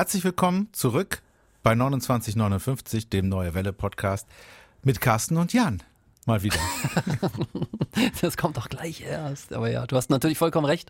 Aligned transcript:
Herzlich 0.00 0.24
willkommen 0.24 0.70
zurück 0.72 1.20
bei 1.62 1.74
2959, 1.74 3.10
dem 3.10 3.28
Neue 3.28 3.52
Welle 3.52 3.74
Podcast 3.74 4.26
mit 4.82 5.02
Carsten 5.02 5.36
und 5.36 5.52
Jan. 5.52 5.82
Mal 6.30 6.44
wieder. 6.44 6.60
das 8.20 8.36
kommt 8.36 8.56
doch 8.56 8.68
gleich 8.68 9.00
erst. 9.00 9.52
Aber 9.52 9.68
ja, 9.68 9.84
du 9.84 9.96
hast 9.96 10.10
natürlich 10.10 10.38
vollkommen 10.38 10.64
recht. 10.64 10.88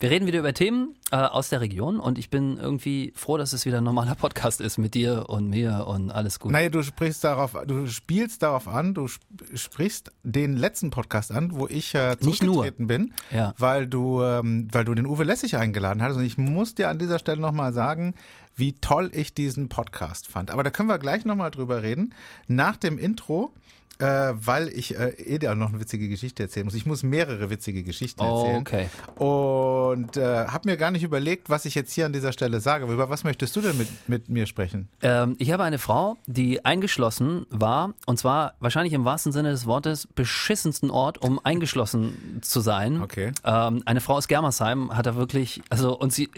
Wir 0.00 0.10
reden 0.10 0.26
wieder 0.26 0.40
über 0.40 0.52
Themen 0.52 0.94
äh, 1.10 1.16
aus 1.16 1.48
der 1.48 1.62
Region 1.62 1.98
und 1.98 2.18
ich 2.18 2.28
bin 2.28 2.58
irgendwie 2.58 3.14
froh, 3.16 3.38
dass 3.38 3.54
es 3.54 3.64
wieder 3.64 3.78
ein 3.78 3.84
normaler 3.84 4.14
Podcast 4.16 4.60
ist 4.60 4.76
mit 4.76 4.92
dir 4.92 5.30
und 5.30 5.48
mir 5.48 5.86
und 5.86 6.10
alles 6.10 6.40
gut. 6.40 6.52
Naja, 6.52 6.68
du 6.68 6.82
sprichst 6.82 7.24
darauf, 7.24 7.56
du 7.66 7.86
spielst 7.86 8.42
darauf 8.42 8.68
an, 8.68 8.92
du 8.92 9.08
sprichst 9.54 10.12
den 10.24 10.58
letzten 10.58 10.90
Podcast 10.90 11.32
an, 11.32 11.52
wo 11.54 11.66
ich 11.66 11.94
äh, 11.94 12.18
zurückgetreten 12.20 12.86
bin, 12.86 13.14
Ja. 13.30 13.54
weil 13.56 13.86
du, 13.86 14.22
ähm, 14.22 14.68
weil 14.70 14.84
du 14.84 14.94
den 14.94 15.06
Uwe 15.06 15.24
Lessig 15.24 15.56
eingeladen 15.56 16.02
hattest. 16.02 16.18
Und 16.18 16.26
ich 16.26 16.36
muss 16.36 16.74
dir 16.74 16.90
an 16.90 16.98
dieser 16.98 17.18
Stelle 17.18 17.40
nochmal 17.40 17.72
sagen, 17.72 18.14
wie 18.56 18.74
toll 18.74 19.10
ich 19.14 19.32
diesen 19.32 19.70
Podcast 19.70 20.26
fand. 20.28 20.50
Aber 20.50 20.62
da 20.62 20.68
können 20.68 20.90
wir 20.90 20.98
gleich 20.98 21.24
nochmal 21.24 21.50
drüber 21.50 21.82
reden. 21.82 22.12
Nach 22.46 22.76
dem 22.76 22.98
Intro 22.98 23.54
äh, 23.98 24.32
weil 24.34 24.68
ich 24.68 24.98
äh, 24.98 25.08
eh 25.18 25.38
da 25.38 25.54
noch 25.54 25.70
eine 25.70 25.80
witzige 25.80 26.08
Geschichte 26.08 26.42
erzählen 26.42 26.64
muss. 26.66 26.74
Ich 26.74 26.86
muss 26.86 27.02
mehrere 27.02 27.50
witzige 27.50 27.82
Geschichten 27.82 28.20
Oh, 28.22 28.58
erzählen. 28.60 28.60
okay. 28.60 28.88
Und 29.24 30.16
äh, 30.16 30.46
habe 30.46 30.68
mir 30.68 30.76
gar 30.76 30.90
nicht 30.90 31.02
überlegt, 31.02 31.48
was 31.50 31.64
ich 31.64 31.74
jetzt 31.74 31.92
hier 31.92 32.06
an 32.06 32.12
dieser 32.12 32.32
Stelle 32.32 32.60
sage. 32.60 32.84
Aber 32.84 32.92
über 32.92 33.08
was 33.10 33.24
möchtest 33.24 33.54
du 33.56 33.60
denn 33.60 33.76
mit, 33.78 33.88
mit 34.08 34.28
mir 34.28 34.46
sprechen? 34.46 34.88
Ähm, 35.02 35.36
ich 35.38 35.50
habe 35.52 35.64
eine 35.64 35.78
Frau, 35.78 36.16
die 36.26 36.64
eingeschlossen 36.64 37.46
war, 37.50 37.94
und 38.06 38.18
zwar 38.18 38.54
wahrscheinlich 38.60 38.92
im 38.92 39.04
wahrsten 39.04 39.32
Sinne 39.32 39.50
des 39.50 39.66
Wortes 39.66 40.06
beschissensten 40.14 40.90
Ort, 40.90 41.18
um 41.22 41.40
eingeschlossen 41.42 42.38
zu 42.42 42.60
sein. 42.60 43.02
Okay. 43.02 43.32
Ähm, 43.44 43.82
eine 43.86 44.00
Frau 44.00 44.14
aus 44.14 44.28
Germersheim 44.28 44.96
hat 44.96 45.06
da 45.06 45.16
wirklich, 45.16 45.62
also 45.70 45.98
und 45.98 46.12
sie, 46.12 46.28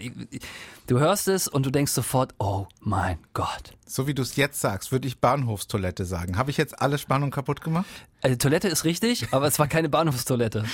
du 0.87 0.99
hörst 0.99 1.27
es 1.27 1.47
und 1.47 1.65
du 1.65 1.71
denkst 1.71 1.91
sofort, 1.91 2.33
oh 2.39 2.67
mein 2.81 3.17
Gott. 3.33 3.73
So 3.91 4.05
wie 4.05 4.13
du 4.13 4.21
es 4.21 4.35
jetzt 4.35 4.61
sagst, 4.61 4.91
würde 4.91 5.07
ich 5.07 5.19
Bahnhofstoilette 5.19 6.05
sagen. 6.05 6.37
Habe 6.37 6.51
ich 6.51 6.57
jetzt 6.57 6.79
alle 6.79 6.99
Spannung 6.99 7.31
kaputt 7.31 7.61
gemacht? 7.61 7.87
Also 8.21 8.35
Toilette 8.35 8.67
ist 8.67 8.83
richtig, 8.85 9.27
aber 9.31 9.47
es 9.47 9.57
war 9.57 9.67
keine 9.67 9.89
Bahnhofstoilette. 9.89 10.63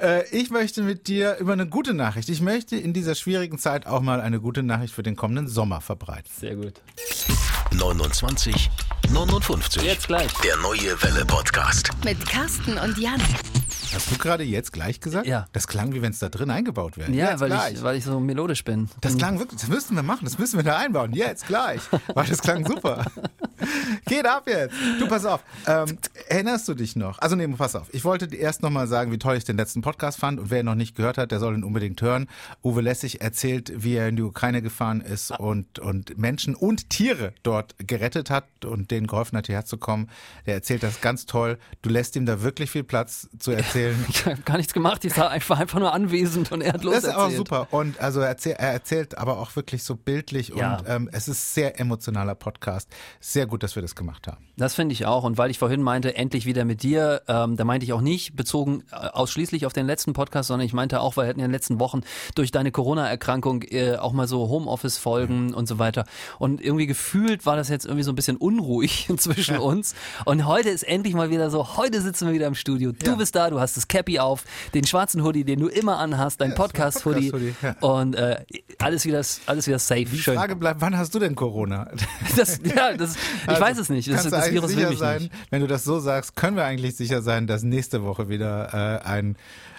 Äh, 0.00 0.26
ich 0.30 0.48
möchte 0.48 0.82
mit 0.82 1.08
dir 1.08 1.36
über 1.36 1.52
eine 1.52 1.66
gute 1.66 1.92
Nachricht. 1.92 2.30
Ich 2.30 2.40
möchte 2.40 2.74
in 2.74 2.94
dieser 2.94 3.14
schwierigen 3.14 3.58
Zeit 3.58 3.86
auch 3.86 4.00
mal 4.00 4.22
eine 4.22 4.40
gute 4.40 4.62
Nachricht 4.62 4.94
für 4.94 5.02
den 5.02 5.14
kommenden 5.14 5.46
Sommer 5.46 5.82
verbreiten. 5.82 6.30
Sehr 6.40 6.56
gut. 6.56 6.80
29 7.72 8.70
59. 9.12 9.82
Jetzt 9.82 10.06
gleich. 10.08 10.32
Der 10.42 10.56
neue 10.56 11.00
Welle 11.02 11.26
Podcast. 11.26 11.90
Mit 12.02 12.24
Carsten 12.26 12.78
und 12.78 12.96
Jan. 12.96 13.20
Hast 13.94 14.10
du 14.10 14.18
gerade 14.18 14.44
jetzt 14.44 14.72
gleich 14.72 15.00
gesagt? 15.00 15.26
Ja. 15.26 15.46
Das 15.52 15.66
klang, 15.66 15.92
wie 15.94 16.02
wenn 16.02 16.12
es 16.12 16.18
da 16.18 16.28
drin 16.28 16.50
eingebaut 16.50 16.96
wäre. 16.96 17.10
Ja, 17.12 17.30
jetzt 17.30 17.40
weil 17.40 17.48
gleich. 17.48 17.74
ich, 17.74 17.82
weil 17.82 17.96
ich 17.96 18.04
so 18.04 18.20
melodisch 18.20 18.64
bin. 18.64 18.88
Das 19.00 19.16
klang 19.16 19.38
wirklich, 19.38 19.60
das 19.60 19.68
müssten 19.68 19.94
wir 19.94 20.02
machen, 20.02 20.24
das 20.24 20.38
müssen 20.38 20.56
wir 20.58 20.64
da 20.64 20.78
einbauen. 20.78 21.12
Jetzt, 21.12 21.46
gleich. 21.46 21.80
Weil 22.14 22.26
das 22.26 22.40
klang 22.40 22.66
super. 22.66 23.04
Geht 24.06 24.26
ab 24.26 24.44
jetzt. 24.46 24.74
Du, 24.98 25.06
pass 25.06 25.24
auf. 25.24 25.42
Ähm, 25.66 25.98
erinnerst 26.28 26.68
du 26.68 26.74
dich 26.74 26.96
noch? 26.96 27.18
Also, 27.18 27.36
nee, 27.36 27.46
pass 27.48 27.76
auf. 27.76 27.92
Ich 27.92 28.04
wollte 28.04 28.34
erst 28.34 28.62
nochmal 28.62 28.86
sagen, 28.86 29.12
wie 29.12 29.18
toll 29.18 29.36
ich 29.36 29.44
den 29.44 29.56
letzten 29.56 29.82
Podcast 29.82 30.18
fand. 30.18 30.40
Und 30.40 30.50
wer 30.50 30.60
ihn 30.60 30.66
noch 30.66 30.74
nicht 30.74 30.96
gehört 30.96 31.18
hat, 31.18 31.30
der 31.30 31.40
soll 31.40 31.54
ihn 31.54 31.64
unbedingt 31.64 32.00
hören. 32.00 32.28
Uwe 32.62 32.80
Lessig 32.80 33.20
erzählt, 33.20 33.72
wie 33.76 33.94
er 33.94 34.08
in 34.08 34.16
die 34.16 34.22
Ukraine 34.22 34.62
gefahren 34.62 35.00
ist 35.00 35.30
und, 35.38 35.78
und 35.78 36.18
Menschen 36.18 36.54
und 36.54 36.90
Tiere 36.90 37.32
dort 37.42 37.74
gerettet 37.78 38.30
hat 38.30 38.46
und 38.64 38.90
denen 38.90 39.06
geholfen 39.06 39.36
hat, 39.36 39.46
hierher 39.46 39.64
zu 39.64 39.78
kommen. 39.78 40.08
Der 40.46 40.54
erzählt 40.54 40.82
das 40.82 41.00
ganz 41.00 41.26
toll. 41.26 41.58
Du 41.82 41.90
lässt 41.90 42.16
ihm 42.16 42.26
da 42.26 42.42
wirklich 42.42 42.70
viel 42.70 42.84
Platz 42.84 43.28
zu 43.38 43.50
erzählen. 43.50 43.79
Ich 44.08 44.26
habe 44.26 44.40
gar 44.42 44.56
nichts 44.56 44.72
gemacht, 44.72 45.04
ich 45.04 45.16
war 45.16 45.30
einfach, 45.30 45.58
einfach 45.58 45.78
nur 45.78 45.92
anwesend 45.92 46.52
und 46.52 46.60
er 46.62 46.72
hat 46.74 46.84
los 46.84 46.94
Das 46.94 47.04
ist 47.04 47.10
erzählt. 47.10 47.36
super. 47.36 47.68
Und 47.70 47.98
also 48.00 48.20
er 48.20 48.28
erzählt, 48.28 48.58
er 48.58 48.72
erzählt 48.72 49.18
aber 49.18 49.38
auch 49.38 49.54
wirklich 49.56 49.82
so 49.82 49.96
bildlich 49.96 50.48
Ja. 50.54 50.76
und 50.78 50.84
ähm, 50.88 51.08
es 51.12 51.28
ist 51.28 51.54
sehr 51.54 51.78
emotionaler 51.80 52.34
Podcast. 52.34 52.88
Sehr 53.20 53.46
gut, 53.46 53.62
dass 53.62 53.74
wir 53.74 53.82
das 53.82 53.94
gemacht 53.94 54.26
haben. 54.26 54.38
Das 54.56 54.74
finde 54.74 54.92
ich 54.92 55.06
auch. 55.06 55.24
Und 55.24 55.38
weil 55.38 55.50
ich 55.50 55.58
vorhin 55.58 55.82
meinte, 55.82 56.14
endlich 56.16 56.44
wieder 56.46 56.64
mit 56.64 56.82
dir, 56.82 57.22
ähm, 57.28 57.56
da 57.56 57.64
meinte 57.64 57.84
ich 57.86 57.92
auch 57.92 58.00
nicht 58.02 58.36
bezogen 58.36 58.84
äh, 58.92 58.96
ausschließlich 58.96 59.64
auf 59.66 59.72
den 59.72 59.86
letzten 59.86 60.12
Podcast, 60.12 60.48
sondern 60.48 60.66
ich 60.66 60.72
meinte 60.72 61.00
auch, 61.00 61.16
weil 61.16 61.26
wir 61.26 61.30
hatten 61.30 61.40
ja 61.40 61.46
in 61.46 61.50
den 61.50 61.54
letzten 61.56 61.80
Wochen 61.80 62.00
durch 62.34 62.50
deine 62.50 62.70
Corona-Erkrankung 62.70 63.62
äh, 63.62 63.96
auch 63.96 64.12
mal 64.12 64.28
so 64.28 64.48
Homeoffice-Folgen 64.84 65.54
und 65.54 65.66
so 65.68 65.78
weiter. 65.78 66.04
Und 66.38 66.60
irgendwie 66.60 66.86
gefühlt 66.86 67.46
war 67.46 67.56
das 67.56 67.68
jetzt 67.68 67.84
irgendwie 67.86 68.02
so 68.02 68.12
ein 68.12 68.14
bisschen 68.16 68.36
unruhig 68.36 69.08
zwischen 69.16 69.58
uns. 69.58 69.94
Und 70.24 70.46
heute 70.46 70.68
ist 70.70 70.82
endlich 70.82 71.14
mal 71.14 71.30
wieder 71.30 71.50
so, 71.50 71.76
heute 71.76 72.00
sitzen 72.02 72.26
wir 72.26 72.34
wieder 72.34 72.46
im 72.46 72.54
Studio. 72.54 72.92
Du 72.92 73.06
Ja. 73.10 73.14
bist 73.16 73.34
da, 73.34 73.50
du 73.50 73.60
hast 73.60 73.69
das 73.76 73.88
Cappy 73.88 74.18
auf, 74.18 74.44
den 74.74 74.84
schwarzen 74.86 75.22
Hoodie, 75.22 75.44
den 75.44 75.60
du 75.60 75.68
immer 75.68 75.98
anhast, 75.98 76.40
dein 76.40 76.50
Ja, 76.50 76.56
Podcast-Hoodie. 76.56 77.30
Podcast-Hoodie, 77.30 77.76
Und 77.86 78.14
äh, 78.14 78.44
alles 78.78 79.04
wieder, 79.04 79.22
alles 79.46 79.66
wieder 79.66 79.78
safe. 79.78 80.04
Die 80.04 80.18
Schön. 80.18 80.36
Frage 80.36 80.56
bleibt, 80.56 80.80
wann 80.80 80.96
hast 80.96 81.14
du 81.14 81.18
denn 81.18 81.34
Corona? 81.34 81.90
Das, 82.36 82.60
ja, 82.64 82.92
das, 82.96 83.16
ich 83.16 83.48
Also, 83.48 83.60
weiß 83.60 83.78
es 83.78 83.88
nicht. 83.88 84.10
Das, 84.10 84.28
das 84.28 84.50
Virus 84.50 84.70
will 84.70 84.76
sicher 84.76 84.90
mich 84.90 84.98
sein, 84.98 85.22
nicht. 85.22 85.32
Wenn 85.50 85.60
du 85.60 85.66
das 85.66 85.84
so 85.84 85.98
sagst, 86.00 86.36
können 86.36 86.56
wir 86.56 86.64
eigentlich 86.64 86.96
sicher 86.96 87.22
sein, 87.22 87.46
dass 87.46 87.62
nächste 87.62 88.02
Woche 88.04 88.28
wieder 88.28 89.00
äh, 89.02 89.06
ein 89.06 89.36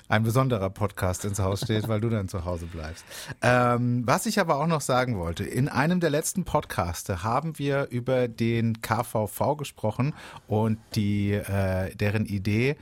ein 0.09 0.23
besonderer 0.23 0.69
Podcast 0.69 1.23
ins 1.23 1.39
Haus 1.39 1.61
steht, 1.61 1.87
weil 1.87 2.01
du 2.01 2.09
dann 2.09 2.27
zu 2.27 2.43
Hause 2.43 2.65
bleibst. 2.65 3.05
Ähm, 3.41 4.03
was 4.05 4.25
ich 4.25 4.41
aber 4.41 4.57
auch 4.57 4.67
noch 4.67 4.81
sagen 4.81 5.17
wollte, 5.17 5.45
in 5.45 5.69
einem 5.69 6.01
der 6.01 6.09
letzten 6.09 6.43
Podcaste 6.43 7.23
haben 7.23 7.57
wir 7.57 7.87
über 7.91 8.27
den 8.27 8.81
KVV 8.81 9.55
gesprochen 9.57 10.13
und 10.47 10.79
die 10.95 11.31
äh, 11.31 11.95
deren 11.95 12.25
Idee, 12.25 12.75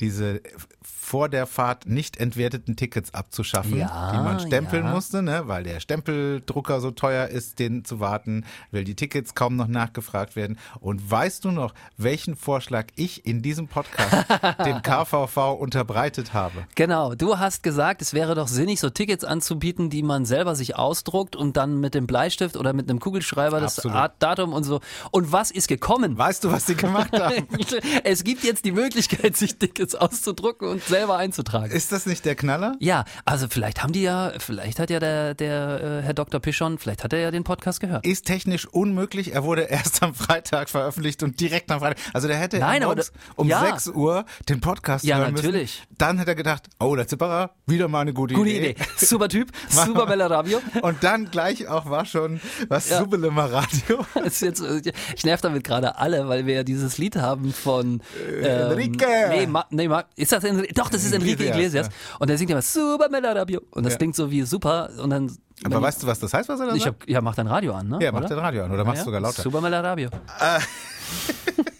diese 0.00 0.40
vor 0.82 1.28
der 1.28 1.46
Fahrt 1.46 1.86
nicht 1.86 2.16
entwerteten 2.16 2.76
Tickets 2.76 3.12
abzuschaffen, 3.12 3.76
Ja, 3.78 4.12
die 4.12 4.18
man 4.18 4.40
stempeln 4.40 4.86
ja. 4.86 4.90
musste, 4.90 5.22
ne, 5.22 5.42
weil 5.46 5.62
der 5.62 5.80
Stempeldrucker 5.80 6.80
so 6.80 6.90
teuer 6.92 7.28
ist, 7.28 7.58
den 7.58 7.84
zu 7.84 8.00
warten, 8.00 8.44
weil 8.72 8.84
die 8.84 8.94
Tickets 8.94 9.34
kaum 9.34 9.54
noch 9.56 9.68
nachgefragt 9.68 10.34
werden. 10.34 10.58
Und 10.80 11.10
weißt 11.10 11.44
du 11.44 11.50
noch, 11.50 11.74
welchen 11.98 12.36
Vorschlag 12.36 12.86
ich 12.96 13.26
in 13.26 13.42
diesem 13.42 13.68
Podcast 13.68 14.26
dem 14.64 14.80
KVV 14.80 15.52
unterbreitet 15.58 16.32
habe? 16.32 16.64
Genau, 16.74 17.14
du 17.14 17.38
hast 17.38 17.62
gesagt, 17.62 18.00
es 18.00 18.14
wäre 18.14 18.34
doch 18.34 18.48
sinnig, 18.48 18.80
so 18.80 18.88
Tickets 18.88 19.24
anzubieten, 19.24 19.90
die 19.90 20.02
man 20.02 20.24
selber 20.24 20.56
sich 20.56 20.76
ausdruckt 20.76 21.36
und 21.36 21.58
dann 21.58 21.80
mit 21.80 21.94
dem 21.94 22.06
Bleistift 22.06 22.56
oder 22.56 22.72
mit 22.72 22.88
einem 22.88 22.98
Kugelschreiber 22.98 23.60
das 23.60 23.78
Absolut. 23.78 23.96
Art 23.96 24.22
Datum 24.22 24.54
und 24.54 24.64
so. 24.64 24.80
Und 25.10 25.32
was 25.32 25.50
ist 25.50 25.68
gekommen? 25.68 26.16
Weißt 26.16 26.44
du, 26.44 26.50
was 26.50 26.66
sie 26.66 26.76
gemacht 26.76 27.12
haben? 27.12 27.46
es 28.04 28.24
gibt 28.24 28.42
jetzt 28.42 28.64
die 28.64 28.72
Möglichkeit, 28.72 29.36
sich 29.36 29.58
Tickets 29.58 29.83
auszudrucken 29.92 30.68
und 30.68 30.82
selber 30.84 31.16
einzutragen. 31.16 31.70
Ist 31.70 31.92
das 31.92 32.06
nicht 32.06 32.24
der 32.24 32.34
Knaller? 32.34 32.76
Ja, 32.80 33.04
also 33.24 33.46
vielleicht 33.48 33.82
haben 33.82 33.92
die 33.92 34.02
ja, 34.02 34.32
vielleicht 34.38 34.78
hat 34.78 34.90
ja 34.90 35.00
der, 35.00 35.34
der 35.34 35.80
äh, 36.00 36.02
Herr 36.02 36.14
Dr. 36.14 36.40
Pischon, 36.40 36.78
vielleicht 36.78 37.04
hat 37.04 37.12
er 37.12 37.18
ja 37.20 37.30
den 37.30 37.44
Podcast 37.44 37.80
gehört. 37.80 38.06
Ist 38.06 38.26
technisch 38.26 38.66
unmöglich. 38.66 39.34
Er 39.34 39.44
wurde 39.44 39.62
erst 39.62 40.02
am 40.02 40.14
Freitag 40.14 40.70
veröffentlicht 40.70 41.22
und 41.22 41.40
direkt 41.40 41.70
am 41.70 41.80
Freitag. 41.80 41.98
Also 42.14 42.28
der 42.28 42.36
hätte 42.38 42.58
Nein, 42.58 42.82
aber 42.82 43.02
um 43.36 43.48
ja. 43.48 43.60
6 43.60 43.88
Uhr 43.88 44.24
den 44.48 44.60
Podcast 44.60 45.04
Ja, 45.04 45.18
hören 45.18 45.34
natürlich. 45.34 45.80
müssen. 45.80 45.94
Dann 45.98 46.20
hat 46.20 46.28
er 46.28 46.34
gedacht, 46.34 46.68
oh, 46.80 46.94
der 46.96 47.06
Zipperer, 47.06 47.50
wieder 47.66 47.88
mal 47.88 48.00
eine 48.00 48.12
gute, 48.14 48.34
Gute 48.34 48.50
Idee. 48.50 48.74
Super 48.96 49.28
Typ, 49.28 49.50
super 49.68 50.06
Bella 50.06 50.26
Radio. 50.26 50.60
Und 50.82 51.02
dann 51.02 51.30
gleich 51.30 51.68
auch 51.68 51.90
war 51.90 52.04
schon 52.06 52.40
was 52.68 52.88
Ja. 52.88 52.98
Subelemer 52.98 53.50
Radio. 53.52 54.04
jetzt, 54.24 54.42
äh, 54.42 54.92
ich 55.16 55.24
nerv 55.24 55.40
damit 55.40 55.64
gerade 55.64 55.96
alle, 55.98 56.28
weil 56.28 56.46
wir 56.46 56.54
ja 56.54 56.62
dieses 56.62 56.98
Lied 56.98 57.16
haben 57.16 57.52
von 57.52 58.02
ähm, 58.28 58.44
Enrique. 58.44 59.06
Nee, 59.30 59.46
Ma, 59.46 59.66
nee 59.74 59.88
Ma, 59.88 60.04
ist 60.16 60.32
das 60.32 60.44
Enrique? 60.44 60.72
Doch, 60.74 60.88
das 60.88 61.04
ist 61.04 61.12
Enrique 61.12 61.32
Iglesias, 61.34 61.56
Iglesias. 61.56 61.88
Und 62.18 62.30
der 62.30 62.38
singt 62.38 62.50
immer 62.50 62.62
Super 62.62 63.08
Melodie 63.10 63.58
und 63.70 63.84
das 63.84 63.94
Ja. 63.94 63.98
klingt 63.98 64.16
so 64.16 64.30
wie 64.30 64.42
super 64.42 64.90
und 65.02 65.10
dann. 65.10 65.30
Aber 65.64 65.80
weißt 65.82 66.02
du, 66.02 66.06
was 66.06 66.18
das 66.18 66.32
heißt, 66.34 66.48
was 66.48 66.60
er 66.60 66.66
da 66.68 66.74
ich 66.74 66.82
sagt? 66.82 67.02
hab, 67.02 67.08
ja, 67.08 67.20
mach 67.20 67.34
dein 67.34 67.46
Radio 67.46 67.74
an, 67.74 67.88
ne? 67.88 67.98
ja, 68.02 68.10
mach 68.12 68.24
den 68.24 68.38
Radio 68.38 68.64
an 68.64 68.72
oder 68.72 68.84
mach's 68.84 68.98
Ja, 69.00 69.04
sogar 69.04 69.20
lauter. 69.20 69.42
Super 69.42 69.60
Melodie. 69.60 70.08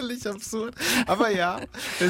Völlig 0.00 0.26
absurd. 0.26 0.74
Aber 1.06 1.30
ja. 1.30 1.60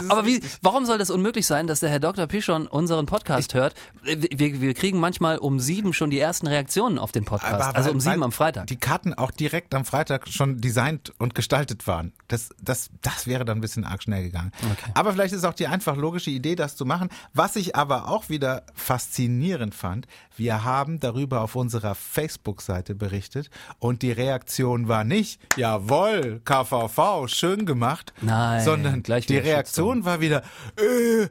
Aber 0.08 0.24
wie, 0.26 0.40
warum 0.62 0.86
soll 0.86 0.98
das 0.98 1.10
unmöglich 1.10 1.46
sein, 1.46 1.66
dass 1.66 1.80
der 1.80 1.90
Herr 1.90 2.00
Dr. 2.00 2.26
Pischon 2.26 2.66
unseren 2.66 3.06
Podcast 3.06 3.54
hört? 3.54 3.74
Wir, 4.02 4.60
wir 4.60 4.74
kriegen 4.74 4.98
manchmal 5.00 5.38
um 5.38 5.58
sieben 5.60 5.92
schon 5.92 6.10
die 6.10 6.18
ersten 6.18 6.46
Reaktionen 6.46 6.98
auf 6.98 7.12
den 7.12 7.24
Podcast. 7.24 7.54
Aber 7.54 7.76
also 7.76 7.88
weil- 7.88 7.94
um 7.94 8.00
sieben 8.00 8.22
am 8.22 8.32
Freitag. 8.32 8.66
Die 8.68 8.76
Karten 8.76 9.12
auch 9.14 9.30
direkt 9.30 9.74
am 9.74 9.84
Freitag 9.84 10.28
schon 10.28 10.60
designt 10.60 11.12
und 11.18 11.34
gestaltet 11.34 11.86
waren. 11.86 12.12
Das, 12.28 12.50
das, 12.62 12.90
das 13.02 13.26
wäre 13.26 13.44
dann 13.44 13.58
ein 13.58 13.60
bisschen 13.60 13.84
arg 13.84 14.02
schnell 14.02 14.22
gegangen. 14.22 14.52
Okay. 14.72 14.90
Aber 14.94 15.12
vielleicht 15.12 15.34
ist 15.34 15.44
auch 15.44 15.54
die 15.54 15.66
einfach 15.66 15.96
logische 15.96 16.30
Idee, 16.30 16.54
das 16.56 16.76
zu 16.76 16.84
machen. 16.86 17.08
Was 17.34 17.56
ich 17.56 17.74
aber 17.76 18.08
auch 18.08 18.28
wieder 18.28 18.62
faszinierend 18.74 19.74
fand, 19.74 20.06
wir 20.36 20.64
haben 20.64 21.00
darüber 21.00 21.40
auf 21.42 21.56
unserer 21.56 21.94
Facebook-Seite 21.94 22.94
berichtet 22.94 23.50
und 23.78 24.02
die 24.02 24.12
Reaktion 24.12 24.88
war 24.88 25.04
nicht, 25.04 25.40
jawohl, 25.56 26.40
KVV, 26.44 27.26
schön 27.26 27.66
gemacht, 27.66 27.79
Nein, 28.20 28.64
sondern 28.64 29.02
gleich 29.02 29.26
die 29.26 29.38
Reaktion 29.38 30.04
war 30.04 30.20
wieder, 30.20 30.42
äh, 30.76 31.28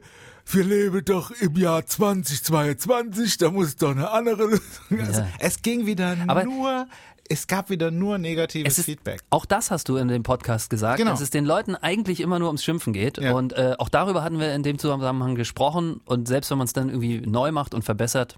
wir 0.52 0.64
leben 0.64 1.04
doch 1.04 1.30
im 1.30 1.54
Jahr 1.56 1.86
2022, 1.86 3.38
da 3.38 3.50
muss 3.50 3.76
doch 3.76 3.92
eine 3.92 4.10
andere 4.10 4.46
Lösung. 4.46 5.00
Also, 5.00 5.20
Ja. 5.20 5.28
es 5.38 5.62
ging 5.62 5.86
wieder 5.86 6.16
Aber- 6.26 6.44
nur 6.44 6.86
es 7.32 7.46
gab 7.46 7.70
wieder 7.70 7.90
nur 7.90 8.18
negatives 8.18 8.72
Es 8.72 8.78
ist, 8.80 8.84
Feedback. 8.86 9.20
Auch 9.30 9.46
das 9.46 9.70
hast 9.70 9.88
du 9.88 9.96
in 9.96 10.08
dem 10.08 10.22
Podcast 10.24 10.68
gesagt, 10.68 10.98
Genau. 10.98 11.12
dass 11.12 11.20
es 11.20 11.30
den 11.30 11.44
Leuten 11.44 11.76
eigentlich 11.76 12.20
immer 12.20 12.38
nur 12.40 12.48
ums 12.48 12.64
Schimpfen 12.64 12.92
geht. 12.92 13.18
Ja. 13.18 13.32
Und 13.34 13.52
äh, 13.52 13.74
auch 13.78 13.88
darüber 13.88 14.22
hatten 14.24 14.38
wir 14.40 14.52
in 14.52 14.62
dem 14.64 14.78
Zusammenhang 14.78 15.36
gesprochen. 15.36 16.00
Und 16.04 16.26
selbst 16.28 16.50
wenn 16.50 16.58
man 16.58 16.66
es 16.66 16.72
dann 16.72 16.88
irgendwie 16.88 17.20
neu 17.20 17.52
macht 17.52 17.72
und 17.72 17.82
verbessert, 17.84 18.36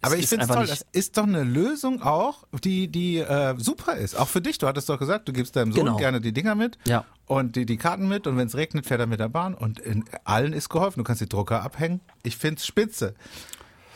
Aber 0.00 0.14
es 0.14 0.22
ich 0.22 0.26
finde 0.28 0.46
es 0.46 0.50
toll, 0.50 0.66
das 0.66 0.84
ist 0.92 1.16
doch 1.18 1.24
eine 1.24 1.44
Lösung 1.44 2.00
auch, 2.02 2.44
die, 2.64 2.88
die 2.88 3.18
äh, 3.18 3.54
super 3.58 3.96
ist. 3.96 4.18
Auch 4.18 4.28
für 4.28 4.40
dich. 4.40 4.56
Du 4.58 4.66
hattest 4.66 4.88
doch 4.88 4.98
gesagt, 4.98 5.28
du 5.28 5.32
gibst 5.34 5.54
deinem 5.54 5.72
Sohn 5.72 5.84
Genau. 5.84 5.96
gerne 5.98 6.20
die 6.22 6.32
Dinger 6.32 6.54
mit 6.54 6.78
Ja. 6.86 7.04
und 7.26 7.54
die, 7.54 7.66
die 7.66 7.76
Karten 7.76 8.08
mit 8.08 8.26
und 8.26 8.38
wenn 8.38 8.46
es 8.46 8.56
regnet, 8.56 8.86
fährt 8.86 9.00
er 9.00 9.06
mit 9.06 9.20
der 9.20 9.28
Bahn 9.28 9.54
und 9.54 9.78
in 9.78 10.04
allen 10.24 10.54
ist 10.54 10.70
geholfen. 10.70 11.00
Du 11.00 11.04
kannst 11.04 11.20
die 11.20 11.28
Drucker 11.28 11.62
abhängen. 11.62 12.00
Ich 12.22 12.36
find's 12.38 12.66
spitze. 12.66 13.14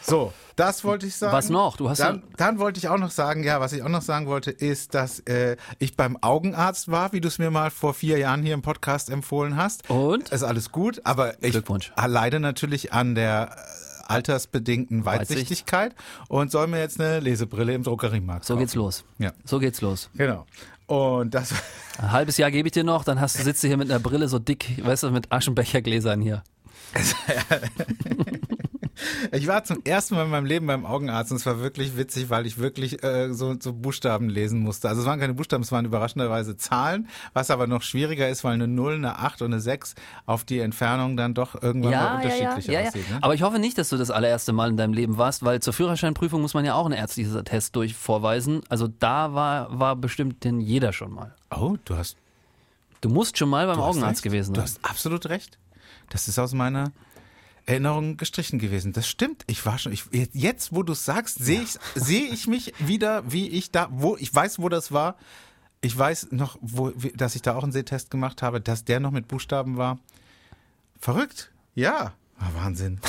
So, 0.07 0.33
das 0.55 0.85
wollte 0.85 1.07
ich 1.07 1.17
sagen. 1.17 1.33
Was 1.33 1.51
noch? 1.51 1.77
Du 1.77 1.89
hast 1.91 1.99
dann, 1.99 2.23
dann 2.37 2.59
wollte 2.59 2.79
ich 2.79 2.89
auch 2.89 2.99
noch 2.99 3.11
sagen, 3.11 3.43
ja, 3.43 3.61
was 3.61 3.73
ich 3.73 3.83
auch 3.83 3.89
noch 3.89 4.03
sagen 4.03 4.27
wollte, 4.27 4.51
ist, 4.53 4.95
dass 4.95 5.21
äh, 5.21 5.57
ich 5.79 5.97
beim 5.97 6.17
Augenarzt 6.21 6.91
war, 6.91 7.13
wie 7.13 7.21
du 7.21 7.29
es 7.29 7.39
mir 7.39 7.51
mal 7.51 7.71
vor 7.71 7.93
vier 7.93 8.19
Jahren 8.19 8.43
hier 8.43 8.55
im 8.55 8.63
Podcast 8.63 9.11
empfohlen 9.11 9.57
hast. 9.57 9.91
Und? 9.91 10.29
Ist 10.31 10.45
alles 10.45 10.71
gut, 10.71 11.01
aber 11.05 11.43
ich 11.43 11.51
Glückwunsch. 11.53 11.93
leide 11.97 12.39
natürlich 12.39 12.93
an 12.93 13.15
der 13.17 13.51
äh, 13.57 14.13
altersbedingten 14.13 15.05
Weitsicht. 15.05 15.31
Weitsichtigkeit 15.33 15.95
und 16.29 16.53
soll 16.53 16.69
mir 16.69 16.79
jetzt 16.79 17.01
eine 17.01 17.19
Lesebrille 17.21 17.75
im 17.75 17.83
Druckeriemarkt 17.83 18.45
so 18.45 18.55
kaufen. 18.55 18.61
geht's 18.61 18.75
los. 18.77 19.05
Ja. 19.19 19.33
So 19.45 19.59
geht's 19.59 19.81
los. 19.81 20.11
Genau. 20.15 20.47
Und 20.87 21.35
das, 21.35 21.53
Ein 21.99 22.13
halbes 22.13 22.37
Jahr 22.37 22.51
gebe 22.51 22.69
ich 22.69 22.73
dir 22.73 22.85
noch, 22.85 23.05
dann 23.05 23.21
hast 23.21 23.39
du, 23.39 23.43
sitzt 23.43 23.65
du 23.65 23.69
hier 23.69 23.77
mit 23.77 23.91
einer 23.91 23.99
Brille 24.01 24.29
so 24.29 24.39
dick, 24.39 24.85
weißt 24.85 25.03
du, 25.03 25.11
mit 25.11 25.33
Aschenbechergläsern 25.33 26.21
hier. 26.21 26.45
ich 29.33 29.47
war 29.47 29.65
zum 29.65 29.83
ersten 29.85 30.15
Mal 30.15 30.25
in 30.25 30.31
meinem 30.31 30.47
Leben 30.47 30.67
beim 30.67 30.87
Augenarzt 30.87 31.31
und 31.31 31.37
es 31.39 31.47
war 31.47 31.61
wirklich 31.61 31.97
witzig, 31.97 32.31
weil 32.31 32.47
ich 32.47 32.59
wirklich 32.59 33.03
äh, 33.05 33.33
so, 33.33 33.55
so 33.61 33.73
Buchstaben 33.73 34.29
lesen 34.29 34.61
musste. 34.61 34.89
Also 34.89 35.03
es 35.03 35.07
waren 35.07 35.21
keine 35.21 35.35
Buchstaben, 35.35 35.63
es 35.63 35.73
waren 35.73 35.85
überraschenderweise 35.85 36.57
Zahlen, 36.57 37.09
was 37.33 37.51
aber 37.51 37.67
noch 37.67 37.83
schwieriger 37.83 38.29
ist, 38.29 38.45
weil 38.45 38.55
eine 38.55 38.69
0, 38.69 38.95
eine 38.95 39.19
8 39.19 39.43
und 39.43 39.53
eine 39.53 39.61
6 39.61 39.95
auf 40.27 40.45
die 40.45 40.61
Entfernung 40.61 41.17
dann 41.17 41.35
doch 41.35 41.61
irgendwann 41.61 41.91
mal 41.93 41.97
Ja, 41.97 42.01
ja, 42.03 42.11
ja, 42.11 42.17
unterschiedlicher 42.51 42.73
ja, 42.73 42.81
ja. 42.81 42.89
aussieht. 42.89 43.11
Ne? 43.11 43.19
Aber 43.23 43.35
ich 43.35 43.43
hoffe 43.43 43.59
nicht, 43.59 43.79
dass 43.79 43.89
du 43.89 43.97
das 43.97 44.11
allererste 44.11 44.53
Mal 44.53 44.71
in 44.71 44.77
deinem 44.77 44.93
Leben 44.95 45.19
warst, 45.19 45.45
weil 45.45 45.61
zur 45.61 45.73
Führerscheinprüfung 45.73 46.41
muss 46.41 46.55
man 46.55 46.65
ja 46.65 46.75
auch 46.75 46.87
einen 46.87 46.95
ärztlichen 46.95 47.45
Test 47.45 47.77
durch 47.77 47.95
vorweisen. 47.95 48.63
Also 48.69 48.89
da 48.89 49.35
war, 49.35 49.79
war 49.79 49.97
bestimmt 49.97 50.45
denn 50.45 50.61
jeder 50.61 50.93
schon 50.93 51.13
mal. 51.13 51.35
Oh, 51.55 51.77
du 51.85 51.97
hast 51.97 52.17
Du 53.03 53.11
musst 53.11 53.37
schon 53.39 53.51
mal 53.51 53.67
beim 53.67 53.77
Du 53.77 53.83
Augenarzt 53.83 54.19
recht. 54.19 54.23
gewesen 54.25 54.55
Du 54.55 54.61
sein. 54.61 54.65
hast 54.65 54.85
absolut 54.85 55.27
recht. 55.29 55.59
Das 56.09 56.29
ist 56.29 56.39
aus 56.39 56.55
meiner 56.55 56.93
Erinnerung 57.67 58.17
gestrichen 58.17 58.59
gewesen. 58.59 58.93
Das 58.93 59.09
stimmt. 59.09 59.45
Ich 59.49 59.67
war 59.67 59.79
schon, 59.79 59.93
ich, 59.93 60.05
jetzt, 60.33 60.75
wo 60.75 60.85
du 60.85 60.93
es 60.93 61.05
sagst, 61.05 61.39
sehe 61.39 61.61
ich, 61.61 61.79
sehe 61.97 62.25
ich 62.25 62.47
mich 62.47 62.73
wieder, 62.79 63.31
wie 63.31 63.49
ich 63.49 63.73
da, 63.73 63.89
wo, 63.91 64.17
ich 64.17 64.33
weiß, 64.33 64.61
wo 64.61 64.69
das 64.69 64.93
war. 64.93 65.17
Ich 65.81 65.97
weiß 65.97 66.29
noch, 66.31 66.59
wo, 66.61 66.91
dass 66.91 67.35
ich 67.35 67.43
da 67.43 67.57
auch 67.57 67.65
einen 67.65 67.73
Sehtest 67.73 68.11
gemacht 68.11 68.41
habe, 68.41 68.61
dass 68.61 68.85
der 68.85 69.01
noch 69.01 69.11
mit 69.11 69.29
Buchstaben 69.29 69.77
war. 69.77 69.99
Verrückt. 71.01 71.51
Ja. 71.75 72.15
Ah, 72.39 72.51
Wahnsinn. 72.55 73.01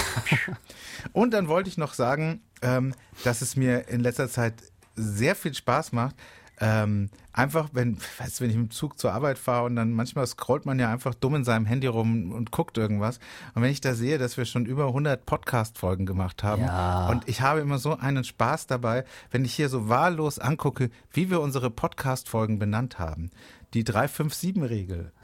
Und 1.13 1.31
dann 1.31 1.47
wollte 1.47 1.69
ich 1.69 1.77
noch 1.77 1.93
sagen, 1.93 2.41
ähm, 2.61 2.93
dass 3.23 3.41
es 3.41 3.55
mir 3.55 3.87
in 3.89 4.01
letzter 4.01 4.29
Zeit 4.29 4.55
sehr 4.95 5.35
viel 5.35 5.53
Spaß 5.53 5.91
macht. 5.91 6.15
Ähm, 6.59 7.09
einfach, 7.33 7.69
wenn, 7.73 7.97
weißt 8.17 8.39
du, 8.39 8.43
wenn 8.43 8.49
ich 8.49 8.57
mit 8.57 8.69
dem 8.69 8.71
Zug 8.71 8.97
zur 8.97 9.13
Arbeit 9.13 9.37
fahre 9.37 9.65
und 9.65 9.75
dann 9.75 9.93
manchmal 9.93 10.25
scrollt 10.25 10.65
man 10.65 10.79
ja 10.79 10.91
einfach 10.91 11.13
dumm 11.13 11.35
in 11.35 11.43
seinem 11.43 11.67
Handy 11.67 11.85
rum 11.85 12.31
und 12.31 12.49
guckt 12.51 12.77
irgendwas. 12.79 13.19
Und 13.53 13.61
wenn 13.61 13.69
ich 13.71 13.79
da 13.81 13.93
sehe, 13.93 14.17
dass 14.17 14.37
wir 14.37 14.45
schon 14.45 14.65
über 14.65 14.87
100 14.87 15.23
Podcast-Folgen 15.27 16.07
gemacht 16.07 16.41
haben 16.43 16.63
Ja. 16.63 17.09
und 17.09 17.27
ich 17.29 17.41
habe 17.41 17.59
immer 17.59 17.77
so 17.77 17.95
einen 17.97 18.23
Spaß 18.23 18.65
dabei, 18.65 19.05
wenn 19.29 19.45
ich 19.45 19.53
hier 19.53 19.69
so 19.69 19.87
wahllos 19.87 20.39
angucke, 20.39 20.89
wie 21.11 21.29
wir 21.29 21.41
unsere 21.41 21.69
Podcast-Folgen 21.69 22.57
benannt 22.57 22.97
haben. 22.97 23.29
Die 23.75 23.83
357-Regel. 23.83 25.11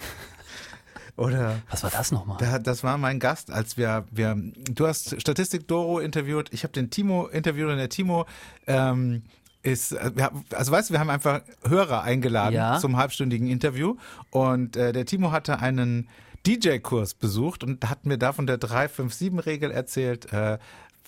Oder 1.15 1.61
Was 1.69 1.83
war 1.83 1.91
das 1.91 2.11
nochmal? 2.11 2.37
da, 2.39 2.57
das 2.59 2.83
war 2.83 2.97
mein 2.97 3.19
Gast, 3.19 3.51
als 3.51 3.77
wir, 3.77 4.05
wir 4.11 4.35
du 4.35 4.87
hast 4.87 5.19
Statistik 5.21 5.67
Doro 5.67 5.99
interviewt, 5.99 6.49
ich 6.51 6.63
habe 6.63 6.73
den 6.73 6.89
Timo 6.89 7.27
interviewt 7.27 7.69
und 7.69 7.77
der 7.77 7.89
Timo 7.89 8.25
ähm, 8.65 9.21
ist, 9.63 9.93
äh, 9.93 10.11
also 10.53 10.71
weißt 10.71 10.89
du, 10.89 10.93
wir 10.93 10.99
haben 10.99 11.09
einfach 11.09 11.41
Hörer 11.67 12.03
eingeladen 12.03 12.53
Ja. 12.55 12.79
zum 12.79 12.97
halbstündigen 12.97 13.47
Interview 13.47 13.95
und 14.29 14.75
äh, 14.75 14.91
der 14.93 15.05
Timo 15.05 15.31
hatte 15.31 15.59
einen 15.59 16.07
DJ-Kurs 16.45 17.13
besucht 17.13 17.63
und 17.63 17.89
hat 17.89 18.05
mir 18.05 18.17
da 18.17 18.33
von 18.33 18.45
der 18.45 18.59
357-Regel 18.59 19.71
erzählt, 19.71 20.31
äh, 20.33 20.57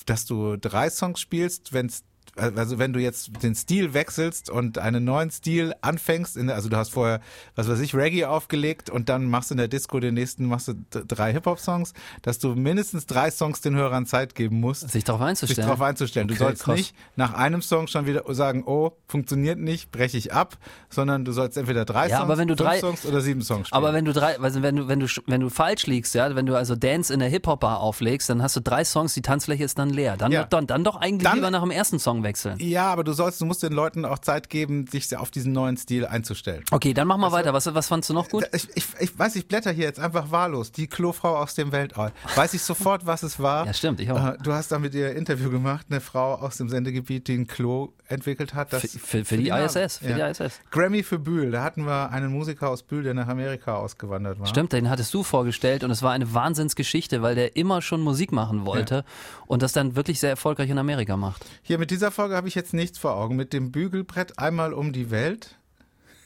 dass 0.06 0.25
du 0.25 0.56
drei 0.57 0.90
Songs 0.90 1.19
spielst, 1.19 1.74
wenn's 1.74 2.04
also 2.36 2.80
wenn 2.80 2.92
du 2.94 3.00
jetzt 3.00 3.32
den 3.44 3.56
Stil 3.56 3.94
wechselst 3.94 4.50
und 4.50 4.78
einen 4.78 5.04
neuen 5.06 5.32
Stil 5.32 5.74
anfängst, 5.82 6.36
in, 6.38 6.50
also 6.50 6.70
du 6.70 6.76
hast 6.78 6.90
vorher, 6.92 7.22
was 7.56 7.70
weiß 7.70 7.80
ich, 7.80 7.96
Reggae 7.96 8.26
aufgelegt 8.26 8.90
und 8.90 9.08
dann 9.10 9.26
machst 9.30 9.50
du 9.52 9.54
in 9.54 9.58
der 9.58 9.68
Disco 9.68 10.00
den 10.00 10.14
nächsten, 10.16 10.46
machst 10.46 10.68
du 10.68 10.74
drei 10.90 11.32
Hip-Hop-Songs, 11.34 11.94
dass 12.22 12.40
du 12.40 12.56
mindestens 12.56 13.06
drei 13.06 13.32
Songs 13.32 13.62
den 13.62 13.76
Hörern 13.76 14.06
Zeit 14.06 14.36
geben 14.36 14.60
musst, 14.60 14.90
Sich 14.90 15.04
darauf 15.04 15.22
sich 15.22 15.28
einzustellen. 15.30 15.68
darauf 15.68 15.82
einzustellen. 15.82 16.28
Du 16.28 16.34
Okay, 16.34 16.44
sollst 16.44 16.64
krass. 16.64 16.76
nicht 16.78 16.96
nach 17.16 17.34
einem 17.34 17.62
Song 17.62 17.88
schon 17.88 18.06
wieder 18.06 18.24
sagen, 18.34 18.64
oh, 18.66 18.92
funktioniert 19.08 19.58
nicht, 19.60 19.92
breche 19.92 20.18
ich 20.18 20.34
ab, 20.34 20.58
sondern 20.90 21.24
du 21.26 21.32
sollst 21.32 21.58
entweder 21.58 21.86
drei 21.86 22.08
Ja, 22.10 22.18
Songs, 22.18 22.22
aber 22.30 22.38
wenn 22.38 22.48
du 22.50 22.56
drei- 22.56 22.80
Songs 22.80 23.06
oder 23.06 23.22
sieben 23.22 23.42
Songs 23.42 23.68
spielen. 23.70 23.78
Aber 23.78 23.94
wenn 23.94 24.04
du 24.06 24.12
drei, 24.14 24.38
also 24.40 24.62
wenn 24.62 24.76
du, 24.76 24.88
wenn 24.88 25.00
du, 25.00 25.08
wenn 25.28 25.42
du 25.42 25.50
falsch 25.50 25.88
liegst, 25.88 26.14
ja, 26.16 26.36
wenn 26.36 26.46
du 26.46 26.56
also 26.56 26.76
Dance 26.76 27.14
in 27.14 27.20
der 27.22 27.30
Hip-Hop-Bar 27.30 27.80
auflegst, 27.80 28.30
dann 28.30 28.42
hast 28.42 28.56
du 28.56 28.60
drei 28.62 28.84
Songs, 28.84 29.14
die 29.14 29.22
Tanzfläche 29.22 29.64
ist 29.64 29.80
dann 29.80 29.90
leer. 29.90 30.18
Dann, 30.18 30.32
Ja. 30.34 30.44
dann, 30.44 30.68
dann 30.68 30.84
doch 30.84 30.98
eigentlich 30.98 31.24
Dann- 31.24 31.36
lieber 31.38 31.52
nach 31.52 31.62
dem 31.62 31.72
ersten 31.72 32.00
Song 32.00 32.24
wechseln. 32.25 32.57
ja, 32.60 32.92
aber 32.92 33.06
du 33.06 33.13
sollst, 33.13 33.39
du 33.39 33.45
musst 33.45 33.63
den 33.63 33.72
Leuten 33.72 34.04
auch 34.04 34.19
Zeit 34.19 34.50
geben, 34.50 34.86
sich 34.88 35.16
auf 35.16 35.31
diesen 35.31 35.54
neuen 35.54 35.77
Stil 35.77 36.06
einzustellen. 36.06 36.66
Okay, 36.72 36.94
dann 36.94 37.07
mach 37.07 37.16
mal 37.18 37.31
weiter. 37.31 37.54
Was, 37.54 37.74
was 37.74 37.88
fandst 37.88 38.10
du 38.10 38.13
noch 38.13 38.27
gut? 38.27 38.44
Ich, 38.51 38.68
ich, 38.75 38.86
ich 39.00 39.18
weiß, 39.18 39.38
ich 39.38 39.48
blätter 39.48 39.72
hier 39.72 39.86
jetzt 39.86 40.00
einfach 40.01 40.31
wahllos. 40.31 40.74
Die 40.74 40.88
Klofrau 40.88 41.38
aus 41.38 41.56
dem 41.56 41.72
Weltall. 41.72 42.12
Weiß 42.36 42.54
ich 42.54 42.62
sofort, 42.63 43.06
was 43.06 43.24
es 43.24 43.39
war. 43.39 43.66
Ja, 43.68 43.74
stimmt, 43.74 44.01
ich 44.01 44.12
auch. 44.12 44.33
Äh, 44.33 44.38
Du 44.44 44.51
hast 44.51 44.72
da 44.74 44.80
mit 44.80 44.94
ihr 44.94 45.10
ein 45.12 45.16
Interview 45.16 45.50
gemacht, 45.50 45.86
eine 45.89 46.01
Frau 46.01 46.33
aus 46.36 46.57
dem 46.57 46.68
Sendegebiet, 46.68 47.27
die 47.30 47.36
ein 47.36 47.48
Klo 47.48 47.94
entwickelt 48.07 48.54
hat. 48.54 48.74
Das 48.74 48.81
Für, 48.81 48.88
für, 49.00 49.25
für 49.25 49.38
die 49.38 49.50
Namen. 49.50 49.66
ISS, 49.66 50.00
für 50.00 50.10
Ja. 50.18 50.31
die 50.31 50.44
ISS. 50.44 50.60
Grammy 50.72 51.04
für 51.04 51.19
Bühl. 51.19 51.51
Da 51.51 51.63
hatten 51.63 51.86
wir 51.86 52.10
einen 52.12 52.31
Musiker 52.31 52.69
aus 52.69 52.83
Bühl, 52.83 53.04
der 53.04 53.13
nach 53.13 53.27
Amerika 53.27 53.75
ausgewandert 53.75 54.39
war. 54.39 54.48
Stimmt, 54.48 54.74
den 54.74 54.89
hattest 54.89 55.13
du 55.13 55.24
vorgestellt 55.24 55.83
und 55.83 55.92
es 55.92 56.01
war 56.01 56.12
eine 56.12 56.33
Wahnsinnsgeschichte, 56.33 57.22
weil 57.22 57.36
der 57.36 57.56
immer 57.56 57.81
schon 57.81 58.01
Musik 58.01 58.31
machen 58.31 58.66
wollte 58.66 59.04
und 59.48 59.62
das 59.62 59.74
dann 59.74 59.95
wirklich 59.95 60.19
sehr 60.19 60.30
erfolgreich 60.31 60.69
in 60.69 60.77
Amerika 60.77 61.18
macht. 61.18 61.45
Hier 61.62 61.77
mit 61.77 61.92
dieser 61.92 62.12
Folge 62.16 62.36
habe 62.36 62.48
ich 62.48 62.56
jetzt 62.56 62.74
nichts 62.74 62.98
vor 62.98 63.16
Augen. 63.16 63.36
Mit 63.36 63.54
dem 63.54 63.72
Bügelbrett 63.72 64.40
einmal 64.40 64.74
um 64.74 64.94
die 64.94 65.12
Welt. 65.12 65.58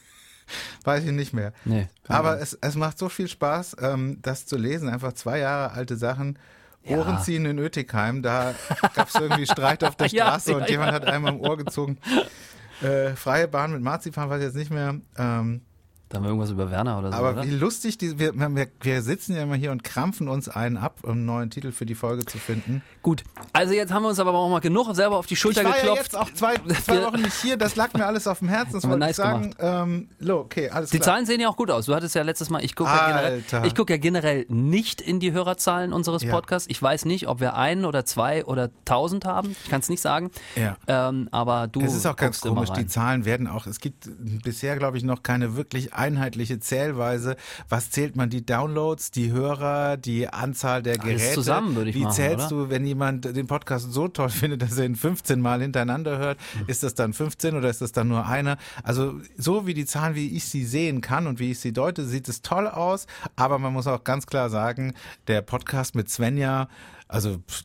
Weiß 0.83 1.03
ich 1.03 1.11
nicht 1.11 1.33
mehr. 1.33 1.53
Nee, 1.65 1.87
Aber 2.07 2.39
es, 2.39 2.57
es 2.61 2.75
macht 2.75 2.97
so 2.97 3.09
viel 3.09 3.27
Spaß, 3.27 3.77
ähm, 3.81 4.19
das 4.21 4.45
zu 4.45 4.57
lesen. 4.57 4.89
Einfach 4.89 5.13
zwei 5.13 5.39
Jahre 5.39 5.73
alte 5.73 5.97
Sachen. 5.97 6.39
Ohren 6.85 7.19
ziehen 7.21 7.45
in 7.45 7.59
Ötigheim. 7.59 8.23
Da 8.23 8.55
gab 8.95 9.09
es 9.09 9.15
irgendwie 9.15 9.45
Streit 9.45 9.83
auf 9.83 9.95
der 9.95 10.07
Ja, 10.07 10.27
Straße 10.27 10.51
ja, 10.51 10.57
und 10.57 10.63
ja. 10.63 10.69
jemand 10.69 10.93
hat 10.93 11.05
einmal 11.05 11.33
im 11.33 11.41
Ohr 11.41 11.57
gezogen. 11.57 11.97
Äh, 12.81 13.15
freie 13.15 13.47
Bahn 13.47 13.73
mit 13.73 13.81
Marzipan 13.81 14.29
weiß 14.29 14.39
ich 14.39 14.45
jetzt 14.45 14.55
nicht 14.55 14.71
mehr. 14.71 14.95
Ähm, 15.17 15.61
Da 16.09 16.17
haben 16.17 16.23
wir 16.23 16.29
irgendwas 16.29 16.49
über 16.49 16.71
Werner 16.71 16.97
oder 16.97 17.11
so, 17.11 17.17
aber 17.19 17.31
oder? 17.33 17.43
wie 17.45 17.51
lustig, 17.51 17.99
die, 17.99 18.17
wir, 18.17 18.33
wir, 18.33 18.67
wir 18.81 19.01
sitzen 19.03 19.35
ja 19.35 19.43
immer 19.43 19.53
hier 19.55 19.71
und 19.71 19.83
krampfen 19.83 20.27
uns 20.27 20.49
einen 20.49 20.77
ab, 20.77 20.97
um 21.03 21.11
einen 21.11 21.25
neuen 21.25 21.51
Titel 21.51 21.71
für 21.71 21.85
die 21.85 21.93
Folge 21.93 22.25
zu 22.25 22.39
finden. 22.39 22.81
Gut, 23.03 23.23
also 23.53 23.73
jetzt 23.75 23.93
haben 23.93 24.01
wir 24.03 24.09
uns 24.09 24.19
aber 24.19 24.33
auch 24.33 24.49
mal 24.49 24.59
genug 24.59 24.93
selber 24.95 25.17
auf 25.17 25.27
die 25.27 25.35
Schulter 25.35 25.61
Ich 25.61 25.67
war 25.67 25.75
ja 25.75 25.81
geklopft. 25.81 26.01
jetzt 26.01 26.17
auch 26.17 26.33
zwei, 26.33 26.55
zwei 26.83 27.03
Wochen 27.03 27.21
nicht 27.21 27.35
hier, 27.35 27.57
das 27.57 27.75
lag 27.75 27.93
mir 27.93 28.07
alles 28.07 28.25
auf 28.25 28.39
dem 28.39 28.49
Herzen, 28.49 28.73
das 28.73 28.85
wollte 28.85 28.97
nice 28.97 29.11
ich 29.11 29.15
sagen. 29.17 29.55
Ähm, 29.59 30.09
lo, 30.19 30.39
okay, 30.39 30.69
alles 30.71 30.89
Die 30.89 30.97
klar. 30.97 31.13
Zahlen 31.13 31.25
sehen 31.27 31.39
ja 31.41 31.47
auch 31.47 31.55
gut 31.57 31.69
aus. 31.69 31.85
Du 31.85 31.93
hattest 31.93 32.15
ja 32.15 32.23
letztes 32.23 32.49
Mal, 32.49 32.63
ich 32.63 32.75
gucke 32.75 32.89
ja, 32.89 33.07
generell, 33.07 33.67
ich 33.67 33.75
guck 33.75 33.89
ja 33.91 33.97
generell 33.97 34.45
nicht 34.49 35.01
in 35.01 35.19
die 35.19 35.31
Hörerzahlen 35.31 35.93
unseres 35.93 36.23
Ja. 36.23 36.31
Podcasts. 36.31 36.67
Ich 36.71 36.81
weiß 36.81 37.05
nicht, 37.05 37.27
ob 37.27 37.39
wir 37.39 37.55
einen 37.55 37.85
oder 37.85 38.03
zwei 38.05 38.43
oder 38.45 38.71
tausend 38.83 39.25
haben. 39.25 39.55
Ich 39.63 39.69
kann 39.69 39.81
es 39.81 39.89
nicht 39.89 40.01
sagen. 40.01 40.31
Ja. 40.55 40.75
Ähm, 40.87 41.29
aber 41.31 41.67
du 41.67 41.81
Es 41.81 41.93
ist 41.93 42.07
auch 42.07 42.15
ganz 42.15 42.41
komisch, 42.41 42.71
die. 42.71 42.87
Zahlen 42.87 43.25
werden 43.25 43.45
auch, 43.45 43.67
es 43.67 43.79
gibt 43.79 44.09
bisher, 44.43 44.75
glaube 44.75 44.97
ich, 44.97 45.03
noch 45.03 45.21
keine 45.21 45.55
wirklich 45.55 45.93
einheitliche 45.99 46.59
Zählweise. 46.59 47.35
Was 47.67 47.91
zählt 47.91 48.15
man? 48.15 48.29
Die 48.29 48.45
Downloads, 48.45 49.11
die 49.11 49.31
Hörer, 49.31 49.97
die 49.97 50.27
Anzahl 50.27 50.81
der 50.81 50.99
Alles 51.01 51.21
Geräte? 51.21 51.33
zusammen, 51.35 51.75
würde 51.75 51.89
ich 51.91 51.95
Wie 51.95 52.03
machen, 52.03 52.13
zählst 52.15 52.51
oder? 52.51 52.63
du, 52.65 52.69
wenn 52.69 52.85
jemand 52.85 53.25
den 53.25 53.47
Podcast 53.47 53.91
so 53.91 54.07
toll 54.07 54.29
findet, 54.29 54.61
dass 54.61 54.77
er 54.77 54.85
ihn 54.85 54.95
15 54.95 55.39
Mal 55.39 55.61
hintereinander 55.61 56.17
hört? 56.17 56.39
Hm. 56.57 56.63
Ist 56.67 56.83
das 56.83 56.95
dann 56.95 57.13
15 57.13 57.55
oder 57.55 57.69
ist 57.69 57.81
das 57.81 57.91
dann 57.91 58.07
nur 58.07 58.25
einer? 58.25 58.57
Also 58.83 59.19
so 59.37 59.67
wie 59.67 59.73
die 59.73 59.85
Zahlen, 59.85 60.15
wie 60.15 60.35
ich 60.35 60.45
sie 60.45 60.65
sehen 60.65 61.01
kann 61.01 61.27
und 61.27 61.39
wie 61.39 61.51
ich 61.51 61.59
sie 61.59 61.73
deute, 61.73 62.05
sieht 62.05 62.29
es 62.29 62.41
toll 62.41 62.67
aus. 62.67 63.05
Aber 63.35 63.59
man 63.59 63.73
muss 63.73 63.85
auch 63.87 64.03
ganz 64.03 64.25
klar 64.25 64.49
sagen, 64.49 64.93
der 65.27 65.41
Podcast 65.41 65.95
mit 65.95 66.09
Svenja, 66.09 66.69
also 67.07 67.37
pff, 67.47 67.63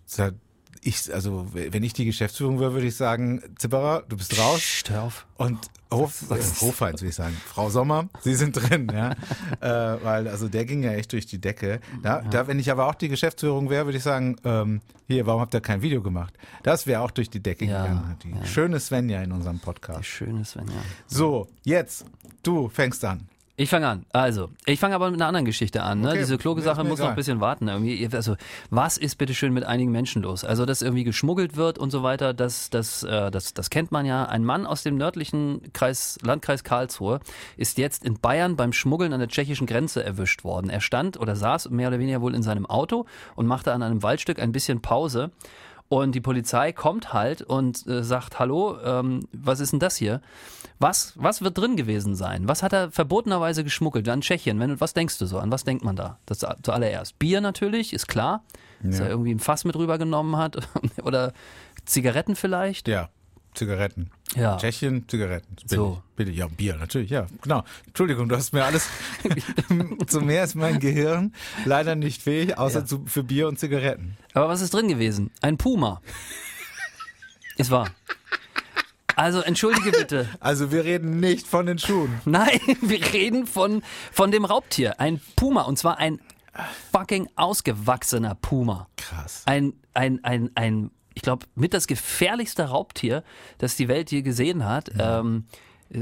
ich, 0.84 1.12
also 1.12 1.46
wenn 1.52 1.82
ich 1.82 1.94
die 1.94 2.04
Geschäftsführung 2.04 2.60
wäre, 2.60 2.74
würde 2.74 2.86
ich 2.86 2.96
sagen, 2.96 3.42
Zipperer, 3.56 4.04
du 4.08 4.16
bist 4.16 4.38
raus. 4.38 4.60
Psst, 4.60 4.90
hör 4.90 5.04
auf. 5.04 5.26
Und 5.36 5.70
Hof, 5.92 6.30
äh, 6.30 6.34
Hofheinz, 6.60 7.00
will 7.02 7.08
ich 7.08 7.14
sagen. 7.14 7.36
Frau 7.46 7.70
Sommer, 7.70 8.08
Sie 8.20 8.34
sind 8.34 8.52
drin, 8.52 8.88
ja. 8.92 9.12
äh, 9.60 10.04
weil, 10.04 10.28
also 10.28 10.48
der 10.48 10.64
ging 10.64 10.82
ja 10.82 10.92
echt 10.92 11.12
durch 11.12 11.26
die 11.26 11.40
Decke. 11.40 11.80
Da, 12.02 12.20
da 12.22 12.46
wenn 12.46 12.58
ich 12.58 12.70
aber 12.70 12.88
auch 12.88 12.94
die 12.94 13.08
Geschäftsführung 13.08 13.70
wäre, 13.70 13.86
würde 13.86 13.98
ich 13.98 14.04
sagen, 14.04 14.36
ähm, 14.44 14.80
hier, 15.06 15.26
warum 15.26 15.40
habt 15.40 15.54
ihr 15.54 15.60
kein 15.60 15.82
Video 15.82 16.02
gemacht? 16.02 16.34
Das 16.62 16.86
wäre 16.86 17.00
auch 17.00 17.10
durch 17.10 17.30
die 17.30 17.42
Decke 17.42 17.64
Ja, 17.64 17.82
gegangen. 17.82 18.16
Die 18.22 18.30
ja. 18.30 18.44
schöne 18.44 18.80
Svenja 18.80 19.22
in 19.22 19.32
unserem 19.32 19.60
Podcast. 19.60 20.04
Schönes, 20.04 20.52
Sven, 20.52 20.66
ja. 20.66 20.74
So, 21.06 21.48
jetzt, 21.62 22.04
du 22.42 22.68
fängst 22.68 23.04
an. 23.04 23.28
Ich 23.56 23.70
fange 23.70 23.86
an. 23.86 24.04
Also, 24.12 24.50
ich 24.66 24.80
fange 24.80 24.96
aber 24.96 25.12
mit 25.12 25.20
einer 25.20 25.28
anderen 25.28 25.44
Geschichte 25.44 25.84
an. 25.84 26.00
Ne? 26.00 26.08
Okay, 26.08 26.18
Diese 26.18 26.38
kluge 26.38 26.56
mir 26.56 26.60
ist 26.62 26.64
Sache 26.64 26.82
mir 26.82 26.88
muss 26.88 26.98
noch 26.98 27.04
egal. 27.04 27.12
ein 27.12 27.16
bisschen 27.16 27.40
warten. 27.40 27.68
Irgendwie. 27.68 28.08
Also, 28.12 28.34
was 28.70 28.96
ist 28.96 29.16
bitte 29.16 29.32
schön 29.32 29.52
mit 29.52 29.62
einigen 29.62 29.92
Menschen 29.92 30.22
los? 30.22 30.44
Also, 30.44 30.66
dass 30.66 30.82
irgendwie 30.82 31.04
geschmuggelt 31.04 31.54
wird 31.54 31.78
und 31.78 31.90
so 31.90 32.02
weiter, 32.02 32.34
das, 32.34 32.68
das, 32.70 33.04
äh, 33.04 33.30
das, 33.30 33.54
das 33.54 33.70
kennt 33.70 33.92
man 33.92 34.06
ja. 34.06 34.24
Ein 34.24 34.44
Mann 34.44 34.66
aus 34.66 34.82
dem 34.82 34.96
nördlichen 34.96 35.72
Kreis, 35.72 36.18
Landkreis 36.22 36.64
Karlsruhe 36.64 37.20
ist 37.56 37.78
jetzt 37.78 38.04
in 38.04 38.18
Bayern 38.18 38.56
beim 38.56 38.72
Schmuggeln 38.72 39.12
an 39.12 39.20
der 39.20 39.28
tschechischen 39.28 39.68
Grenze 39.68 40.02
erwischt 40.02 40.42
worden. 40.42 40.68
Er 40.68 40.80
stand 40.80 41.20
oder 41.20 41.36
saß 41.36 41.70
mehr 41.70 41.88
oder 41.88 42.00
weniger 42.00 42.20
wohl 42.20 42.34
in 42.34 42.42
seinem 42.42 42.66
Auto 42.66 43.06
und 43.36 43.46
machte 43.46 43.72
an 43.72 43.84
einem 43.84 44.02
Waldstück 44.02 44.40
ein 44.40 44.50
bisschen 44.50 44.82
Pause. 44.82 45.30
Und 45.88 46.14
die 46.14 46.20
Polizei 46.20 46.72
kommt 46.72 47.12
halt 47.12 47.42
und 47.42 47.86
äh, 47.86 48.02
sagt, 48.02 48.38
hallo, 48.38 48.78
ähm, 48.82 49.28
was 49.32 49.60
ist 49.60 49.72
denn 49.72 49.80
das 49.80 49.96
hier? 49.96 50.20
Was, 50.80 51.12
was 51.16 51.40
wird 51.42 51.56
drin 51.56 51.76
gewesen 51.76 52.16
sein? 52.16 52.48
Was 52.48 52.62
hat 52.62 52.72
er 52.72 52.90
verbotenerweise 52.90 53.62
geschmuggelt? 53.62 54.08
An 54.08 54.22
Tschechien, 54.22 54.58
wenn, 54.58 54.80
was 54.80 54.92
denkst 54.94 55.18
du 55.18 55.26
so? 55.26 55.38
An 55.38 55.52
was 55.52 55.62
denkt 55.64 55.84
man 55.84 55.94
da? 55.94 56.18
Das 56.26 56.38
zuallererst. 56.62 57.18
Bier 57.18 57.40
natürlich, 57.40 57.92
ist 57.92 58.08
klar. 58.08 58.42
Dass 58.82 58.98
Ja. 58.98 59.04
er 59.04 59.10
irgendwie 59.10 59.32
ein 59.34 59.38
Fass 59.40 59.64
mit 59.64 59.76
rübergenommen 59.76 60.36
hat. 60.36 60.56
Oder 61.04 61.32
Zigaretten 61.84 62.34
vielleicht. 62.34 62.88
Ja, 62.88 63.08
Zigaretten. 63.54 64.10
Ja. 64.36 64.56
Tschechien, 64.56 65.08
Zigaretten. 65.08 65.54
Billig. 65.56 65.70
So. 65.70 66.02
Billig. 66.16 66.36
Ja, 66.36 66.48
Bier, 66.48 66.76
natürlich, 66.76 67.10
ja. 67.10 67.26
Genau. 67.42 67.62
Entschuldigung, 67.86 68.28
du 68.28 68.36
hast 68.36 68.52
mir 68.52 68.64
alles, 68.64 68.88
zu 70.06 70.20
mehr 70.20 70.44
ist 70.44 70.54
mein 70.54 70.80
Gehirn 70.80 71.32
leider 71.64 71.94
nicht 71.94 72.22
fähig, 72.22 72.58
außer 72.58 72.80
Ja. 72.80 72.84
zu, 72.86 73.04
für 73.06 73.22
Bier 73.22 73.48
und 73.48 73.58
Zigaretten. 73.58 74.16
Aber 74.32 74.48
was 74.48 74.60
ist 74.60 74.74
drin 74.74 74.88
gewesen? 74.88 75.30
Ein 75.40 75.56
Puma. 75.56 76.00
Ist 77.56 77.70
wahr. 77.70 77.88
Also 79.16 79.40
entschuldige 79.42 79.92
bitte. 79.92 80.28
Also 80.40 80.72
wir 80.72 80.84
reden 80.84 81.20
nicht 81.20 81.46
von 81.46 81.66
den 81.66 81.78
Schuhen. 81.78 82.20
Nein, 82.24 82.58
wir 82.80 83.12
reden 83.12 83.46
von, 83.46 83.82
von 84.10 84.30
dem 84.32 84.44
Raubtier. 84.44 84.98
Ein 85.00 85.20
Puma. 85.36 85.62
Und 85.62 85.78
zwar 85.78 85.98
ein 85.98 86.18
fucking 86.92 87.28
ausgewachsener 87.36 88.34
Puma. 88.34 88.88
Krass. 88.96 89.42
Ein, 89.46 89.74
ein, 89.92 90.22
ein, 90.24 90.50
ein 90.56 90.90
ich 91.14 91.22
glaube, 91.22 91.46
mit 91.54 91.74
das 91.74 91.86
gefährlichste 91.86 92.64
Raubtier, 92.64 93.22
das 93.58 93.76
die 93.76 93.88
Welt 93.88 94.10
je 94.10 94.22
gesehen 94.22 94.64
hat. 94.64 94.90
Ähm, 94.98 95.44
äh, 95.90 95.98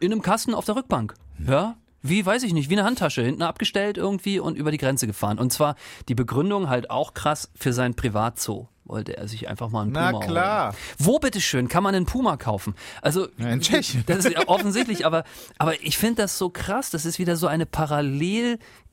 in 0.00 0.12
einem 0.12 0.22
Kasten 0.22 0.54
auf 0.54 0.64
der 0.64 0.76
Rückbank. 0.76 1.14
Ja. 1.46 1.76
Wie, 2.00 2.24
weiß 2.24 2.44
ich 2.44 2.52
nicht, 2.52 2.70
wie 2.70 2.74
eine 2.74 2.84
Handtasche, 2.84 3.22
hinten 3.22 3.42
abgestellt 3.42 3.98
irgendwie 3.98 4.38
und 4.38 4.56
über 4.56 4.70
die 4.70 4.78
Grenze 4.78 5.06
gefahren. 5.08 5.38
Und 5.38 5.52
zwar 5.52 5.74
die 6.08 6.14
Begründung 6.14 6.68
halt 6.68 6.90
auch 6.90 7.12
krass 7.14 7.50
für 7.56 7.72
sein 7.72 7.94
Privatzoo. 7.94 8.68
Wollte 8.84 9.16
er 9.16 9.28
sich 9.28 9.48
einfach 9.48 9.68
mal 9.68 9.82
einen 9.82 9.92
Na 9.92 10.12
Puma 10.12 10.24
klar. 10.24 10.66
holen. 10.68 10.76
Wo 10.98 11.18
bitteschön 11.18 11.68
kann 11.68 11.82
man 11.82 11.94
einen 11.94 12.06
Puma 12.06 12.36
kaufen? 12.38 12.74
Also 13.02 13.28
Ja, 13.36 13.48
in 13.48 13.60
Tschechien. 13.60 14.04
Das 14.06 14.24
ist 14.24 14.30
ja 14.32 14.48
offensichtlich, 14.48 15.04
aber, 15.04 15.24
aber 15.58 15.82
ich 15.82 15.98
finde 15.98 16.22
das 16.22 16.38
so 16.38 16.48
krass. 16.48 16.88
Das 16.88 17.04
ist 17.04 17.18
wieder 17.18 17.36
so 17.36 17.48
eine 17.48 17.66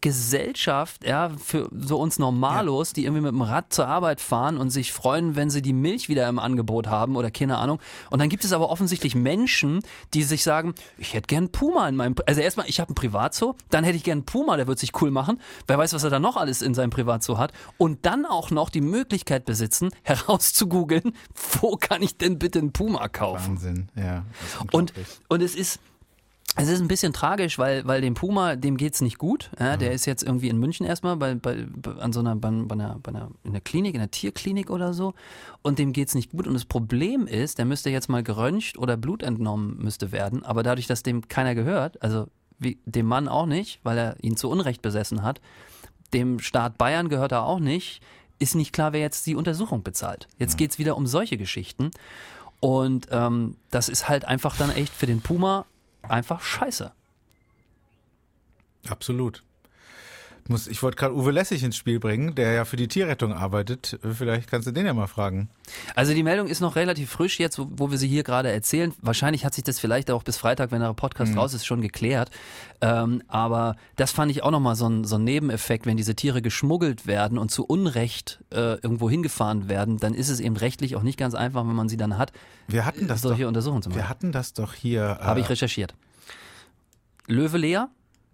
Parallelgesellschaft, 0.06 1.06
ja, 1.06 1.32
für 1.38 1.70
so 1.76 2.00
uns 2.00 2.20
Normalos, 2.20 2.94
die 2.94 3.06
irgendwie 3.06 3.22
mit 3.22 3.32
dem 3.32 3.42
Rad 3.42 3.74
zur 3.74 3.88
Arbeit 3.88 4.22
fahren 4.22 4.58
und 4.58 4.70
sich 4.70 4.94
freuen, 4.94 5.36
wenn 5.36 5.50
sie 5.50 5.62
die 5.62 5.74
Milch 5.74 6.10
wieder 6.10 6.28
im 6.30 6.40
Angebot 6.40 6.88
haben 6.88 7.16
oder 7.16 7.32
keine 7.32 7.58
Ahnung. 7.58 7.80
Und 8.12 8.20
dann 8.20 8.30
gibt 8.30 8.46
es 8.46 8.54
aber 8.54 8.70
offensichtlich 8.70 9.16
Menschen, 9.16 9.82
die 10.14 10.24
sich 10.24 10.44
sagen, 10.44 10.76
ich 10.98 11.14
hätte 11.14 11.28
gern 11.28 11.50
Puma 11.50 11.88
in 11.90 11.96
meinem, 11.96 12.16
also 12.26 12.42
erstmal, 12.42 12.70
ich 12.70 12.80
habe 12.80 12.90
einen 12.90 12.96
Privatzoo, 12.96 13.56
dann 13.70 13.84
hätte 13.84 13.98
ich 13.98 14.04
gern 14.04 14.26
Puma, 14.26 14.58
der 14.58 14.68
wird 14.68 14.80
sich 14.80 15.02
cool 15.02 15.12
machen. 15.12 15.42
Wer 15.68 15.78
weiß, 15.78 15.94
was 15.94 16.04
er 16.04 16.10
da 16.10 16.20
noch 16.20 16.38
alles 16.38 16.62
in 16.62 16.74
seinem 16.74 16.92
Privatzoo 16.92 17.38
hat. 17.38 17.52
Und 17.78 18.06
dann 18.06 18.26
auch 18.26 18.52
noch 18.52 18.70
die 18.70 18.82
Möglichkeit 18.82 19.46
besitzen, 19.46 19.90
herauszugoogeln, 20.04 21.14
wo 21.62 21.78
kann 21.78 22.02
ich 22.02 22.18
denn 22.18 22.38
bitte 22.38 22.60
einen 22.60 22.74
Puma 22.74 23.08
kaufen? 23.08 23.56
Wahnsinn, 23.56 23.90
ja. 23.96 24.24
Und, 24.72 24.94
und 25.28 25.42
es 25.42 25.56
ist. 25.56 25.80
Es 26.58 26.70
ist 26.70 26.80
ein 26.80 26.88
bisschen 26.88 27.12
tragisch, 27.12 27.60
weil, 27.60 27.86
weil 27.86 28.00
dem 28.00 28.14
Puma, 28.14 28.56
dem 28.56 28.78
geht's 28.78 29.02
nicht 29.02 29.18
gut. 29.18 29.52
Ja, 29.60 29.76
der 29.76 29.92
ist 29.92 30.06
jetzt 30.06 30.24
irgendwie 30.24 30.48
in 30.48 30.58
München 30.58 30.86
erstmal 30.86 31.18
bei, 31.18 31.36
bei, 31.36 31.66
an 32.00 32.14
so 32.14 32.22
einer, 32.22 32.36
bei, 32.38 32.50
bei 32.50 32.74
einer, 32.74 32.98
bei 33.04 33.10
einer, 33.10 33.30
in 33.44 33.52
der 33.52 33.62
Klinik, 33.62 33.94
in 33.94 34.00
der 34.00 34.12
Tierklinik 34.12 34.70
oder 34.70 34.94
so. 34.94 35.14
Und 35.64 35.80
dem 35.80 35.92
geht's 35.92 36.16
nicht 36.16 36.32
gut. 36.32 36.48
Und 36.48 36.54
das 36.54 36.64
Problem 36.64 37.28
ist, 37.28 37.58
der 37.58 37.66
müsste 37.66 37.90
jetzt 37.90 38.08
mal 38.08 38.24
geröntgt 38.24 38.78
oder 38.78 38.96
Blut 38.96 39.22
entnommen 39.22 39.78
müsste 39.80 40.14
werden. 40.14 40.46
Aber 40.46 40.64
dadurch, 40.64 40.88
dass 40.88 41.04
dem 41.04 41.28
keiner 41.28 41.56
gehört, 41.56 42.02
also 42.02 42.28
wie, 42.58 42.80
dem 42.86 43.06
Mann 43.06 43.28
auch 43.28 43.48
nicht, 43.48 43.82
weil 43.84 43.98
er 43.98 44.24
ihn 44.24 44.38
zu 44.38 44.50
Unrecht 44.50 44.82
besessen 44.82 45.24
hat, 45.24 45.42
dem 46.14 46.40
Staat 46.40 46.78
Bayern 46.78 47.10
gehört 47.10 47.34
er 47.34 47.44
auch 47.44 47.60
nicht, 47.60 48.02
ist 48.40 48.56
nicht 48.56 48.72
klar, 48.72 48.94
wer 48.94 49.02
jetzt 49.02 49.26
die 49.28 49.36
Untersuchung 49.36 49.84
bezahlt. 49.84 50.30
Jetzt 50.38 50.58
geht's 50.58 50.80
wieder 50.80 50.96
um 50.96 51.06
solche 51.06 51.38
Geschichten. 51.38 51.92
Und 52.62 53.08
ähm, 53.12 53.58
das 53.72 53.90
ist 53.90 54.08
halt 54.08 54.26
einfach 54.26 54.56
dann 54.56 54.72
echt 54.72 54.94
für 54.94 55.06
den 55.06 55.20
Puma 55.20 55.66
einfach 56.10 56.42
scheiße. 56.42 56.94
Absolut. 58.88 59.44
Muss, 60.48 60.68
ich 60.68 60.84
wollte 60.84 60.98
gerade 60.98 61.16
Uwe 61.16 61.32
Lessig 61.32 61.64
ins 61.64 61.76
Spiel 61.76 62.00
bringen, 62.00 62.36
der 62.36 62.52
ja 62.52 62.66
für 62.66 62.76
die 62.76 62.88
Tierrettung 62.88 63.34
arbeitet. 63.34 63.98
Vielleicht 64.04 64.48
kannst 64.50 64.68
du 64.68 64.72
den 64.72 64.86
ja 64.86 64.94
mal 64.94 65.08
fragen. 65.08 65.50
Also 65.96 66.14
die 66.14 66.22
Meldung 66.22 66.48
ist 66.48 66.60
noch 66.60 66.76
relativ 66.76 67.10
frisch 67.10 67.40
jetzt, 67.40 67.58
wo, 67.58 67.68
wo 67.72 67.90
wir 67.90 67.98
sie 67.98 68.08
hier 68.08 68.22
gerade 68.22 68.52
erzählen. 68.52 68.94
Wahrscheinlich 69.02 69.44
hat 69.44 69.56
sich 69.56 69.64
das 69.64 69.80
vielleicht 69.80 70.12
auch 70.12 70.22
bis 70.22 70.38
Freitag, 70.38 70.72
wenn 70.72 70.82
der 70.82 70.94
Podcast 70.94 71.36
raus 71.36 71.56
ist, 71.56 71.66
schon 71.66 71.82
geklärt. 71.82 72.30
Ähm, 72.80 73.24
aber 73.28 73.76
das 73.96 74.12
fand 74.12 74.30
ich 74.30 74.44
auch 74.44 74.52
nochmal 74.52 74.76
so 74.76 74.88
ein, 74.88 75.04
so 75.04 75.16
ein 75.16 75.24
Nebeneffekt, 75.24 75.88
wenn 75.88 75.98
diese 75.98 76.14
Tiere 76.14 76.44
geschmuggelt 76.44 77.08
werden 77.08 77.40
und 77.40 77.50
zu 77.50 77.66
Unrecht 77.66 78.44
äh, 78.52 78.76
irgendwo 78.76 79.10
hingefahren 79.10 79.68
werden, 79.68 79.98
dann 79.98 80.14
ist 80.14 80.30
es 80.30 80.40
eben 80.40 80.58
rechtlich 80.58 80.96
auch 80.96 81.02
nicht 81.02 81.18
ganz 81.18 81.34
einfach, 81.34 81.68
wenn 81.68 81.76
man 81.76 81.90
sie 81.90 81.98
dann 81.98 82.20
hat, 82.20 82.32
Wir 82.68 82.86
hatten 82.86 83.08
das 83.08 83.22
solche 83.24 83.44
doch. 83.44 83.48
Untersuchungen 83.48 83.82
zu 83.82 83.90
machen. 83.90 83.98
Wir 83.98 84.10
hatten 84.10 84.32
das 84.32 84.54
doch 84.54 84.76
hier. 84.76 85.18
Habe 85.22 85.40
ich 85.40 85.48
äh, 85.48 85.50
recherchiert. 85.50 85.96
Löwe 87.28 87.58
Lea? 87.58 87.86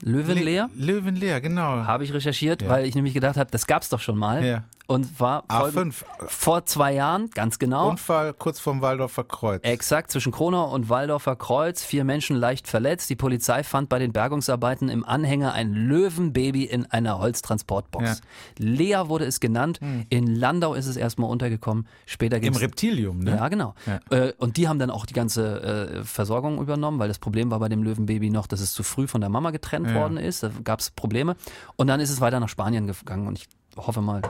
Löwen 0.03 0.37
Le- 0.37 0.43
Lea? 0.43 0.65
Löwen 0.75 1.15
leer, 1.15 1.41
genau. 1.41 1.85
Habe 1.85 2.03
ich 2.03 2.13
recherchiert, 2.13 2.61
Ja. 2.63 2.69
weil 2.69 2.85
ich 2.85 2.95
nämlich 2.95 3.13
gedacht 3.13 3.37
habe, 3.37 3.49
das 3.51 3.67
gab's 3.67 3.89
doch 3.89 3.99
schon 3.99 4.17
mal. 4.17 4.43
Ja. 4.43 4.63
Und 4.91 5.19
war 5.19 5.43
voll- 5.49 5.69
A5. 5.71 6.03
vor 6.27 6.65
zwei 6.65 6.93
Jahren, 6.93 7.29
ganz 7.31 7.59
genau. 7.59 7.89
Unfall 7.89 8.33
kurz 8.33 8.59
vorm 8.59 8.81
Waldorfer 8.81 9.23
Kreuz. 9.23 9.61
Exakt, 9.63 10.11
zwischen 10.11 10.31
Kronau 10.31 10.73
und 10.73 10.89
Waldorfer 10.89 11.35
Kreuz. 11.35 11.83
Vier 11.83 12.03
Menschen 12.03 12.35
leicht 12.35 12.67
verletzt. 12.67 13.09
Die 13.09 13.15
Polizei 13.15 13.63
fand 13.63 13.89
bei 13.89 13.99
den 13.99 14.11
Bergungsarbeiten 14.11 14.89
im 14.89 15.05
Anhänger 15.05 15.53
ein 15.53 15.73
Löwenbaby 15.73 16.65
in 16.65 16.85
einer 16.87 17.19
Holztransportbox. 17.19 18.05
Ja. 18.05 18.15
Lea 18.57 19.03
wurde 19.07 19.25
es 19.25 19.39
genannt. 19.39 19.79
In 20.09 20.35
Landau 20.35 20.73
ist 20.73 20.87
es 20.87 20.97
erstmal 20.97 21.29
untergekommen. 21.29 21.87
Später 22.05 22.41
Im 22.41 22.55
Reptilium, 22.55 23.19
ne? 23.19 23.31
ja, 23.35 23.47
genau. 23.47 23.73
Ja. 23.85 23.99
Äh, 24.17 24.33
und 24.37 24.57
die 24.57 24.67
haben 24.67 24.79
dann 24.79 24.89
auch 24.89 25.05
die 25.05 25.13
ganze 25.13 25.61
äh, 26.01 26.03
Versorgung 26.03 26.59
übernommen, 26.61 26.99
weil 26.99 27.07
das 27.07 27.19
Problem 27.19 27.51
war 27.51 27.59
bei 27.59 27.69
dem 27.69 27.83
Löwenbaby 27.83 28.29
noch, 28.29 28.47
dass 28.47 28.59
es 28.59 28.73
zu 28.73 28.83
früh 28.83 29.07
von 29.07 29.21
der 29.21 29.29
Mama 29.29 29.51
getrennt 29.51 29.87
Ja. 29.87 29.95
worden 29.95 30.17
ist. 30.17 30.43
Da 30.43 30.51
gab 30.63 30.79
es 30.79 30.91
Probleme. 30.91 31.35
Und 31.77 31.87
dann 31.87 31.99
ist 31.99 32.09
es 32.09 32.21
weiter 32.21 32.39
nach 32.39 32.49
Spanien 32.49 32.87
gegangen 32.87 33.27
und 33.27 33.37
ich 33.37 33.47
hoffe 33.77 34.01
mal, 34.01 34.21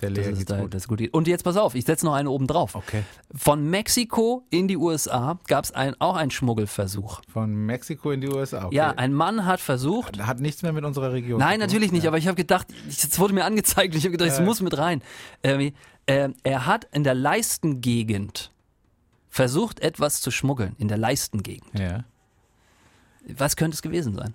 Der 0.00 0.10
Lea 0.10 0.20
es 0.22 0.38
geht's 0.38 0.44
da 0.46 0.60
gut. 0.60 0.74
das 0.74 0.86
gut 0.88 0.98
geht. 0.98 1.12
Und 1.14 1.26
jetzt 1.28 1.42
pass 1.44 1.56
auf, 1.56 1.74
ich 1.74 1.84
setze 1.84 2.04
noch 2.06 2.14
eine 2.14 2.30
oben 2.30 2.46
drauf. 2.46 2.74
Okay. 2.74 3.02
Von 3.34 3.68
Mexiko 3.68 4.44
in 4.50 4.68
die 4.68 4.76
USA 4.76 5.38
gab 5.46 5.64
es 5.64 5.72
ein, 5.72 5.94
auch 6.00 6.16
einen 6.16 6.30
Schmuggelversuch. 6.30 7.20
Von 7.32 7.52
Mexiko 7.66 8.10
in 8.12 8.20
die 8.20 8.28
USA. 8.28 8.66
Okay. 8.66 8.76
Ja, 8.76 8.90
ein 8.90 9.12
Mann 9.12 9.44
hat 9.46 9.60
versucht. 9.60 10.18
Hat 10.24 10.40
nichts 10.40 10.62
mehr 10.62 10.72
mit 10.72 10.84
unserer 10.84 11.12
Region. 11.12 11.38
Nein, 11.40 11.58
natürlich 11.60 11.92
nicht, 11.92 12.04
Ja. 12.04 12.10
aber 12.10 12.18
ich 12.18 12.26
habe 12.26 12.36
gedacht, 12.36 12.68
es 12.88 13.18
wurde 13.18 13.34
mir 13.34 13.44
angezeigt 13.44 13.94
ich 13.94 14.02
habe 14.04 14.12
gedacht, 14.12 14.30
es 14.30 14.38
Ja. 14.38 14.44
muss 14.44 14.60
mit 14.60 14.76
rein. 14.78 15.02
Ähm, 15.42 15.72
äh, 16.06 16.28
er 16.42 16.66
hat 16.66 16.86
in 16.92 17.04
der 17.04 17.14
Leistengegend 17.14 18.52
versucht, 19.30 19.80
etwas 19.80 20.20
zu 20.20 20.30
schmuggeln. 20.30 20.74
In 20.78 20.88
der 20.88 20.96
Leistengegend. 20.98 21.78
Ja. 21.78 22.04
Was 23.36 23.56
könnte 23.56 23.74
es 23.74 23.82
gewesen 23.82 24.14
sein? 24.14 24.34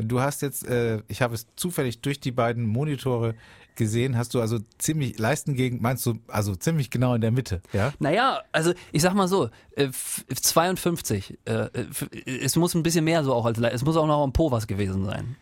Du 0.00 0.20
hast 0.20 0.42
jetzt, 0.42 0.66
äh, 0.66 1.02
ich 1.08 1.22
habe 1.22 1.34
es 1.34 1.46
zufällig 1.56 2.00
durch 2.00 2.20
die 2.20 2.30
beiden 2.32 2.64
Monitore 2.66 3.34
gesehen, 3.74 4.16
hast 4.16 4.34
du 4.34 4.40
also 4.40 4.58
ziemlich 4.78 5.18
Leistengegend, 5.18 5.80
meinst 5.80 6.04
du, 6.04 6.18
also 6.26 6.54
ziemlich 6.56 6.90
genau 6.90 7.14
in 7.14 7.20
der 7.20 7.30
Mitte, 7.30 7.62
ja? 7.72 7.92
Naja, 8.00 8.40
also 8.50 8.72
ich 8.92 9.02
sag 9.02 9.14
mal 9.14 9.28
so, 9.28 9.50
äh, 9.76 9.84
f- 9.84 10.24
52. 10.28 11.38
Äh, 11.44 11.68
es 12.26 12.56
muss 12.56 12.74
ein 12.74 12.82
bisschen 12.82 13.04
mehr 13.04 13.22
so 13.22 13.32
auch 13.34 13.44
als 13.46 13.58
Es 13.58 13.84
muss 13.84 13.96
auch 13.96 14.06
noch 14.06 14.22
am 14.22 14.32
Po 14.32 14.50
was 14.50 14.66
gewesen 14.66 15.04
sein. 15.04 15.36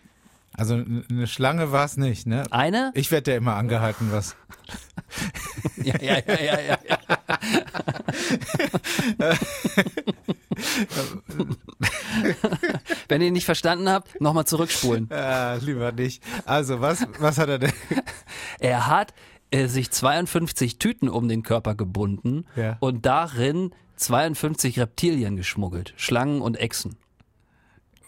Also 0.54 0.74
eine 0.74 1.26
Schlange 1.26 1.70
war 1.72 1.84
es 1.84 1.96
nicht, 1.96 2.26
ne? 2.26 2.44
Eine? 2.50 2.90
Ich 2.94 3.10
werde 3.10 3.32
ja 3.32 3.36
immer 3.36 3.54
angehalten, 3.56 4.10
was. 4.12 4.36
Ja, 5.82 5.94
ja, 6.00 6.16
ja, 6.26 6.40
ja, 6.42 6.60
ja. 6.60 6.78
ja. 6.88 6.98
Wenn 13.08 13.22
ihr 13.22 13.30
nicht 13.30 13.44
verstanden 13.44 13.88
habt, 13.88 14.20
nochmal 14.20 14.46
zurückspulen. 14.46 15.10
Äh, 15.10 15.58
lieber 15.58 15.92
nicht. 15.92 16.22
Also, 16.44 16.80
was, 16.80 17.06
was 17.18 17.38
hat 17.38 17.48
er 17.48 17.58
denn? 17.58 17.72
Er 18.58 18.86
hat 18.86 19.14
äh, 19.50 19.66
sich 19.68 19.90
52 19.90 20.78
Tüten 20.78 21.08
um 21.08 21.28
den 21.28 21.42
Körper 21.42 21.74
gebunden 21.74 22.46
Ja. 22.56 22.76
und 22.80 23.06
darin 23.06 23.72
52 23.96 24.78
Reptilien 24.78 25.36
geschmuggelt, 25.36 25.94
Schlangen 25.96 26.40
und 26.40 26.56
Echsen. 26.56 26.96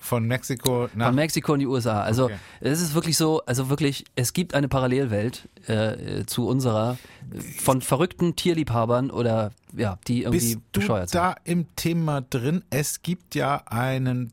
Von 0.01 0.25
Mexiko 0.27 0.89
nach 0.95 1.07
Von 1.07 1.15
Mexiko 1.17 1.55
in 1.55 1.61
die 1.61 1.67
USA. 1.67 2.03
Also 2.03 2.27
Okay. 2.27 2.37
es 2.61 2.81
ist 2.81 2.95
wirklich 2.95 3.17
so, 3.17 3.43
also 3.47 3.69
wirklich, 3.69 4.05
es 4.17 4.33
gibt 4.33 4.55
eine 4.55 4.69
Parallelwelt 4.69 5.49
äh, 5.67 6.25
zu 6.25 6.47
unserer 6.47 6.97
äh, 7.35 7.41
von 7.41 7.81
verrückten 7.83 8.37
Tierliebhabern 8.37 9.11
oder 9.11 9.51
ja, 9.77 9.99
die 10.07 10.23
irgendwie 10.23 10.55
Bist 10.55 10.61
du 10.73 10.81
bescheuert 10.81 11.11
sind. 11.11 11.19
da 11.21 11.35
im 11.45 11.67
Thema 11.77 12.21
drin? 12.23 12.63
Es 12.71 13.03
gibt 13.03 13.35
ja 13.35 13.63
einen 13.67 14.33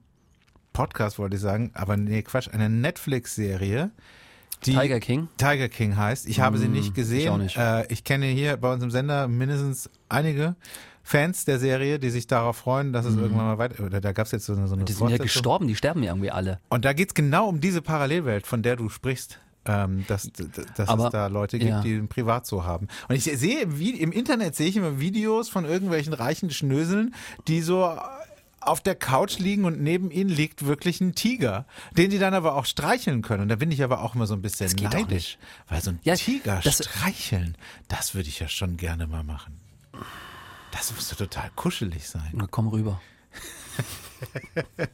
Podcast, 0.73 1.19
wollte 1.19 1.35
ich 1.37 1.41
sagen, 1.41 1.71
aber 1.73 1.97
nee, 1.97 2.21
Quatsch, 2.21 2.49
eine 2.53 2.69
Netflix-Serie, 2.69 3.91
die 4.65 4.73
Tiger 4.75 4.99
King? 4.99 5.27
Tiger 5.37 5.69
King 5.69 5.95
heißt. 5.97 6.27
Ich 6.27 6.39
habe 6.39 6.57
sie 6.57 6.67
nicht 6.67 6.93
gesehen. 6.95 7.19
ich 7.21 7.29
auch 7.29 7.37
nicht. 7.37 7.57
Äh, 7.57 7.85
ich 7.91 8.03
kenne 8.03 8.25
hier 8.27 8.57
bei 8.57 8.71
uns 8.73 8.83
im 8.83 8.91
Sender 8.91 9.27
mindestens 9.27 9.89
einige 10.09 10.55
Fans 11.03 11.45
der 11.45 11.59
Serie, 11.59 11.99
die 11.99 12.09
sich 12.09 12.25
darauf 12.27 12.57
freuen, 12.57 12.91
dass 12.91 13.05
es 13.05 13.15
irgendwann 13.15 13.45
mal 13.45 13.57
weiter. 13.59 13.83
Oder 13.83 14.01
da 14.01 14.11
gab 14.11 14.25
es 14.25 14.31
jetzt 14.31 14.45
so 14.47 14.53
eine, 14.53 14.67
so 14.67 14.73
eine 14.73 14.81
Mhm. 14.83 14.85
Die 14.87 14.93
sind 14.93 15.09
ja 15.09 15.17
gestorben, 15.17 15.67
die 15.67 15.75
sterben 15.75 16.01
ja 16.01 16.11
irgendwie 16.11 16.31
alle. 16.31 16.59
Und 16.69 16.83
da 16.83 16.93
geht's 16.93 17.13
genau 17.13 17.47
um 17.47 17.61
diese 17.61 17.81
Parallelwelt, 17.81 18.47
von 18.47 18.63
der 18.63 18.75
du 18.75 18.89
sprichst. 18.89 19.39
Ähm, 19.67 20.05
dass, 20.07 20.29
dass 20.77 20.87
Aber- 20.89 21.05
es 21.05 21.11
da 21.11 21.25
Leute 21.25 21.57
gibt, 21.57 21.71
ja. 21.71 21.81
die 21.81 21.95
ein 21.95 22.07
Privat 22.07 22.45
so 22.45 22.65
haben. 22.65 22.87
Und 23.09 23.15
ich 23.15 23.23
sehe 23.23 23.61
im, 23.61 23.79
im 23.79 24.11
Internet 24.11 24.55
sehe 24.55 24.67
ich 24.67 24.77
immer 24.77 24.99
Videos 24.99 25.49
von 25.49 25.65
irgendwelchen 25.65 26.13
reichen 26.13 26.51
Schnöseln, 26.51 27.15
die 27.47 27.61
so 27.61 27.83
auf 28.67 28.81
der 28.81 28.95
Couch 28.95 29.37
liegen 29.39 29.65
und 29.65 29.81
neben 29.81 30.11
ihnen 30.11 30.29
liegt 30.29 30.65
wirklich 30.65 31.01
ein 31.01 31.15
Tiger, 31.15 31.65
den 31.97 32.11
sie 32.11 32.19
dann 32.19 32.33
aber 32.33 32.55
auch 32.55 32.65
streicheln 32.65 33.21
können. 33.21 33.43
Und 33.43 33.49
da 33.49 33.55
bin 33.55 33.71
ich 33.71 33.83
aber 33.83 34.01
auch 34.01 34.15
immer 34.15 34.27
so 34.27 34.33
ein 34.33 34.41
bisschen 34.41 34.69
neidisch, 34.81 35.37
weil 35.67 35.81
so 35.81 35.91
ein 35.91 35.99
Ja, 36.03 36.15
Tiger 36.15 36.59
das- 36.63 36.77
streicheln, 36.77 37.57
das 37.87 38.15
würde 38.15 38.29
ich 38.29 38.39
ja 38.39 38.47
schon 38.47 38.77
gerne 38.77 39.07
mal 39.07 39.23
machen. 39.23 39.59
Das 40.71 40.91
müsste 40.93 41.15
total 41.15 41.49
kuschelig 41.55 42.07
sein. 42.09 42.29
Na, 42.33 42.47
komm 42.49 42.67
rüber. 42.67 43.01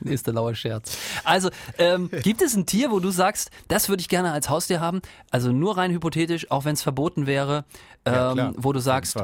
Nächster 0.00 0.32
lauer 0.32 0.54
Scherz. 0.54 0.96
Also, 1.24 1.50
ähm, 1.78 2.08
gibt 2.22 2.40
es 2.42 2.54
ein 2.54 2.66
Tier, 2.66 2.90
wo 2.90 3.00
du 3.00 3.10
sagst, 3.10 3.50
das 3.68 3.88
würde 3.88 4.00
ich 4.00 4.08
gerne 4.08 4.30
als 4.32 4.48
Haustier 4.48 4.80
haben? 4.80 5.00
Also 5.30 5.50
nur 5.50 5.76
rein 5.76 5.90
hypothetisch, 5.90 6.50
auch 6.50 6.64
wenn 6.64 6.74
es 6.74 6.82
verboten 6.82 7.26
wäre, 7.26 7.64
ähm, 8.04 8.36
Ja, 8.36 8.52
wo 8.56 8.72
du 8.72 8.80
sagst, 8.80 9.16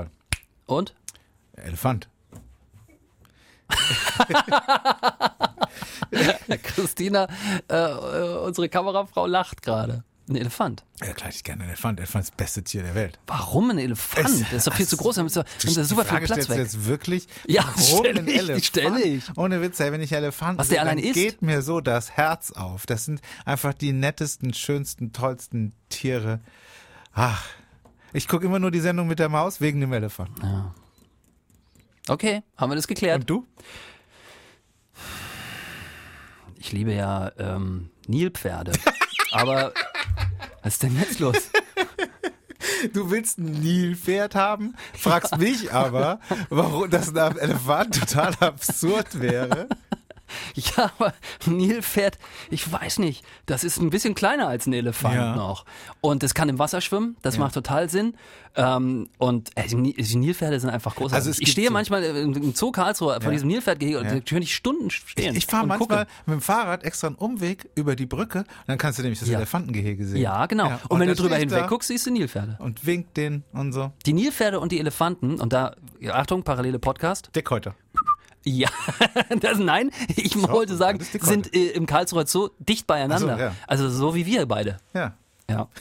und? 0.66 0.94
Elefant. 1.52 2.08
Christina, 6.62 7.28
äh, 7.68 7.74
äh, 7.76 8.38
unsere 8.38 8.68
Kamerafrau 8.68 9.26
lacht 9.26 9.62
gerade. 9.62 10.04
Ein 10.28 10.34
Elefant. 10.34 10.84
Ja, 11.04 11.12
klar, 11.12 11.28
ich 11.30 11.44
gerne 11.44 11.60
einen 11.62 11.70
Elefant. 11.70 12.00
Elefant 12.00 12.24
ist 12.24 12.30
das 12.32 12.36
beste 12.36 12.64
Tier 12.64 12.82
der 12.82 12.96
Welt. 12.96 13.16
Warum 13.28 13.70
ein 13.70 13.78
Elefant? 13.78 14.26
Es- 14.28 14.40
das 14.40 14.52
ist 14.54 14.66
doch 14.66 14.74
viel 14.74 14.86
zu 14.88 14.96
groß, 14.96 15.14
dann 15.16 15.26
ist 15.26 15.34
super 15.34 16.04
viel 16.04 16.20
Platz 16.22 16.48
weg. 16.48 16.58
jetzt 16.58 16.84
wirklich? 16.86 17.28
Ja, 17.46 17.64
warum 17.76 18.06
ein 18.06 18.26
ich, 18.26 18.36
Elefant? 18.36 18.64
stell 18.64 18.96
ich. 18.96 19.22
Ohne 19.36 19.62
Witz, 19.62 19.78
ey, 19.78 19.92
wenn 19.92 20.00
ich 20.00 20.10
Elefant 20.10 20.58
Was 20.58 20.66
sehe, 20.66 20.78
der 20.78 20.84
dann 20.84 20.94
allein 20.98 21.04
isst? 21.04 21.14
geht 21.14 21.42
mir 21.42 21.62
so 21.62 21.80
das 21.80 22.10
Herz 22.10 22.50
auf. 22.50 22.86
Das 22.86 23.04
sind 23.04 23.20
einfach 23.44 23.72
die 23.72 23.92
nettesten, 23.92 24.52
schönsten, 24.52 25.12
tollsten 25.12 25.74
Tiere. 25.90 26.40
Ach, 27.12 27.44
ich 28.12 28.26
gucke 28.26 28.46
immer 28.46 28.58
nur 28.58 28.72
die 28.72 28.80
Sendung 28.80 29.06
mit 29.06 29.20
der 29.20 29.28
Maus 29.28 29.60
wegen 29.60 29.80
dem 29.80 29.92
Elefant. 29.92 30.30
Okay, 32.08 32.42
haben 32.56 32.70
wir 32.70 32.76
das 32.76 32.86
geklärt. 32.86 33.20
Und 33.20 33.30
du? 33.30 33.46
Ich 36.56 36.72
liebe 36.72 36.92
ja 36.92 37.32
ähm, 37.38 37.90
Nilpferde. 38.06 38.72
Aber 39.32 39.72
was 40.62 40.74
ist 40.74 40.82
denn 40.82 40.96
jetzt 40.98 41.18
los? 41.18 41.50
Du 42.92 43.10
willst 43.10 43.38
ein 43.38 43.52
Nilpferd 43.60 44.34
haben, 44.34 44.74
fragst 44.94 45.38
mich 45.38 45.72
aber, 45.72 46.20
warum 46.50 46.90
das 46.90 47.14
ein 47.14 47.38
Elefant 47.38 47.98
total 47.98 48.34
absurd 48.40 49.20
wäre. 49.20 49.68
Ja, 50.54 50.90
aber 50.98 51.14
ein 51.46 51.56
Nilpferd, 51.56 52.18
ich 52.50 52.70
weiß 52.70 52.98
nicht, 52.98 53.24
das 53.46 53.64
ist 53.64 53.78
ein 53.78 53.90
bisschen 53.90 54.14
kleiner 54.14 54.48
als 54.48 54.66
ein 54.66 54.72
Elefant 54.72 55.14
Ja. 55.14 55.36
noch. 55.36 55.64
Und 56.00 56.22
es 56.22 56.34
kann 56.34 56.48
im 56.48 56.58
Wasser 56.58 56.80
schwimmen, 56.80 57.16
das 57.22 57.38
macht 57.38 57.54
total 57.54 57.88
Sinn. 57.90 58.14
Ähm, 58.58 59.10
und 59.18 59.50
äh, 59.54 59.66
die 59.68 59.74
Ni- 59.74 59.92
die 59.92 60.16
Nilpferde 60.16 60.58
sind 60.58 60.70
einfach 60.70 60.94
großartig. 60.94 61.26
Also 61.28 61.40
ich 61.42 61.50
stehe 61.52 61.66
so- 61.68 61.72
manchmal 61.74 62.02
im 62.04 62.54
Zoo 62.54 62.70
Karlsruhe 62.72 63.14
vor 63.16 63.24
Ja. 63.24 63.30
diesem 63.32 63.48
Nilpferdgehege 63.48 63.98
und 63.98 64.04
Ja. 64.06 64.12
könnte 64.12 64.38
ich 64.44 64.54
Stunden 64.54 64.88
stehen. 64.90 65.36
Ich 65.36 65.44
fahre 65.46 65.64
und 65.64 65.68
manchmal 65.68 66.06
gucke. 66.06 66.10
mit 66.24 66.34
dem 66.36 66.40
Fahrrad 66.40 66.82
extra 66.82 67.08
einen 67.08 67.16
Umweg 67.16 67.68
über 67.74 67.94
die 67.96 68.06
Brücke 68.06 68.38
und 68.38 68.46
dann 68.66 68.78
kannst 68.78 68.98
du 68.98 69.02
nämlich 69.02 69.20
das 69.20 69.28
Ja. 69.28 69.36
Elefantengehege 69.36 70.06
sehen. 70.06 70.22
Ja, 70.22 70.46
genau. 70.46 70.68
Ja, 70.70 70.80
und 70.88 71.00
wenn 71.00 71.08
du 71.08 71.14
drüber 71.14 71.34
ich 71.36 71.40
hinweg 71.40 71.66
guckst, 71.68 71.88
siehst 71.88 72.06
du 72.06 72.10
Nilpferde. 72.10 72.56
Und 72.58 72.86
winkt 72.86 73.16
den 73.18 73.44
und 73.52 73.72
so. 73.72 73.92
Die 74.06 74.14
Nilpferde 74.14 74.58
und 74.58 74.72
die 74.72 74.80
Elefanten, 74.80 75.38
und 75.38 75.52
da, 75.52 75.74
Achtung, 76.10 76.42
parallele 76.42 76.78
Podcast. 76.78 77.30
Dickhäuter. 77.36 77.74
Ja, 78.48 78.68
das, 79.40 79.58
nein, 79.58 79.90
ich 80.14 80.40
wollte 80.40 80.76
sagen, 80.76 81.04
sind 81.20 81.52
äh, 81.52 81.70
im 81.70 81.86
Karlsruher 81.86 82.26
Zoo 82.26 82.50
dicht 82.60 82.86
beieinander. 82.86 83.36
So, 83.36 83.42
ja. 83.42 83.54
Also 83.66 83.90
so 83.90 84.14
wie 84.14 84.24
wir 84.24 84.46
beide. 84.46 84.78
Ja. 84.94 85.14
Ja. 85.50 85.68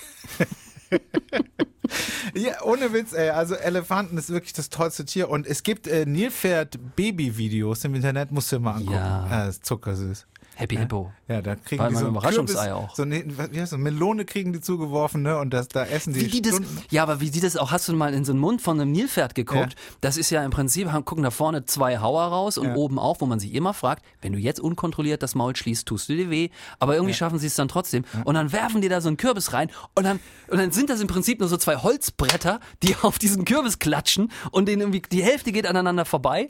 Ja, 2.33 2.63
ohne 2.63 2.91
Witz, 2.93 3.13
ey. 3.13 3.29
Also 3.29 3.55
Elefanten 3.55 4.17
ist 4.17 4.29
wirklich 4.29 4.53
das 4.53 4.69
tollste 4.69 5.05
Tier. 5.05 5.29
Und 5.29 5.45
es 5.45 5.63
gibt 5.63 5.87
äh, 5.87 6.05
Nilpferd-Baby-Videos 6.05 7.85
im 7.85 7.95
Internet, 7.95 8.31
musst 8.31 8.51
du 8.51 8.57
dir 8.57 8.63
mal 8.63 8.73
angucken. 8.73 8.93
Ja. 8.93 9.27
Ah, 9.29 9.47
ist 9.47 9.65
zuckersüß. 9.65 10.25
Happy 10.55 10.77
Hippo. 10.77 11.11
Ja, 11.27 11.41
da 11.41 11.55
kriegen 11.55 11.81
War 11.81 11.89
die 11.89 11.95
so 11.95 12.05
ein 12.05 12.11
Überraschungsei 12.11 12.73
auch. 12.73 12.95
So 12.95 13.03
eine, 13.03 13.23
wie 13.51 13.59
heißt 13.59 13.73
das, 13.73 13.79
Melone 13.79 14.23
kriegen 14.25 14.53
die 14.53 14.61
zugeworfen, 14.61 15.21
ne? 15.21 15.37
Und 15.37 15.49
das, 15.53 15.67
da 15.67 15.83
essen 15.85 16.13
die, 16.13 16.21
Wie 16.21 16.27
die 16.29 16.41
das, 16.41 16.61
ja, 16.91 17.03
aber 17.03 17.19
wie 17.19 17.29
die 17.29 17.41
das 17.41 17.57
auch, 17.57 17.71
hast 17.71 17.87
du 17.89 17.93
mal 17.93 18.13
in 18.13 18.23
so 18.23 18.31
einen 18.31 18.39
Mund 18.39 18.61
von 18.61 18.79
einem 18.79 18.91
Nilpferd 18.91 19.35
geguckt? 19.35 19.73
Ja. 19.73 19.95
Das 20.01 20.17
ist 20.17 20.29
ja 20.29 20.43
im 20.45 20.51
Prinzip, 20.51 20.91
haben- 20.91 21.03
gucken 21.03 21.23
da 21.23 21.31
vorne 21.31 21.65
zwei 21.65 21.99
Hauer 21.99 22.23
raus 22.23 22.57
und 22.57 22.67
Ja. 22.67 22.75
oben 22.75 22.99
auch, 22.99 23.19
wo 23.21 23.25
man 23.25 23.39
sich 23.39 23.53
immer 23.53 23.73
fragt, 23.73 24.05
wenn 24.21 24.31
du 24.33 24.39
jetzt 24.39 24.59
unkontrolliert 24.59 25.21
das 25.23 25.35
Maul 25.35 25.55
schließt, 25.55 25.85
tust 25.87 26.07
du 26.09 26.15
dir 26.15 26.29
weh. 26.29 26.49
Aber 26.79 26.95
irgendwie 26.95 27.13
schaffen 27.13 27.37
sie 27.37 27.47
es 27.47 27.55
dann 27.55 27.67
trotzdem. 27.67 28.05
Und 28.23 28.35
dann 28.35 28.51
werfen 28.53 28.81
die 28.81 28.87
da 28.89 29.01
so 29.01 29.07
einen 29.09 29.17
Kürbis 29.17 29.51
rein 29.51 29.69
und 29.95 30.03
dann, 30.05 30.19
und 30.47 30.57
dann 30.57 30.71
sind 30.71 30.89
das 30.89 31.01
im 31.01 31.07
Prinzip 31.07 31.39
nur 31.39 31.49
so 31.49 31.57
zwei 31.57 31.75
Holzbretter, 31.77 32.59
die 32.81 32.95
auf 33.01 33.19
diesen 33.19 33.43
Kürbis 33.45 33.79
klatschen 33.79 34.31
und 34.51 34.67
denen 34.67 34.81
irgendwie, 34.81 35.01
die 35.01 35.23
Hälfte 35.23 35.51
geht 35.51 35.67
aneinander 35.67 36.05
vorbei. 36.05 36.49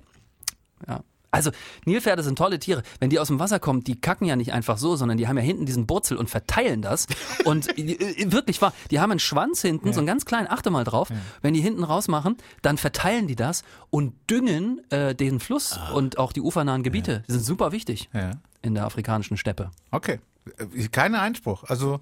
Ja. 0.88 1.02
Also 1.36 1.52
Nilpferde 1.86 2.24
sind 2.24 2.38
tolle 2.38 2.60
Tiere. 2.60 2.82
Wenn 3.00 3.10
die 3.10 3.20
aus 3.20 3.28
dem 3.28 3.40
Wasser 3.40 3.60
kommen, 3.60 3.84
die 3.84 4.00
kacken 4.00 4.26
ja 4.26 4.36
nicht 4.36 4.54
einfach 4.54 4.78
so, 4.78 4.96
sondern 4.96 5.18
die 5.18 5.28
haben 5.28 5.38
ja 5.38 5.44
hinten 5.44 5.66
diesen 5.66 5.86
Burzel 5.86 6.18
und 6.18 6.30
verteilen 6.30 6.82
das. 6.82 7.08
Und 7.44 7.68
äh, 7.78 8.32
wirklich 8.32 8.62
wahr, 8.62 8.74
die 8.92 9.00
haben 9.00 9.12
einen 9.12 9.20
Schwanz 9.20 9.62
hinten, 9.62 9.92
so 9.94 10.00
einen 10.00 10.08
ganz 10.08 10.26
kleinen, 10.26 10.48
achte 10.48 10.72
mal 10.72 10.84
drauf. 10.86 11.10
Wenn 11.42 11.54
die 11.54 11.62
hinten 11.62 11.84
rausmachen, 11.84 12.38
dann 12.62 12.78
verteilen 12.78 13.28
die 13.28 13.36
das 13.36 13.64
und 13.90 14.14
düngen 14.30 14.80
äh, 14.92 15.14
den 15.14 15.40
Fluss 15.40 15.78
und 15.94 16.18
auch 16.18 16.32
die 16.32 16.42
ufernahen 16.42 16.84
Gebiete. 16.84 17.24
Die 17.28 17.34
sind 17.34 17.44
super 17.44 17.72
wichtig 17.72 18.10
Ja. 18.14 18.32
in 18.62 18.74
der 18.74 18.86
afrikanischen 18.86 19.38
Steppe. 19.38 19.72
Okay. 19.92 20.20
Äh, 20.58 20.88
Kein 20.88 21.16
Einspruch. 21.16 21.64
Also 21.66 22.00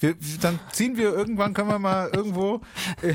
wir, 0.00 0.14
dann 0.40 0.58
ziehen 0.72 0.96
wir 0.96 1.12
irgendwann, 1.14 1.54
können 1.54 1.68
wir 1.68 1.78
mal 1.78 2.10
irgendwo, 2.14 2.60
äh, 3.02 3.14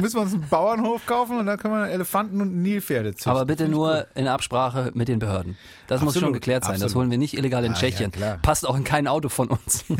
müssen 0.00 0.16
wir 0.16 0.22
uns 0.22 0.34
einen 0.34 0.48
Bauernhof 0.48 1.04
kaufen 1.06 1.38
und 1.38 1.46
dann 1.46 1.58
können 1.58 1.74
wir 1.74 1.88
Elefanten 1.88 2.40
und 2.40 2.62
Nilpferde 2.62 3.14
züchten. 3.14 3.32
Aber 3.32 3.44
bitte 3.46 3.68
nur 3.68 4.06
in 4.14 4.28
Absprache 4.28 4.90
mit 4.94 5.08
den 5.08 5.18
Behörden. 5.18 5.56
Das 5.86 6.00
muss 6.02 6.10
Absolut, 6.10 6.26
schon 6.26 6.32
geklärt 6.34 6.64
sein. 6.64 6.74
Das 6.74 6.82
absolut. 6.82 7.02
holen 7.02 7.10
wir 7.10 7.18
nicht 7.18 7.36
illegal 7.36 7.64
in 7.64 7.72
Ah, 7.72 7.74
ja, 7.74 7.80
Tschechien. 7.80 8.10
klar. 8.12 8.38
Passt 8.42 8.66
auch 8.66 8.76
in 8.76 8.84
kein 8.84 9.06
Auto 9.08 9.28
von 9.28 9.48
uns. 9.48 9.84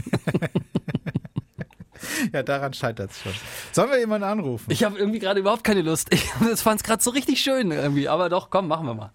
Ja, 2.32 2.42
daran 2.42 2.72
scheitert 2.72 3.11
es 3.11 3.20
schon. 3.20 3.32
Sollen 3.72 3.90
wir 3.90 3.98
jemanden 3.98 4.24
anrufen? 4.26 4.66
Ich 4.70 4.85
habe 4.85 4.98
irgendwie 4.98 5.18
gerade 5.18 5.40
überhaupt 5.40 5.64
keine 5.64 5.82
Lust. 5.82 6.09
Ich 6.12 6.22
fand 6.61 6.80
es 6.80 6.85
gerade 6.85 7.02
so 7.02 7.11
richtig 7.11 7.40
schön 7.40 7.70
irgendwie. 7.70 8.09
Aber 8.09 8.28
doch, 8.28 8.50
komm, 8.50 8.68
machen 8.68 8.87
wir 8.87 8.94
mal. 8.94 9.12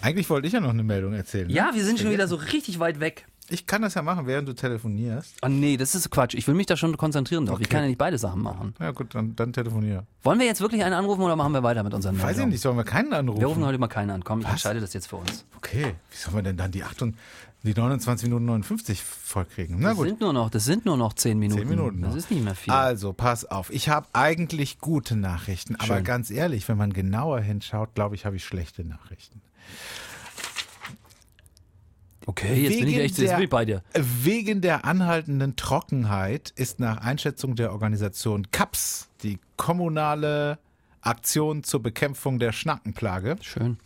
Eigentlich 0.00 0.30
wollte 0.30 0.46
ich 0.46 0.52
ja 0.52 0.60
noch 0.60 0.70
eine 0.70 0.82
Meldung 0.82 1.12
erzählen. 1.14 1.46
ne? 1.48 1.52
Ja, 1.52 1.70
wir 1.74 1.84
sind 1.84 1.98
schon 1.98 2.10
wieder 2.10 2.28
so 2.28 2.36
richtig 2.36 2.78
weit 2.78 3.00
weg. 3.00 3.26
Ich 3.48 3.66
kann 3.66 3.82
das 3.82 3.94
ja 3.94 4.02
machen, 4.02 4.26
während 4.26 4.48
du 4.48 4.54
telefonierst. 4.54 5.36
Oh 5.42 5.48
nee, 5.48 5.76
das 5.76 5.94
ist 5.94 6.10
Quatsch. 6.10 6.34
Ich 6.34 6.46
will 6.48 6.54
mich 6.54 6.66
da 6.66 6.76
schon 6.76 6.96
konzentrieren 6.96 7.44
drauf. 7.44 7.60
Ich 7.60 7.66
Okay. 7.66 7.74
kann 7.74 7.82
ja 7.82 7.88
nicht 7.88 7.98
beide 7.98 8.16
Sachen 8.16 8.40
machen. 8.40 8.74
Ja 8.80 8.92
gut, 8.92 9.14
dann, 9.14 9.36
dann 9.36 9.52
telefoniere. 9.52 10.06
Wollen 10.22 10.38
wir 10.38 10.46
jetzt 10.46 10.60
wirklich 10.60 10.82
einen 10.84 10.94
anrufen 10.94 11.22
oder 11.22 11.36
machen 11.36 11.52
wir 11.52 11.62
weiter 11.62 11.82
mit 11.82 11.92
unseren 11.92 12.20
Weiß 12.20 12.38
ich 12.38 12.46
nicht, 12.46 12.60
sollen 12.62 12.76
wir 12.76 12.84
keinen 12.84 13.12
anrufen? 13.12 13.40
Wir 13.40 13.48
rufen 13.48 13.64
heute 13.66 13.78
mal 13.78 13.88
keinen 13.88 14.10
an. 14.10 14.24
Komm, 14.24 14.40
ich 14.40 14.48
entscheide 14.48 14.80
das 14.80 14.94
jetzt 14.94 15.08
für 15.08 15.16
uns. 15.16 15.44
Okay, 15.56 15.94
wie 16.10 16.16
sollen 16.16 16.36
wir 16.36 16.42
denn 16.42 16.56
dann 16.56 16.70
die 16.70 16.82
8 16.84 17.02
und 17.02 17.16
die 17.64 17.74
29 17.74 18.28
Minuten 18.28 18.46
59 18.46 19.02
vollkriegen? 19.02 19.76
Na 19.80 19.90
Das 19.90 19.98
gut. 19.98 20.06
sind 20.08 20.20
nur 20.20 20.32
noch, 20.32 20.48
das 20.48 20.64
sind 20.64 20.86
nur 20.86 20.96
noch 20.96 21.12
zehn 21.12 21.38
Minuten. 21.38 21.60
10 21.60 21.68
Minuten 21.68 22.00
noch. 22.00 22.08
Das 22.08 22.16
ist 22.16 22.30
nicht 22.30 22.42
mehr 22.44 22.54
viel. 22.54 22.72
Also, 22.72 23.12
pass 23.12 23.44
auf. 23.44 23.70
Ich 23.70 23.88
habe 23.88 24.06
eigentlich 24.14 24.78
gute 24.80 25.14
Nachrichten, 25.14 25.76
aber 25.76 25.96
Schön. 25.96 26.04
ganz 26.04 26.30
ehrlich, 26.30 26.68
wenn 26.68 26.78
man 26.78 26.92
genauer 26.92 27.40
hinschaut, 27.40 27.94
glaube 27.94 28.14
ich, 28.14 28.24
habe 28.24 28.36
ich 28.36 28.44
schlechte 28.44 28.84
Nachrichten. 28.84 29.42
Okay, 32.26 32.54
jetzt 32.62 32.78
bin 32.78 32.88
ich 32.88 32.94
Wegen 32.94 33.04
echt 33.04 33.18
der- 33.18 33.34
bin 33.34 33.44
ich 33.44 33.50
bei 33.50 33.64
dir. 33.64 33.82
Wegen 33.94 34.60
der 34.60 34.84
anhaltenden 34.84 35.56
Trockenheit 35.56 36.50
ist 36.56 36.80
nach 36.80 36.98
Einschätzung 36.98 37.54
der 37.56 37.72
Organisation 37.72 38.50
CAPS, 38.50 39.08
die 39.22 39.38
kommunale 39.56 40.58
Aktion 41.00 41.64
zur 41.64 41.82
Bekämpfung 41.82 42.38
der 42.38 42.52
Schnackenplage, 42.52 43.36
Schön. 43.40 43.78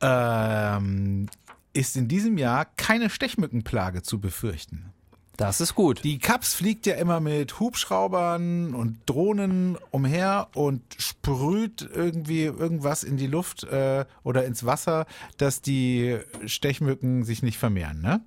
ähm, 0.00 1.28
ist 1.72 1.96
in 1.96 2.08
diesem 2.08 2.38
Jahr 2.38 2.64
keine 2.76 3.10
Stechmückenplage 3.10 4.02
zu 4.02 4.20
befürchten. 4.20 4.92
Das 5.40 5.62
ist 5.62 5.74
gut. 5.74 6.04
Die 6.04 6.18
Kaps 6.18 6.52
fliegt 6.52 6.84
ja 6.84 6.96
immer 6.96 7.18
mit 7.18 7.60
Hubschraubern 7.60 8.74
und 8.74 8.98
Drohnen 9.06 9.78
umher 9.90 10.48
und 10.52 10.82
sprüht 10.98 11.88
irgendwie 11.94 12.42
irgendwas 12.42 13.04
in 13.04 13.16
die 13.16 13.26
Luft 13.26 13.64
äh, 13.64 14.04
oder 14.22 14.44
ins 14.44 14.66
Wasser, 14.66 15.06
dass 15.38 15.62
die 15.62 16.18
Stechmücken 16.44 17.24
sich 17.24 17.42
nicht 17.42 17.56
vermehren. 17.56 18.02
Ne? 18.02 18.20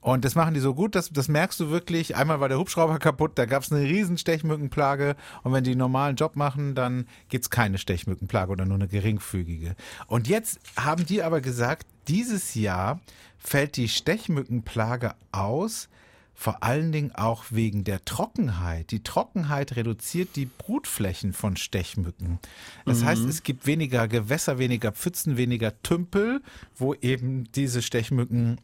Und 0.00 0.24
das 0.24 0.34
machen 0.34 0.54
die 0.54 0.58
so 0.58 0.74
gut, 0.74 0.96
das, 0.96 1.10
das 1.10 1.28
merkst 1.28 1.60
du 1.60 1.70
wirklich. 1.70 2.16
Einmal 2.16 2.40
war 2.40 2.48
der 2.48 2.58
Hubschrauber 2.58 2.98
kaputt, 2.98 3.38
da 3.38 3.46
gab 3.46 3.62
es 3.62 3.70
eine 3.70 3.84
riesen 3.84 4.18
Stechmückenplage. 4.18 5.14
Und 5.44 5.52
wenn 5.52 5.62
die 5.62 5.70
einen 5.70 5.78
normalen 5.78 6.16
Job 6.16 6.34
machen, 6.34 6.74
dann 6.74 7.06
gibt's 7.28 7.50
keine 7.50 7.78
Stechmückenplage 7.78 8.50
oder 8.50 8.64
nur 8.64 8.78
eine 8.78 8.88
geringfügige. 8.88 9.76
Und 10.08 10.26
jetzt 10.26 10.58
haben 10.76 11.06
die 11.06 11.22
aber 11.22 11.40
gesagt, 11.40 11.86
dieses 12.08 12.56
Jahr 12.56 12.98
fällt 13.38 13.76
die 13.76 13.88
Stechmückenplage 13.88 15.14
aus, 15.30 15.88
vor 16.38 16.62
allen 16.62 16.92
Dingen 16.92 17.12
auch 17.14 17.44
wegen 17.50 17.82
der 17.84 18.04
Trockenheit. 18.04 18.90
Die 18.90 19.02
Trockenheit 19.02 19.74
reduziert 19.74 20.36
die 20.36 20.44
Brutflächen 20.44 21.32
von 21.32 21.56
Stechmücken. 21.56 22.38
Das 22.84 23.02
heißt, 23.04 23.24
es 23.24 23.42
gibt 23.42 23.66
weniger 23.66 24.06
Gewässer, 24.06 24.58
weniger 24.58 24.92
Pfützen, 24.92 25.38
weniger 25.38 25.80
Tümpel, 25.82 26.42
wo 26.76 26.92
eben 26.94 27.50
diese 27.52 27.80
Stechmücken 27.80 28.58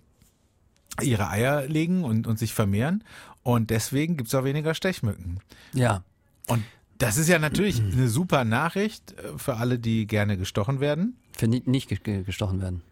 ihre 1.01 1.31
Eier 1.31 1.67
legen 1.67 2.05
und, 2.05 2.27
und 2.27 2.39
sich 2.39 2.53
vermehren. 2.53 3.03
Und 3.43 3.71
deswegen 3.71 4.17
gibt's 4.19 4.35
auch 4.35 4.45
weniger 4.45 4.75
Stechmücken. 4.75 5.41
Ja. 5.73 6.05
Und 6.49 6.63
das 6.99 7.17
ist 7.17 7.29
ja 7.29 7.39
natürlich 7.39 7.81
eine 7.93 8.09
super 8.09 8.45
Nachricht 8.45 9.13
äh, 9.13 9.39
für 9.39 9.57
alle, 9.57 9.79
die 9.79 10.07
gerne 10.07 10.37
gestochen 10.37 10.81
werden. 10.81 11.17
Für 11.37 11.49
ni- 11.49 11.63
nicht 11.65 11.89
ge- 11.89 11.99
ge- 12.03 12.23
gestochen 12.23 12.61
werden. 12.61 12.83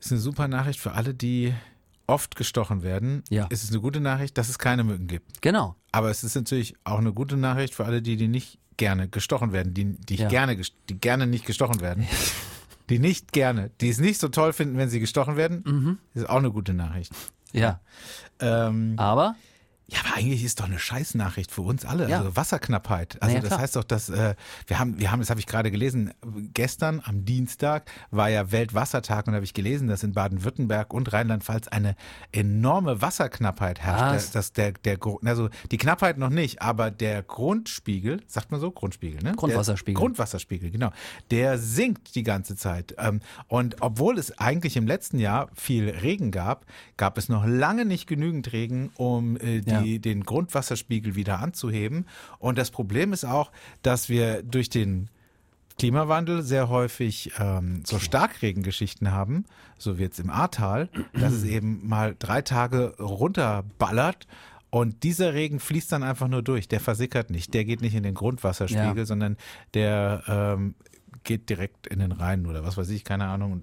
Ist 0.00 0.12
eine 0.12 0.20
super 0.20 0.46
Nachricht 0.46 0.78
für 0.78 0.92
alle, 0.92 1.12
die 1.12 1.52
oft 2.08 2.34
gestochen 2.34 2.82
werden. 2.82 3.22
Ja. 3.30 3.46
Es 3.50 3.62
ist 3.62 3.70
eine 3.70 3.80
gute 3.80 4.00
Nachricht, 4.00 4.36
dass 4.38 4.48
es 4.48 4.58
keine 4.58 4.82
Mücken 4.82 5.06
gibt. 5.06 5.40
Genau. 5.42 5.76
Aber 5.92 6.10
es 6.10 6.24
ist 6.24 6.34
natürlich 6.34 6.74
auch 6.84 6.98
eine 6.98 7.12
gute 7.12 7.36
Nachricht 7.36 7.74
für 7.74 7.84
alle, 7.84 8.02
die, 8.02 8.16
die 8.16 8.26
nicht 8.28 8.58
gerne 8.76 9.08
gestochen 9.08 9.52
werden, 9.52 9.74
die, 9.74 9.84
die, 9.96 10.16
Ja. 10.16 10.28
gerne, 10.28 10.56
die 10.88 10.94
gerne 10.98 11.26
nicht 11.26 11.44
gestochen 11.46 11.80
werden. 11.80 12.06
Die 12.90 12.98
nicht 12.98 13.32
gerne, 13.34 13.70
die 13.82 13.90
es 13.90 13.98
nicht 13.98 14.18
so 14.18 14.28
toll 14.28 14.54
finden, 14.54 14.78
wenn 14.78 14.88
sie 14.88 14.98
gestochen 14.98 15.36
werden, 15.36 15.62
Mhm. 15.66 15.98
ist 16.14 16.26
auch 16.26 16.36
eine 16.38 16.50
gute 16.50 16.72
Nachricht. 16.72 17.12
Ja. 17.52 17.80
Ähm, 18.40 18.94
Aber 18.96 19.36
Ja, 19.90 20.00
aber 20.04 20.16
eigentlich 20.18 20.44
ist 20.44 20.60
doch 20.60 20.66
eine 20.66 20.78
Scheißnachricht 20.78 21.50
für 21.50 21.62
uns 21.62 21.86
alle. 21.86 22.10
Ja. 22.10 22.18
Also 22.18 22.36
Wasserknappheit. 22.36 23.16
Also 23.22 23.26
Na 23.32 23.34
ja, 23.36 23.40
das 23.40 23.48
klar. 23.48 23.60
heißt 23.60 23.76
doch, 23.76 23.84
dass 23.84 24.10
äh, 24.10 24.34
wir 24.66 24.78
haben, 24.78 24.98
wir 24.98 25.10
haben, 25.10 25.20
das 25.20 25.30
habe 25.30 25.40
ich 25.40 25.46
gerade 25.46 25.70
gelesen, 25.70 26.12
gestern 26.52 27.00
am 27.04 27.24
Dienstag 27.24 27.90
war 28.10 28.28
ja 28.28 28.52
Weltwassertag 28.52 29.26
und 29.26 29.32
da 29.32 29.36
habe 29.36 29.44
ich 29.44 29.54
gelesen, 29.54 29.88
dass 29.88 30.02
in 30.02 30.12
Baden-Württemberg 30.12 30.92
und 30.92 31.10
Rheinland-Pfalz 31.10 31.68
eine 31.68 31.96
enorme 32.32 33.00
Wasserknappheit 33.00 33.80
herrscht. 33.80 34.14
Was? 34.26 34.30
Dass 34.32 34.52
der, 34.52 34.72
der, 34.72 34.98
Gru- 34.98 35.20
also 35.24 35.48
die 35.70 35.78
Knappheit 35.78 36.18
noch 36.18 36.28
nicht, 36.30 36.60
aber 36.60 36.90
der 36.90 37.22
Grundspiegel, 37.22 38.20
sagt 38.26 38.50
man 38.50 38.60
so, 38.60 38.70
Grundspiegel, 38.70 39.22
ne? 39.22 39.32
Grundwasserspiegel. 39.36 39.94
Der 39.94 40.00
Grundwasserspiegel, 40.00 40.70
genau. 40.70 40.90
Der 41.30 41.56
sinkt 41.58 42.14
die 42.14 42.24
ganze 42.24 42.56
Zeit. 42.56 42.94
Ähm, 42.98 43.20
Und 43.46 43.76
obwohl 43.80 44.18
es 44.18 44.38
eigentlich 44.38 44.76
im 44.76 44.86
letzten 44.86 45.18
Jahr 45.18 45.48
viel 45.54 45.88
Regen 45.88 46.30
gab, 46.30 46.66
gab 46.98 47.16
es 47.16 47.30
noch 47.30 47.46
lange 47.46 47.86
nicht 47.86 48.06
genügend 48.06 48.52
Regen, 48.52 48.90
um 48.96 49.36
äh, 49.38 49.62
die, 49.82 49.94
Ja. 49.94 49.98
den 49.98 50.24
Grundwasserspiegel 50.24 51.14
wieder 51.14 51.38
anzuheben. 51.40 52.06
Und 52.38 52.58
das 52.58 52.70
Problem 52.70 53.12
ist 53.12 53.24
auch, 53.24 53.50
dass 53.82 54.08
wir 54.08 54.42
durch 54.42 54.68
den 54.70 55.08
Klimawandel 55.78 56.42
sehr 56.42 56.68
häufig 56.68 57.30
ähm, 57.38 57.82
so 57.86 57.98
Starkregengeschichten 58.00 59.12
haben, 59.12 59.44
so 59.78 59.98
wie 59.98 60.02
jetzt 60.02 60.18
im 60.18 60.28
Ahrtal, 60.28 60.88
dass 61.12 61.32
es 61.32 61.44
eben 61.44 61.86
mal 61.86 62.16
drei 62.18 62.42
Tage 62.42 62.96
runterballert 62.98 64.26
und 64.70 65.02
dieser 65.04 65.34
Regen 65.34 65.60
fließt 65.60 65.92
dann 65.92 66.02
einfach 66.02 66.26
nur 66.28 66.42
durch. 66.42 66.66
Der 66.68 66.80
versickert 66.80 67.30
nicht, 67.30 67.54
der 67.54 67.64
geht 67.64 67.80
nicht 67.80 67.94
in 67.94 68.02
den 68.02 68.14
Grundwasserspiegel, 68.14 68.98
Ja. 68.98 69.06
sondern 69.06 69.36
der 69.74 70.24
ähm, 70.26 70.74
geht 71.24 71.48
direkt 71.48 71.86
in 71.86 72.00
den 72.00 72.12
Rhein 72.12 72.44
oder 72.46 72.64
was 72.64 72.76
weiß 72.76 72.90
ich, 72.90 73.04
keine 73.04 73.26
Ahnung. 73.28 73.62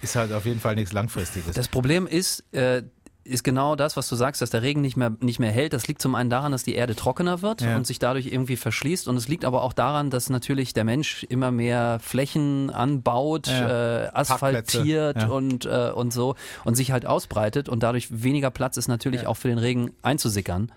Ist 0.00 0.16
halt 0.16 0.32
auf 0.32 0.44
jeden 0.46 0.60
Fall 0.60 0.74
nichts 0.76 0.92
Langfristiges. 0.92 1.54
Das 1.54 1.68
Problem 1.68 2.06
ist, 2.06 2.42
äh, 2.52 2.82
ist 3.24 3.42
genau 3.42 3.74
das, 3.74 3.96
was 3.96 4.08
du 4.08 4.16
sagst, 4.16 4.42
dass 4.42 4.50
der 4.50 4.62
Regen 4.62 4.80
nicht 4.82 4.96
mehr, 4.96 5.12
nicht 5.20 5.38
mehr 5.38 5.50
hält. 5.50 5.72
Das 5.72 5.88
liegt 5.88 6.02
zum 6.02 6.14
einen 6.14 6.28
daran, 6.30 6.52
dass 6.52 6.62
die 6.62 6.74
Erde 6.74 6.94
trockener 6.94 7.40
wird 7.42 7.62
Ja. 7.62 7.76
und 7.76 7.86
sich 7.86 7.98
dadurch 7.98 8.26
irgendwie 8.26 8.56
verschließt. 8.56 9.08
Und 9.08 9.16
es 9.16 9.28
liegt 9.28 9.44
aber 9.44 9.62
auch 9.62 9.72
daran, 9.72 10.10
dass 10.10 10.28
natürlich 10.28 10.74
der 10.74 10.84
Mensch 10.84 11.24
immer 11.30 11.50
mehr 11.50 11.98
Flächen 12.00 12.70
anbaut, 12.70 13.46
Ja. 13.46 14.04
äh, 14.04 14.08
asphaltiert 14.12 15.16
ja. 15.22 15.28
und, 15.28 15.64
äh, 15.64 15.90
und 15.94 16.12
so 16.12 16.34
und 16.64 16.74
sich 16.74 16.92
halt 16.92 17.06
ausbreitet 17.06 17.68
und 17.68 17.82
dadurch 17.82 18.08
weniger 18.22 18.50
Platz 18.50 18.76
ist 18.76 18.88
natürlich 18.88 19.26
auch 19.26 19.36
für 19.36 19.48
den 19.48 19.58
Regen 19.58 19.92
einzusickern. 20.02 20.70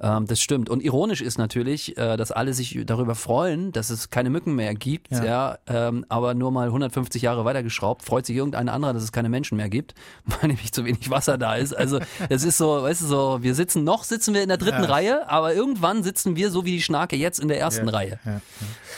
Ähm, 0.00 0.26
das 0.26 0.40
stimmt. 0.40 0.68
Und 0.70 0.82
ironisch 0.82 1.20
ist 1.20 1.38
natürlich, 1.38 1.96
äh, 1.96 2.16
dass 2.16 2.32
alle 2.32 2.52
sich 2.54 2.78
darüber 2.86 3.14
freuen, 3.14 3.72
dass 3.72 3.90
es 3.90 4.10
keine 4.10 4.30
Mücken 4.30 4.54
mehr 4.54 4.74
gibt, 4.74 5.10
ja, 5.12 5.24
Ja. 5.24 5.58
ähm, 5.66 6.04
aber 6.08 6.34
nur 6.34 6.50
mal 6.50 6.66
150 6.68 7.22
Jahre 7.22 7.44
weitergeschraubt, 7.44 8.02
freut 8.04 8.26
sich 8.26 8.36
irgendein 8.36 8.68
anderer, 8.68 8.92
dass 8.92 9.02
es 9.02 9.12
keine 9.12 9.28
Menschen 9.28 9.56
mehr 9.56 9.68
gibt, 9.68 9.94
weil 10.26 10.48
nämlich 10.48 10.72
zu 10.72 10.84
wenig 10.84 11.10
Wasser 11.10 11.38
da 11.38 11.54
ist. 11.56 11.74
Also 11.76 12.00
es 12.28 12.44
ist 12.44 12.58
so, 12.58 12.82
weißt 12.82 13.02
du, 13.02 13.06
so, 13.06 13.38
wir 13.42 13.54
sitzen 13.54 13.84
noch, 13.84 14.04
sitzen 14.04 14.34
wir 14.34 14.42
in 14.42 14.48
der 14.48 14.58
dritten 14.58 14.82
Ja. 14.84 14.88
Reihe, 14.90 15.28
aber 15.28 15.54
irgendwann 15.54 16.02
sitzen 16.02 16.36
wir 16.36 16.50
so 16.50 16.64
wie 16.64 16.72
die 16.72 16.82
Schnake 16.82 17.16
jetzt 17.16 17.38
in 17.40 17.48
der 17.48 17.60
ersten 17.60 17.86
Ja, 17.86 17.92
Reihe. 17.92 18.18
ja. 18.24 18.40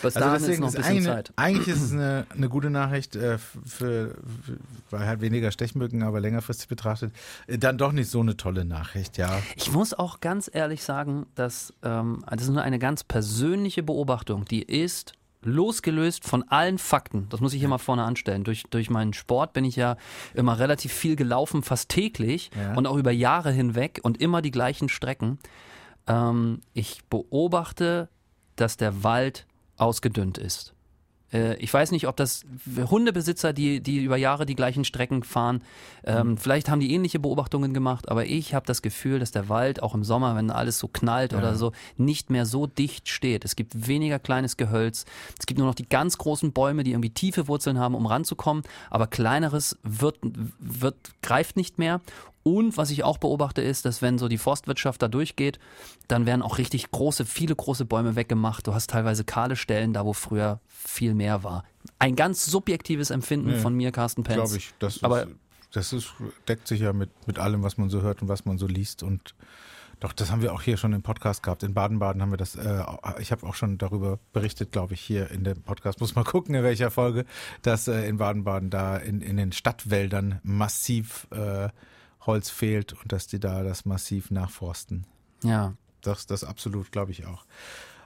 Bis 0.02 0.16
Also 0.16 0.20
dahin 0.20 0.35
ist 0.37 0.42
deswegen 0.42 0.62
noch 0.62 0.68
ist 0.68 0.74
ein 0.76 0.80
bisschen 0.82 0.92
eigentlich, 0.96 1.06
Zeit. 1.06 1.32
eigentlich 1.37 1.68
ist 1.68 1.82
es 1.82 1.92
eine, 1.92 2.26
eine 2.35 2.48
gute 2.48 2.70
Nachricht 2.70 3.16
äh, 3.16 3.38
für, 3.38 3.56
für, 3.66 4.14
weil 4.90 5.06
halt 5.06 5.20
weniger 5.20 5.50
Stechmücken, 5.50 6.02
aber 6.02 6.20
längerfristig 6.20 6.68
betrachtet, 6.68 7.12
äh, 7.46 7.56
dann 7.59 7.78
doch 7.78 7.92
nicht 7.92 8.11
so 8.11 8.20
eine 8.20 8.37
tolle 8.37 8.64
Nachricht, 8.64 9.16
ja. 9.16 9.38
Ich 9.56 9.72
muss 9.72 9.94
auch 9.94 10.20
ganz 10.20 10.50
ehrlich 10.52 10.82
sagen, 10.87 11.27
dass 11.35 11.72
ähm, 11.83 12.25
das 12.31 12.42
ist 12.44 12.51
nur 12.51 12.62
eine 12.62 12.79
ganz 12.79 13.05
persönliche 13.05 13.83
Beobachtung, 13.83 14.44
die 14.46 14.62
ist 14.62 15.12
losgelöst 15.42 16.25
von 16.25 16.42
allen 16.49 16.79
Fakten. 16.79 17.29
Das 17.29 17.40
muss 17.40 17.53
ich 17.53 17.61
hier 17.61 17.68
mal 17.68 17.79
vorne 17.79 18.03
anstellen. 18.03 18.42
Durch, 18.42 18.64
durch 18.70 18.90
meinen 18.90 19.12
Sport 19.12 19.53
bin 19.53 19.64
ich 19.64 19.77
ja 19.77 19.96
immer 20.35 20.59
relativ 20.59 20.92
viel 20.92 21.14
gelaufen, 21.14 21.62
fast 21.62 21.88
täglich 21.88 22.51
Ja. 22.61 22.75
und 22.75 22.87
auch 22.87 22.96
über 22.96 23.12
Jahre 23.12 23.53
hinweg 23.53 24.01
und 24.03 24.20
immer 24.20 24.42
die 24.42 24.51
gleichen 24.51 24.88
Strecken. 24.88 25.38
Ähm, 26.09 26.62
ich 26.72 27.05
beobachte, 27.11 28.09
dass 28.57 28.77
der 28.77 29.05
Wald 29.05 29.46
ausgedünnt 29.77 30.38
ist. 30.38 30.72
Äh, 31.32 31.56
Ich 31.56 31.72
weiß 31.72 31.90
nicht, 31.90 32.06
ob 32.08 32.16
das 32.16 32.42
Hundebesitzer, 32.76 33.52
die, 33.52 33.80
die 33.80 34.02
über 34.02 34.16
Jahre 34.16 34.46
die 34.46 34.54
gleichen 34.54 34.84
Strecken 34.84 35.22
fahren, 35.22 35.62
ähm, 36.04 36.36
vielleicht 36.36 36.68
haben 36.68 36.80
die 36.80 36.92
ähnliche 36.92 37.18
Beobachtungen 37.18 37.74
gemacht, 37.74 38.08
aber 38.08 38.26
ich 38.26 38.54
habe 38.54 38.66
das 38.66 38.82
Gefühl, 38.82 39.18
dass 39.18 39.30
der 39.30 39.48
Wald 39.48 39.82
auch 39.82 39.94
im 39.94 40.04
Sommer, 40.04 40.36
wenn 40.36 40.50
alles 40.50 40.78
so 40.78 40.88
knallt 40.88 41.34
oder 41.34 41.56
so, 41.56 41.72
nicht 41.96 42.30
mehr 42.30 42.46
so 42.46 42.66
dicht 42.66 43.08
steht. 43.08 43.44
Es 43.44 43.56
gibt 43.56 43.86
weniger 43.88 44.18
kleines 44.18 44.56
Gehölz. 44.56 45.04
Es 45.38 45.46
gibt 45.46 45.58
nur 45.58 45.66
noch 45.66 45.74
die 45.74 45.88
ganz 45.88 46.18
großen 46.18 46.52
Bäume, 46.52 46.84
die 46.84 46.92
irgendwie 46.92 47.10
tiefe 47.10 47.48
Wurzeln 47.48 47.78
haben, 47.78 47.94
um 47.94 48.06
ranzukommen, 48.06 48.62
aber 48.90 49.06
kleineres 49.06 49.78
wird, 49.82 50.18
wird, 50.58 50.96
greift 51.22 51.56
nicht 51.56 51.78
mehr. 51.78 52.00
Und 52.46 52.76
was 52.76 52.90
ich 52.90 53.02
auch 53.02 53.18
beobachte 53.18 53.61
ist, 53.61 53.87
dass 53.87 54.02
wenn 54.02 54.18
so 54.18 54.28
die 54.28 54.38
Forstwirtschaft 54.38 55.02
da 55.02 55.09
durchgeht, 55.09 55.59
dann 56.06 56.26
werden 56.26 56.42
auch 56.42 56.59
richtig 56.59 56.92
große, 56.92 57.26
viele 57.26 57.56
große 57.56 57.85
Bäume 57.87 58.14
weggemacht. 58.14 58.68
Du 58.68 58.72
hast 58.72 58.88
teilweise 58.88 59.24
kahle 59.24 59.56
Stellen, 59.56 59.92
da 59.92 60.04
wo 60.04 60.12
früher 60.12 60.61
viel 60.68 61.14
mehr 61.14 61.42
war. 61.42 61.64
Ein 61.98 62.14
ganz 62.14 62.46
subjektives 62.46 63.11
Empfinden 63.11 63.50
Nee, 63.50 63.59
von 63.59 63.74
mir, 63.74 63.90
Carsten 63.90 64.22
Penz. 64.22 64.37
Glaube 64.37 64.56
ich. 64.59 64.72
Das, 64.78 65.02
Aber 65.02 65.24
ist, 65.24 65.32
das 65.72 65.92
ist, 65.92 66.12
deckt 66.46 66.68
sich 66.68 66.82
ja 66.82 66.92
mit, 66.92 67.11
mit 67.26 67.40
allem, 67.40 67.64
was 67.64 67.78
man 67.78 67.90
so 67.90 68.02
hört 68.02 68.22
und 68.22 68.28
was 68.28 68.44
man 68.44 68.59
so 68.59 68.68
liest. 68.68 69.02
Und 69.02 69.35
doch, 69.98 70.12
das 70.12 70.30
haben 70.30 70.40
wir 70.40 70.52
auch 70.52 70.62
hier 70.62 70.76
schon 70.76 70.92
im 70.92 71.02
Podcast 71.02 71.42
gehabt. 71.42 71.64
In 71.64 71.74
Baden-Baden 71.74 72.22
haben 72.22 72.30
wir 72.30 72.37
das, 72.37 72.54
äh, 72.54 72.85
ich 73.18 73.32
habe 73.32 73.44
auch 73.44 73.56
schon 73.56 73.76
darüber 73.76 74.20
berichtet, 74.32 74.70
glaube 74.70 74.94
ich, 74.94 75.00
hier 75.00 75.32
in 75.32 75.42
dem 75.42 75.62
Podcast. 75.62 75.98
Muss 76.00 76.14
mal 76.14 76.22
gucken, 76.22 76.54
in 76.54 76.62
welcher 76.62 76.92
Folge, 76.92 77.24
dass 77.62 77.88
äh, 77.88 78.06
in 78.06 78.18
Baden-Baden 78.18 78.70
da 78.70 78.96
in, 78.98 79.20
in 79.20 79.37
den 79.37 79.50
Stadtwäldern 79.50 80.38
massiv 80.44 81.26
äh, 81.32 81.70
Holz 82.26 82.50
fehlt 82.50 82.92
und 82.94 83.12
dass 83.12 83.26
die 83.26 83.38
da 83.40 83.62
das 83.62 83.84
massiv 83.84 84.30
nachforsten. 84.30 85.06
ja. 85.42 85.72
Das, 86.02 86.24
das 86.26 86.44
absolut, 86.44 86.92
glaube 86.92 87.10
ich 87.10 87.26
auch. 87.26 87.44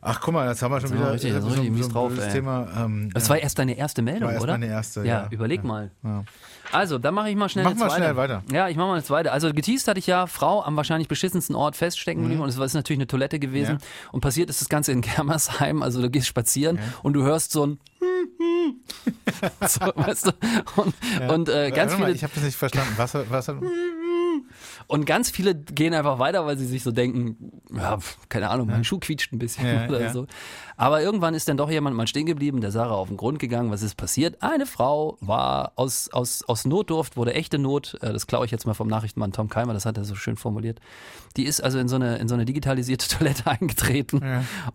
Ach, 0.00 0.22
guck 0.22 0.32
mal, 0.32 0.48
jetzt 0.48 0.62
haben 0.62 0.72
wir 0.72 0.80
schon 0.80 0.94
wieder 0.94 1.12
richtig- 1.12 1.34
wir 1.34 1.44
richtig 1.44 1.70
mies 1.70 1.86
ein 1.88 1.92
drauf. 1.92 2.12
Thema. 2.32 2.66
Ähm, 2.74 3.10
Das 3.12 3.28
war 3.28 3.36
erst 3.36 3.58
deine 3.58 3.76
erste 3.76 4.00
Meldung, 4.00 4.28
War 4.28 4.32
erst 4.32 4.42
oder? 4.44 4.52
meine 4.54 4.68
erste, 4.68 5.00
ja. 5.00 5.24
ja. 5.24 5.28
überleg 5.30 5.60
Ja. 5.60 5.66
mal. 5.68 5.90
Ja. 6.02 6.24
Also, 6.72 6.96
dann 6.96 7.12
mache 7.12 7.28
ich 7.28 7.36
mal 7.36 7.50
schnell 7.50 7.64
Mach 7.64 7.72
eine 7.72 7.80
mal 7.80 7.90
schnell 7.90 8.16
weiter. 8.16 8.42
Ja, 8.50 8.70
ich 8.70 8.76
mache 8.78 8.86
mal 8.86 8.94
eine 8.94 9.02
zweite. 9.02 9.32
Also 9.32 9.52
geteased 9.52 9.86
hatte 9.86 9.98
ich 9.98 10.06
ja, 10.06 10.26
Frau 10.26 10.62
am 10.64 10.76
wahrscheinlich 10.76 11.08
beschissensten 11.08 11.54
Ort 11.54 11.76
feststecken 11.76 12.22
geblieben 12.22 12.40
und 12.40 12.48
es 12.48 12.56
war- 12.56 12.64
ist 12.64 12.72
natürlich 12.72 13.00
eine 13.00 13.06
Toilette 13.08 13.38
gewesen. 13.38 13.74
Mhm. 13.74 14.12
Und 14.12 14.20
passiert 14.22 14.48
ist 14.48 14.62
das 14.62 14.70
Ganze 14.70 14.92
in 14.92 15.02
Germersheim, 15.02 15.82
also 15.82 16.00
du 16.00 16.08
gehst 16.08 16.26
spazieren 16.28 16.78
und 17.02 17.12
du 17.12 17.22
hörst 17.22 17.52
so 17.52 17.66
ein 17.66 17.78
so, 19.68 19.80
weißt 19.94 20.26
du, 20.28 20.32
und, 20.76 20.94
und 21.30 21.48
äh, 21.50 21.70
ganz 21.70 21.92
mal, 21.92 21.98
viele 22.06 22.12
Ich 22.12 22.22
habe 22.22 22.32
das 22.34 22.44
nicht 22.44 22.56
verstanden. 22.56 22.96
Wasser, 22.96 23.28
Wasser. 23.28 23.60
Und 24.86 25.04
ganz 25.06 25.30
viele 25.30 25.54
gehen 25.54 25.94
einfach 25.94 26.18
weiter, 26.18 26.46
weil 26.46 26.58
sie 26.58 26.66
sich 26.66 26.82
so 26.82 26.90
denken, 26.90 27.60
ja, 27.74 27.98
keine 28.28 28.50
Ahnung, 28.50 28.66
mein 28.68 28.84
Schuh 28.84 28.98
quietscht 28.98 29.32
ein 29.32 29.38
bisschen 29.38 29.66
Ja, 29.66 29.84
oder 29.88 30.00
ja. 30.00 30.12
so. 30.12 30.26
Aber 30.76 31.02
irgendwann 31.02 31.34
ist 31.34 31.48
dann 31.48 31.56
doch 31.58 31.70
jemand 31.70 31.94
mal 31.96 32.06
stehen 32.06 32.26
geblieben, 32.26 32.60
der 32.60 32.70
Sarah 32.70 32.94
auf 32.94 33.08
den 33.08 33.16
Grund 33.18 33.38
gegangen. 33.38 33.70
Was 33.70 33.82
ist 33.82 33.96
passiert? 33.96 34.42
Eine 34.42 34.64
Frau 34.66 35.18
war 35.20 35.72
aus, 35.76 36.08
aus, 36.10 36.42
aus 36.44 36.64
Notdurft, 36.64 37.16
wurde 37.16 37.34
echte 37.34 37.58
Not. 37.58 37.98
Äh, 38.00 38.12
Das 38.12 38.26
klaue 38.26 38.44
ich 38.46 38.50
jetzt 38.50 38.66
mal 38.66 38.74
vom 38.74 38.88
Nachrichtenmann 38.88 39.32
Tom 39.32 39.48
Keimer, 39.48 39.74
das 39.74 39.84
hat 39.86 39.96
er 39.98 40.04
so 40.04 40.14
schön 40.14 40.36
formuliert. 40.36 40.80
Die 41.36 41.44
ist 41.44 41.62
also 41.62 41.78
in 41.78 41.88
so 41.88 41.96
eine, 41.96 42.16
in 42.16 42.28
so 42.28 42.34
eine 42.34 42.44
digitalisierte 42.44 43.08
Toilette 43.18 43.46
eingetreten 43.46 44.22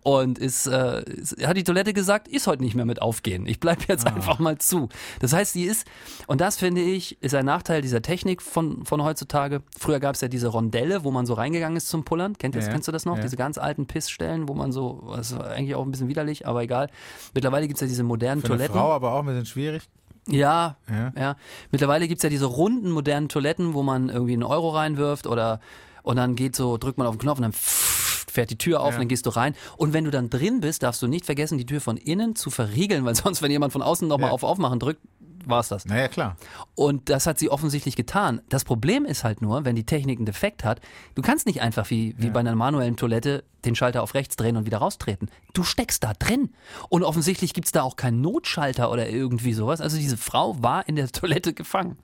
und 0.01 0.37
ist, 0.37 0.67
äh, 0.67 1.03
hat 1.45 1.57
die 1.57 1.63
Toilette 1.63 1.93
gesagt, 1.93 2.27
ist 2.27 2.47
heute 2.47 2.61
nicht 2.63 2.75
mehr 2.75 2.85
mit 2.85 3.01
aufgehen. 3.01 3.45
Ich 3.47 3.59
bleib 3.59 3.87
jetzt 3.89 4.05
einfach 4.07 4.39
mal 4.39 4.57
zu. 4.59 4.89
Das 5.19 5.33
heißt, 5.33 5.55
die 5.55 5.63
ist, 5.63 5.87
und 6.27 6.39
das 6.39 6.57
finde 6.57 6.81
ich, 6.81 7.21
ist 7.21 7.33
ein 7.35 7.45
Nachteil 7.45 7.81
dieser 7.81 8.01
Technik 8.01 8.41
von, 8.41 8.85
von 8.85 9.03
heutzutage. 9.03 9.63
Früher 9.77 9.94
gab 9.99 10.15
es 10.15 10.21
ja 10.21 10.27
diese 10.27 10.47
Rondelle, 10.47 11.03
wo 11.03 11.11
man 11.11 11.25
so 11.25 11.33
reingegangen 11.33 11.77
ist 11.77 11.87
zum 11.89 12.03
Pullern. 12.03 12.37
Kennt 12.37 12.55
das, 12.55 12.65
Ja, 12.67 12.71
kennst 12.71 12.87
du 12.87 12.91
das 12.91 13.05
noch? 13.05 13.15
ja. 13.17 13.21
Diese 13.23 13.35
ganz 13.37 13.57
alten 13.57 13.85
Pissstellen, 13.85 14.47
wo 14.49 14.53
man 14.53 14.71
so, 14.71 15.11
das 15.15 15.37
war 15.37 15.47
eigentlich 15.51 15.75
auch 15.75 15.83
ein 15.85 15.91
bisschen 15.91 16.07
widerlich, 16.07 16.47
aber 16.47 16.63
egal. 16.63 16.89
Mittlerweile 17.33 17.67
gibt's 17.67 17.81
ja 17.81 17.87
diese 17.87 18.03
modernen 18.03 18.41
Für 18.41 18.47
eine 18.47 18.55
Toiletten. 18.57 18.75
Frau 18.75 18.91
aber 18.93 19.13
auch 19.13 19.19
ein 19.19 19.25
bisschen 19.25 19.45
schwierig. 19.45 19.83
Ja, 20.27 20.77
Ja. 20.89 21.13
ja. 21.17 21.35
Mittlerweile 21.71 22.07
gibt's 22.07 22.23
ja 22.23 22.29
diese 22.29 22.45
runden 22.45 22.89
modernen 22.91 23.29
Toiletten, 23.29 23.73
wo 23.73 23.83
man 23.83 24.09
irgendwie 24.09 24.33
einen 24.33 24.43
Euro 24.43 24.69
reinwirft 24.71 25.27
oder 25.27 25.59
und 26.03 26.17
dann 26.17 26.35
geht 26.35 26.55
so, 26.55 26.77
drückt 26.77 26.97
man 26.97 27.07
auf 27.07 27.15
den 27.15 27.19
Knopf 27.21 27.37
und 27.39 27.43
dann 27.43 27.53
fährt 27.53 28.49
die 28.51 28.57
Tür 28.57 28.81
auf 28.81 28.89
Ja. 28.89 28.95
und 28.95 29.01
dann 29.01 29.07
gehst 29.07 29.25
du 29.25 29.29
rein. 29.29 29.55
Und 29.77 29.93
wenn 29.93 30.03
du 30.03 30.11
dann 30.11 30.29
drin 30.29 30.59
bist, 30.61 30.83
darfst 30.83 31.01
du 31.01 31.07
nicht 31.07 31.25
vergessen, 31.25 31.57
die 31.57 31.65
Tür 31.65 31.79
von 31.81 31.97
innen 31.97 32.35
zu 32.35 32.49
verriegeln, 32.49 33.05
weil 33.05 33.15
sonst, 33.15 33.41
wenn 33.41 33.49
jemand 33.51 33.71
von 33.73 33.81
außen 33.81 34.07
nochmal 34.07 34.29
Ja. 34.29 34.33
auf 34.33 34.43
Aufmachen 34.43 34.79
drückt, 34.79 35.01
war's 35.49 35.69
das. 35.69 35.85
Naja, 35.85 36.07
klar. 36.07 36.37
Und 36.75 37.09
das 37.09 37.27
hat 37.27 37.39
sie 37.39 37.49
offensichtlich 37.49 37.95
getan. 37.95 38.41
Das 38.49 38.63
Problem 38.63 39.05
ist 39.05 39.23
halt 39.23 39.41
nur, 39.41 39.65
wenn 39.65 39.75
die 39.75 39.85
Technik 39.85 40.19
einen 40.19 40.25
Defekt 40.25 40.63
hat, 40.63 40.81
du 41.15 41.21
kannst 41.21 41.45
nicht 41.45 41.61
einfach 41.61 41.89
wie, 41.89 42.15
wie 42.17 42.29
bei 42.29 42.39
einer 42.39 42.55
manuellen 42.55 42.97
Toilette 42.97 43.43
den 43.65 43.75
Schalter 43.75 44.03
auf 44.03 44.13
rechts 44.13 44.35
drehen 44.35 44.57
und 44.57 44.65
wieder 44.65 44.77
raustreten. 44.77 45.29
Du 45.53 45.63
steckst 45.63 46.03
da 46.03 46.13
drin. 46.13 46.53
Und 46.89 47.03
offensichtlich 47.03 47.53
gibt's 47.53 47.71
da 47.71 47.83
auch 47.83 47.95
keinen 47.95 48.21
Notschalter 48.21 48.91
oder 48.91 49.09
irgendwie 49.09 49.53
sowas. 49.53 49.81
Also 49.81 49.97
diese 49.97 50.17
Frau 50.17 50.61
war 50.61 50.87
in 50.87 50.95
der 50.95 51.07
Toilette 51.11 51.53
gefangen. 51.53 51.97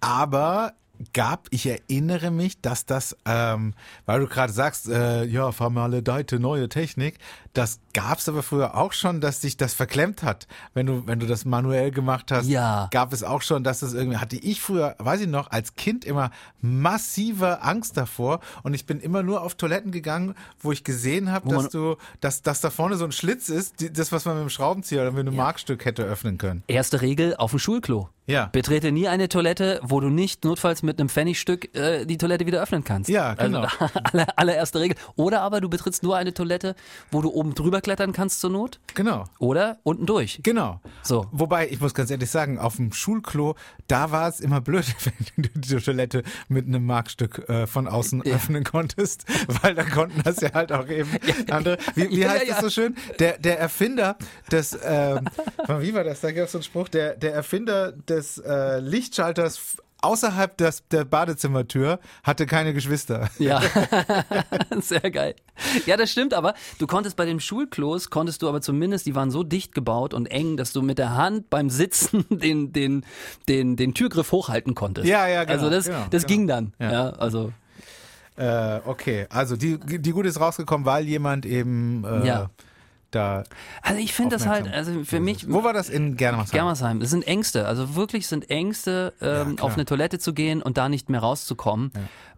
Aber 0.00 0.72
gab, 1.12 1.46
ich 1.50 1.66
erinnere 1.66 2.30
mich, 2.30 2.60
dass 2.60 2.86
das, 2.86 3.16
ähm, 3.24 3.74
weil 4.06 4.20
du 4.20 4.26
gerade 4.26 4.52
sagst, 4.52 4.88
äh, 4.88 5.24
ja, 5.24 5.52
vermaledeite 5.52 6.38
neue 6.38 6.68
Technik, 6.68 7.18
das 7.52 7.80
gab's 7.92 8.28
aber 8.28 8.42
früher 8.42 8.76
auch 8.76 8.92
schon, 8.92 9.20
dass 9.20 9.40
sich 9.40 9.56
das 9.56 9.74
verklemmt 9.74 10.22
hat. 10.22 10.46
Wenn 10.74 10.86
du, 10.86 11.06
wenn 11.06 11.18
du 11.20 11.26
das 11.26 11.44
manuell 11.44 11.90
gemacht 11.90 12.30
hast, 12.30 12.46
Ja. 12.48 12.88
gab 12.90 13.12
es 13.12 13.22
auch 13.22 13.42
schon, 13.42 13.64
dass 13.64 13.80
das 13.80 13.92
irgendwie, 13.94 14.18
hatte 14.18 14.36
ich 14.36 14.60
früher, 14.60 14.94
weiß 14.98 15.20
ich 15.22 15.28
noch, 15.28 15.50
als 15.50 15.74
Kind 15.76 16.04
immer 16.04 16.30
massive 16.60 17.62
Angst 17.62 17.96
davor 17.96 18.40
und 18.62 18.74
ich 18.74 18.86
bin 18.86 19.00
immer 19.00 19.22
nur 19.22 19.42
auf 19.42 19.54
Toiletten 19.54 19.92
gegangen, 19.92 20.34
wo 20.60 20.72
ich 20.72 20.84
gesehen 20.84 21.30
habe, 21.30 21.48
dass 21.48 21.68
du, 21.68 21.96
dass, 22.20 22.42
dass 22.42 22.60
da 22.60 22.70
vorne 22.70 22.96
so 22.96 23.04
ein 23.04 23.12
Schlitz 23.12 23.48
ist, 23.48 23.80
die, 23.80 23.92
das, 23.92 24.12
was 24.12 24.24
man 24.24 24.36
mit 24.36 24.42
dem 24.44 24.50
Schraubenzieher 24.50 25.02
oder 25.02 25.12
mit 25.12 25.26
einem 25.26 25.36
Markstück 25.36 25.84
hätte 25.84 26.02
öffnen 26.04 26.38
können. 26.38 26.62
Erste 26.66 27.00
Regel 27.00 27.36
auf 27.36 27.50
dem 27.50 27.58
Schulklo. 27.58 28.08
Ja. 28.26 28.46
Betrete 28.46 28.92
nie 28.92 29.08
eine 29.08 29.28
Toilette, 29.28 29.80
wo 29.82 29.98
du 29.98 30.08
nicht 30.08 30.44
notfalls 30.44 30.84
mit 30.84 31.00
einem 31.00 31.08
Pfennigstück 31.08 31.74
äh, 31.74 32.04
die 32.06 32.16
Toilette 32.16 32.46
wieder 32.46 32.62
öffnen 32.62 32.84
kannst. 32.84 33.10
Ja, 33.10 33.34
genau. 33.34 33.66
Also, 33.80 34.00
aller, 34.12 34.38
allererste 34.38 34.78
Regel. 34.80 34.96
Oder 35.16 35.42
aber 35.42 35.60
du 35.60 35.68
betrittst 35.68 36.02
nur 36.04 36.16
eine 36.16 36.32
Toilette, 36.32 36.76
wo 37.10 37.22
du 37.22 37.30
oben 37.30 37.54
drüber 37.54 37.79
klettern 37.80 38.12
kannst 38.12 38.40
zur 38.40 38.50
Not. 38.50 38.80
Genau. 38.94 39.24
Oder 39.38 39.78
unten 39.82 40.06
durch. 40.06 40.40
Genau. 40.42 40.80
So. 41.02 41.26
Wobei, 41.32 41.68
ich 41.68 41.80
muss 41.80 41.94
ganz 41.94 42.10
ehrlich 42.10 42.30
sagen, 42.30 42.58
auf 42.58 42.76
dem 42.76 42.92
Schulklo, 42.92 43.54
da 43.88 44.10
war 44.10 44.28
es 44.28 44.40
immer 44.40 44.60
blöd, 44.60 44.84
wenn 45.36 45.44
du 45.44 45.48
die 45.60 45.76
Toilette 45.76 46.22
mit 46.48 46.66
einem 46.66 46.84
Markstück 46.86 47.48
äh, 47.48 47.66
von 47.66 47.88
außen 47.88 48.22
öffnen 48.22 48.64
konntest, 48.64 49.24
weil 49.62 49.74
da 49.74 49.84
konnten 49.84 50.22
das 50.22 50.40
ja 50.40 50.52
halt 50.52 50.72
auch 50.72 50.88
eben 50.88 51.10
andere. 51.50 51.78
Wie, 51.94 52.10
wie 52.10 52.20
Ja, 52.20 52.30
heißt 52.30 52.42
ja, 52.46 52.48
das 52.54 52.56
ja. 52.56 52.62
so 52.62 52.70
schön? 52.70 52.96
Der, 53.18 53.38
der 53.38 53.58
Erfinder 53.58 54.16
des, 54.50 54.78
ähm, 54.84 55.24
wie 55.78 55.94
war 55.94 56.04
das? 56.04 56.20
Da 56.20 56.32
gab 56.32 56.46
es 56.46 56.52
so 56.52 56.58
einen 56.58 56.62
Spruch, 56.64 56.88
der, 56.88 57.16
der 57.16 57.34
Erfinder 57.34 57.92
des 57.92 58.38
äh, 58.38 58.78
Lichtschalters 58.80 59.76
außerhalb 60.02 60.56
des, 60.56 60.86
der 60.88 61.04
Badezimmertür 61.04 62.00
hatte 62.22 62.46
keine 62.46 62.74
Geschwister. 62.74 63.28
Ja, 63.38 63.60
sehr 64.80 65.10
geil. 65.10 65.34
Ja, 65.86 65.96
das 65.96 66.10
stimmt, 66.10 66.34
aber 66.34 66.54
du 66.78 66.86
konntest 66.86 67.16
bei 67.16 67.24
den 67.24 67.40
Schulklos, 67.40 68.10
konntest 68.10 68.42
du 68.42 68.48
aber 68.48 68.60
zumindest, 68.60 69.06
die 69.06 69.14
waren 69.14 69.30
so 69.30 69.42
dicht 69.42 69.74
gebaut 69.74 70.14
und 70.14 70.26
eng, 70.26 70.56
dass 70.56 70.72
du 70.72 70.82
mit 70.82 70.98
der 70.98 71.14
Hand 71.16 71.50
beim 71.50 71.70
Sitzen 71.70 72.24
den, 72.30 72.72
den, 72.72 73.04
den, 73.48 73.76
den 73.76 73.94
Türgriff 73.94 74.32
hochhalten 74.32 74.74
konntest. 74.74 75.06
Ja, 75.06 75.28
ja, 75.28 75.44
genau, 75.44 75.54
Also 75.54 75.70
das, 75.70 75.86
genau, 75.86 76.06
das 76.10 76.22
genau. 76.22 76.28
ging 76.28 76.46
dann. 76.46 76.72
Ja. 76.78 76.92
Ja. 76.92 77.10
also 77.10 77.52
Äh, 78.36 78.80
okay, 78.86 79.26
also 79.30 79.56
die, 79.56 79.78
die 79.78 80.12
Gute 80.12 80.28
ist 80.28 80.40
rausgekommen, 80.40 80.86
weil 80.86 81.06
jemand 81.06 81.44
eben 81.46 82.04
äh, 82.04 82.26
Ja. 82.26 82.50
Da. 83.10 83.44
Also 83.82 84.00
ich 84.00 84.12
finde 84.12 84.36
das 84.36 84.46
halt, 84.46 84.72
also 84.72 85.04
für 85.04 85.20
mich, 85.20 85.50
Wo 85.50 85.64
war 85.64 85.72
das 85.72 85.88
in 85.88 86.16
Germersheim? 86.16 86.52
Germersheim, 86.52 87.00
es 87.02 87.10
sind 87.10 87.26
Ängste, 87.26 87.66
also 87.66 87.94
wirklich 87.96 88.26
sind 88.26 88.50
Ängste, 88.50 89.12
ähm, 89.20 89.56
klar. 89.56 89.66
auf 89.66 89.74
eine 89.74 89.84
Toilette 89.84 90.18
zu 90.18 90.32
gehen 90.32 90.62
und 90.62 90.76
da 90.78 90.88
nicht 90.88 91.08
mehr 91.10 91.20
rauszukommen. 91.20 91.92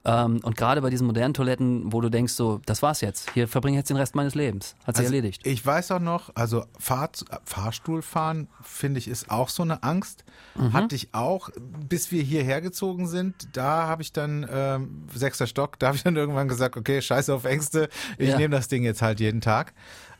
Ähm, 0.05 0.41
und 0.43 0.57
gerade 0.57 0.83
bei 0.83 0.91
diesen 0.91 1.07
modernen 1.07 1.33
Toiletten, 1.33 1.93
wo 1.93 2.01
du 2.01 2.09
denkst, 2.09 2.33
so, 2.33 2.61
das 2.67 2.83
war's 2.83 3.01
jetzt, 3.03 3.31
hier 3.35 3.47
verbringe 3.47 3.77
ich 3.77 3.81
jetzt 3.83 3.89
den 3.91 3.97
Rest 3.97 4.17
meines 4.17 4.35
Lebens. 4.35 4.75
Hat 4.85 4.97
sich 4.97 5.05
Also, 5.07 5.15
erledigt. 5.15 5.43
Ich 5.47 5.65
weiß 5.65 5.93
auch 5.93 6.01
noch, 6.01 6.31
also 6.35 6.65
Fahr 6.79 7.09
Fahrstuhlfahren, 7.45 8.49
finde 8.63 8.99
ich, 8.99 9.07
ist 9.09 9.31
auch 9.31 9.49
so 9.49 9.63
eine 9.63 9.83
Angst. 9.85 10.25
Mhm. 10.57 10.73
Hatte 10.73 10.95
ich 10.97 11.15
auch, 11.15 11.51
bis 11.89 12.11
wir 12.11 12.23
hierher 12.23 12.61
gezogen 12.61 13.07
sind. 13.07 13.57
Da 13.57 13.87
habe 13.87 14.03
ich 14.03 14.13
dann, 14.13 14.47
ähm, 14.53 15.05
sechster 15.15 15.47
Stock, 15.47 15.79
da 15.79 15.89
habe 15.89 15.97
ich 15.97 16.03
dann 16.03 16.17
irgendwann 16.17 16.49
gesagt, 16.49 16.77
okay, 16.77 17.01
scheiße 17.01 17.33
auf 17.33 17.45
Ängste, 17.45 17.89
ich 18.19 18.31
Ja. 18.31 18.39
nehme 18.39 18.57
das 18.57 18.67
Ding 18.69 18.83
jetzt 18.83 19.03
halt 19.03 19.21
jeden 19.21 19.41
Tag. 19.41 19.73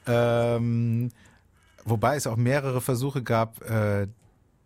Ähm, 0.07 1.11
wobei 1.85 2.17
es 2.17 2.27
auch 2.27 2.37
mehrere 2.37 2.81
Versuche 2.81 3.23
gab, 3.23 3.63
äh, 3.69 4.07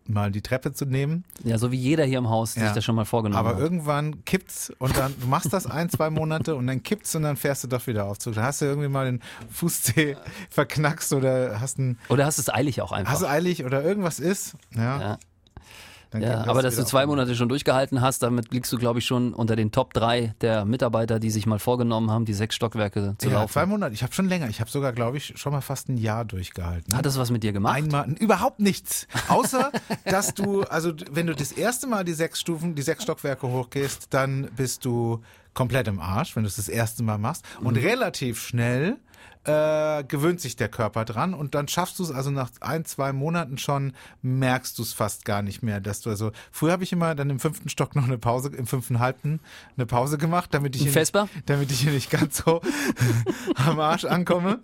mal 0.09 0.31
die 0.31 0.41
Treppe 0.41 0.71
zu 0.71 0.85
nehmen. 0.85 1.25
Ja, 1.43 1.57
so 1.57 1.69
wie 1.73 1.75
jeder 1.77 2.05
hier 2.05 2.19
im 2.19 2.29
Haus 2.29 2.53
sich 2.53 2.63
Ja. 2.63 2.73
das 2.73 2.85
schon 2.85 2.95
mal 2.95 3.03
vorgenommen 3.03 3.37
Aber 3.45 3.55
hat. 3.55 3.59
irgendwann 3.61 4.23
kippt's 4.23 4.71
und 4.79 4.95
dann, 4.97 5.13
du 5.19 5.27
machst 5.27 5.51
das 5.51 5.67
ein, 5.67 5.89
zwei 5.89 6.09
Monate 6.09 6.55
und 6.55 6.65
dann 6.67 6.81
kippt's 6.81 7.13
und 7.15 7.23
dann 7.23 7.35
fährst 7.35 7.65
du 7.65 7.67
doch 7.67 7.85
wieder 7.87 8.05
auf 8.05 8.17
Zug. 8.17 8.35
Dann 8.35 8.45
hast 8.45 8.61
du 8.61 8.65
irgendwie 8.65 8.87
mal 8.87 9.05
den 9.05 9.21
Fußzeh 9.51 10.15
verknackst 10.49 11.11
oder 11.11 11.59
hast 11.59 11.77
ein, 11.77 11.97
Oder 12.07 12.25
hast 12.25 12.37
es 12.37 12.47
eilig 12.49 12.81
auch 12.81 12.93
einfach. 12.93 13.11
hast 13.11 13.21
du 13.23 13.27
eilig 13.27 13.65
oder 13.65 13.83
irgendwas 13.83 14.19
ist. 14.19 14.55
Ja. 14.75 14.99
Ja. 15.01 15.17
Ja, 16.13 16.45
aber 16.45 16.61
dass 16.61 16.75
du 16.75 16.81
wieder 16.81 16.87
zwei. 16.89 17.05
Monate 17.05 17.35
schon 17.35 17.49
durchgehalten 17.49 18.01
hast, 18.01 18.23
damit 18.23 18.51
liegst 18.51 18.71
du, 18.71 18.77
glaube 18.77 18.99
ich, 18.99 19.05
schon 19.05 19.33
unter 19.33 19.55
den 19.55 19.71
Top 19.71 19.93
drei 19.93 20.33
der 20.41 20.65
Mitarbeiter, 20.65 21.19
die 21.19 21.29
sich 21.29 21.45
mal 21.45 21.59
vorgenommen 21.59 22.11
haben, 22.11 22.25
die 22.25 22.33
sechs 22.33 22.55
Stockwerke 22.55 23.15
zu 23.17 23.27
Ja, 23.29 23.35
laufen. 23.35 23.51
zwei 23.53 23.65
Monate. 23.65 23.93
Ich 23.93 24.03
habe 24.03 24.13
schon 24.13 24.27
länger. 24.27 24.47
Ich 24.49 24.59
habe 24.59 24.69
sogar, 24.69 24.93
glaube 24.93 25.17
ich, 25.17 25.33
schon 25.35 25.51
mal 25.53 25.61
fast 25.61 25.89
ein 25.89 25.97
Jahr 25.97 26.25
durchgehalten. 26.25 26.95
Hat 26.95 27.05
das 27.05 27.17
was 27.17 27.31
mit 27.31 27.43
dir 27.43 27.53
gemacht? 27.53 27.75
Einmal, 27.75 28.09
überhaupt 28.19 28.59
nichts. 28.59 29.07
Außer, 29.27 29.71
dass 30.05 30.33
du, 30.33 30.63
also 30.63 30.93
wenn 31.11 31.27
du 31.27 31.35
das 31.35 31.51
erste 31.51 31.87
Mal 31.87 32.03
die 32.03 32.13
sechs 32.13 32.39
Stufen, 32.39 32.75
die 32.75 32.81
sechs 32.81 33.03
Stockwerke 33.03 33.47
hochgehst, 33.47 34.07
dann 34.11 34.49
bist 34.55 34.85
du 34.85 35.21
komplett 35.53 35.87
im 35.87 35.99
Arsch, 35.99 36.35
wenn 36.35 36.43
du 36.43 36.47
es 36.47 36.55
das 36.57 36.69
erste 36.69 37.03
Mal 37.03 37.17
machst. 37.17 37.43
Und 37.61 37.75
Mhm. 37.77 37.83
relativ 37.83 38.39
schnell 38.41 38.97
äh, 39.47 40.03
gewöhnt 40.03 40.41
sich 40.41 40.57
der 40.57 40.67
Körper 40.67 41.05
dran 41.05 41.33
und 41.33 41.55
dann 41.55 41.67
schaffst 41.69 41.99
du 41.99 42.03
es 42.03 42.11
also 42.11 42.31
nach 42.31 42.49
ein, 42.59 42.83
zwei 42.83 43.13
Monaten 43.13 43.57
schon, 43.57 43.93
merkst 44.21 44.77
du 44.77 44.83
es 44.83 44.91
fast 44.91 45.23
gar 45.23 45.41
nicht 45.41 45.63
mehr, 45.63 45.79
dass 45.79 46.01
du 46.01 46.09
also, 46.09 46.31
früher 46.51 46.73
habe 46.73 46.83
ich 46.83 46.91
immer 46.91 47.15
dann 47.15 47.29
im 47.29 47.39
fünften 47.39 47.69
Stock 47.69 47.95
noch 47.95 48.03
eine 48.03 48.17
Pause, 48.17 48.49
im 48.49 48.67
fünften 48.67 48.99
halbten 48.99 49.39
eine 49.77 49.85
Pause 49.85 50.17
gemacht, 50.17 50.53
damit 50.53 50.75
ich, 50.75 50.81
hier 50.83 50.93
nicht, 50.93 51.13
damit 51.45 51.71
ich 51.71 51.79
hier 51.79 51.93
nicht 51.93 52.09
ganz 52.09 52.43
so 52.45 52.61
am 53.55 53.79
Arsch 53.79 54.03
ankomme. 54.03 54.59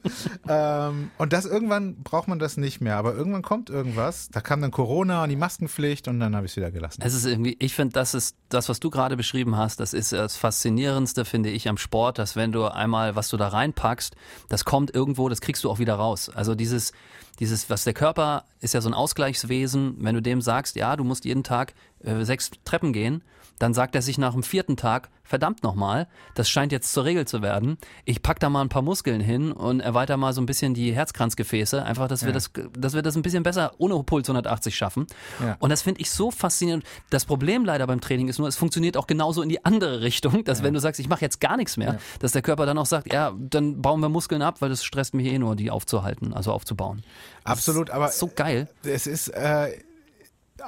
Ähm, 0.47 1.11
und 1.17 1.31
das 1.31 1.45
irgendwann 1.45 2.03
braucht 2.03 2.27
man 2.27 2.39
das 2.39 2.57
nicht 2.57 2.81
mehr, 2.81 2.97
aber 2.97 3.13
irgendwann 3.13 3.41
kommt 3.41 3.69
irgendwas, 3.69 4.29
da 4.31 4.41
kam 4.41 4.61
dann 4.61 4.71
Corona 4.71 5.23
und 5.23 5.29
die 5.29 5.37
Maskenpflicht 5.37 6.09
und 6.09 6.19
dann 6.19 6.35
habe 6.35 6.45
ich 6.45 6.51
es 6.51 6.55
wieder 6.57 6.71
gelassen. 6.71 7.01
Es 7.03 7.13
ist 7.13 7.25
irgendwie, 7.25 7.55
ich 7.59 7.73
finde, 7.73 7.93
das 7.93 8.13
ist 8.13 8.35
das, 8.49 8.67
was 8.67 8.81
du 8.81 8.89
gerade 8.89 9.15
beschrieben 9.15 9.55
hast, 9.55 9.79
das 9.79 9.93
ist 9.93 10.11
das 10.11 10.35
Faszinierendste, 10.35 11.23
finde 11.23 11.51
ich, 11.51 11.69
am 11.69 11.77
Sport, 11.77 12.19
dass 12.19 12.35
wenn 12.35 12.51
du 12.51 12.65
einmal, 12.65 13.15
was 13.15 13.29
du 13.29 13.37
da 13.37 13.47
reinpackst, 13.47 14.15
das 14.49 14.65
kommt 14.65 14.72
irgendwo, 14.93 15.29
das 15.29 15.41
kriegst 15.41 15.63
du 15.63 15.69
auch 15.69 15.79
wieder 15.79 15.95
raus. 15.95 16.29
Also 16.29 16.55
dieses, 16.55 16.91
dieses, 17.39 17.69
was 17.69 17.83
der 17.83 17.93
Körper 17.93 18.45
ist 18.59 18.73
ja 18.73 18.81
so 18.81 18.89
ein 18.89 18.93
Ausgleichswesen, 18.93 19.97
wenn 19.99 20.15
du 20.15 20.21
dem 20.21 20.41
sagst, 20.41 20.75
ja, 20.75 20.95
du 20.95 21.03
musst 21.03 21.25
jeden 21.25 21.43
Tag 21.43 21.73
äh, 22.03 22.23
sechs 22.23 22.51
Treppen 22.65 22.93
gehen, 22.93 23.23
dann 23.59 23.73
sagt 23.73 23.95
er 23.95 24.01
sich 24.01 24.17
nach 24.17 24.33
dem 24.33 24.43
vierten 24.43 24.77
Tag, 24.77 25.09
verdammt 25.23 25.63
nochmal, 25.63 26.07
das 26.35 26.49
scheint 26.49 26.71
jetzt 26.71 26.91
zur 26.91 27.05
Regel 27.05 27.25
zu 27.25 27.41
werden. 27.41 27.77
Ich 28.03 28.21
pack 28.21 28.39
da 28.39 28.49
mal 28.49 28.61
ein 28.61 28.67
paar 28.69 28.81
Muskeln 28.81 29.21
hin 29.21 29.51
und 29.51 29.79
erweiter 29.79 30.17
mal 30.17 30.33
so 30.33 30.41
ein 30.41 30.45
bisschen 30.45 30.73
die 30.73 30.93
Herzkranzgefäße, 30.93 31.81
einfach, 31.83 32.07
dass 32.07 32.25
wir 32.25 32.33
das, 32.33 32.51
dass 32.77 32.93
wir 32.93 33.01
das 33.03 33.15
ein 33.15 33.21
bisschen 33.21 33.43
besser 33.43 33.71
ohne 33.77 34.01
Puls 34.03 34.27
180 34.27 34.75
schaffen. 34.75 35.07
Ja. 35.41 35.55
Und 35.59 35.69
das 35.69 35.81
finde 35.81 36.01
ich 36.01 36.11
so 36.11 36.29
faszinierend. 36.29 36.83
Das 37.09 37.25
Problem 37.25 37.63
leider 37.63 37.87
beim 37.87 38.01
Training 38.01 38.27
ist 38.27 38.37
nur, 38.37 38.47
es 38.47 38.57
funktioniert 38.57 38.97
auch 38.97 39.07
genauso 39.07 39.41
in 39.41 39.49
die 39.49 39.63
andere 39.63 40.01
Richtung, 40.01 40.43
dass 40.43 40.61
wenn 40.61 40.73
du 40.73 40.79
sagst, 40.79 40.99
ich 40.99 41.07
mache 41.07 41.21
jetzt 41.21 41.39
gar 41.39 41.55
nichts 41.55 41.77
mehr, 41.77 41.99
dass 42.19 42.33
der 42.33 42.41
Körper 42.41 42.65
dann 42.65 42.77
auch 42.77 42.85
sagt, 42.87 43.13
ja, 43.13 43.33
dann 43.37 43.81
bauen 43.81 44.01
wir 44.01 44.09
Muskeln 44.09 44.41
ab, 44.41 44.61
weil 44.61 44.69
das 44.69 44.83
stresst 44.83 45.13
mich 45.13 45.27
eh 45.27 45.39
nur, 45.39 45.55
die 45.55 45.71
aufzuhalten, 45.71 46.33
also 46.33 46.51
aufzubauen. 46.51 47.03
Absolut, 47.45 47.91
aber 47.91 48.09
So 48.09 48.29
geil. 48.35 48.67
es 48.83 49.07
ist, 49.07 49.29
äh, 49.29 49.71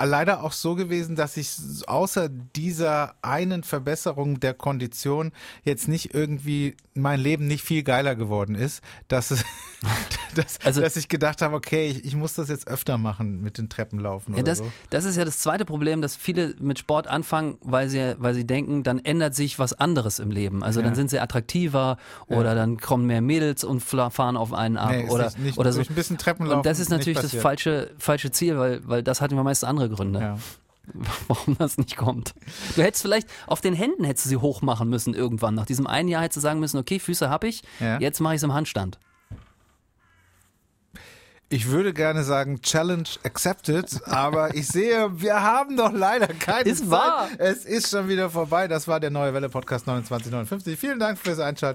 leider 0.04 0.44
auch 0.44 0.52
so 0.52 0.76
gewesen, 0.76 1.16
dass 1.16 1.38
ich 1.38 1.52
außer 1.88 2.28
dieser 2.30 3.16
einen 3.22 3.64
Verbesserung 3.64 4.40
der 4.40 4.54
Kondition 4.54 5.32
jetzt 5.64 5.88
nicht 5.88 6.14
irgendwie 6.14 6.76
mein 6.94 7.20
Leben 7.20 7.48
nicht 7.48 7.64
viel 7.64 7.84
geiler 7.84 8.16
geworden 8.16 8.56
ist, 8.56 8.82
dass, 9.08 9.32
es, 9.32 9.44
dass, 10.36 10.60
Also- 10.64 10.82
dass 10.82 10.96
ich 10.96 11.08
gedacht 11.10 11.42
habe, 11.42 11.56
okay, 11.56 11.88
ich, 11.90 12.06
ich 12.06 12.16
muss 12.16 12.34
das 12.34 12.50
jetzt 12.50 12.68
öfter 12.68 12.98
machen 12.98 13.42
mit 13.42 13.58
den 13.58 13.70
Treppenlaufen 13.70 14.34
Ja, 14.34 14.40
oder 14.42 14.52
das, 14.52 14.58
so. 14.60 14.72
das 14.90 15.06
ist 15.06 15.16
ja 15.18 15.26
das 15.26 15.40
zweite 15.40 15.66
Problem, 15.66 16.02
dass 16.02 16.16
viele 16.16 16.56
mit 16.60 16.80
Sport 16.80 17.08
anfangen, 17.08 17.58
weil 17.62 17.90
sie, 17.90 18.16
weil 18.20 18.34
sie 18.34 18.46
denken, 18.48 18.84
dann 18.84 19.00
ändert 19.00 19.36
sich 19.36 19.60
was 19.60 19.74
anderes 19.74 20.20
im 20.20 20.32
Leben. 20.32 20.64
Also 20.64 20.82
dann 20.82 20.92
Ja. 20.92 20.96
sind 20.96 21.10
sie 21.10 21.20
attraktiver 21.20 21.98
oder 22.28 22.56
dann 22.56 22.78
kommen 22.80 23.06
mehr 23.08 23.22
Mädels 23.22 23.64
und 23.64 23.82
fahren 23.82 24.38
auf 24.38 24.54
einen 24.54 24.78
ab 24.78 24.92
Nee, 24.92 25.10
oder, 25.10 25.26
nicht, 25.26 25.40
nicht, 25.40 25.58
oder 25.58 25.72
so. 25.74 25.82
ein 25.82 25.86
bisschen 25.96 26.18
Treppenlaufen 26.18 26.60
Und 26.60 26.66
das 26.66 26.80
ist 26.80 26.90
natürlich 26.90 27.20
das 27.20 27.34
falsche, 27.36 27.92
falsche 27.98 28.32
Ziel, 28.32 28.58
weil, 28.58 28.82
weil 28.88 29.04
das 29.04 29.22
hat 29.22 29.32
immer 29.32 29.44
meist 29.44 29.64
andere 29.66 29.85
Gründe, 29.90 30.20
Ja. 30.20 30.38
warum 31.28 31.58
das 31.58 31.78
nicht 31.78 31.98
kommt. 31.98 32.34
Du 32.76 32.84
hättest 32.84 33.02
vielleicht 33.02 33.28
auf 33.48 33.60
den 33.62 33.74
Händen 33.74 34.04
hättest 34.04 34.26
du 34.26 34.30
sie 34.30 34.38
hoch 34.38 34.62
machen 34.62 34.88
müssen 34.90 35.14
irgendwann. 35.16 35.56
Nach 35.56 35.66
diesem 35.66 35.88
einen 35.88 36.10
Jahr 36.10 36.22
hättest 36.22 36.38
du 36.38 36.42
sagen 36.42 36.60
müssen, 36.60 36.78
okay, 36.78 37.00
Füße 37.00 37.30
hab 37.30 37.44
ich, 37.44 37.64
Ja. 37.80 38.00
jetzt 38.00 38.20
mache 38.20 38.36
ich 38.36 38.40
es 38.40 38.44
im 38.44 38.54
Handstand. 38.54 39.00
Ich 41.50 41.68
würde 41.70 41.94
gerne 41.94 42.24
sagen, 42.24 42.62
Challenge 42.64 43.04
accepted, 43.24 44.02
aber 44.08 44.56
ich 44.56 44.68
sehe, 44.68 45.22
wir 45.22 45.44
haben 45.44 45.78
doch 45.78 45.92
leider 45.94 46.28
keine 46.28 46.68
Ist 46.68 46.80
Zeit. 46.80 46.90
wahr. 46.90 47.30
Es 47.38 47.66
ist 47.66 47.92
schon 47.92 48.08
wieder 48.10 48.32
vorbei. 48.32 48.68
Das 48.68 48.88
war 48.88 49.00
der 49.00 49.12
Neue 49.12 49.32
Welle 49.36 49.50
Podcast 49.50 49.86
2959. 49.86 50.78
Vielen 50.78 51.00
Dank 51.00 51.20
fürs 51.20 51.38
Einschalten. 51.40 51.74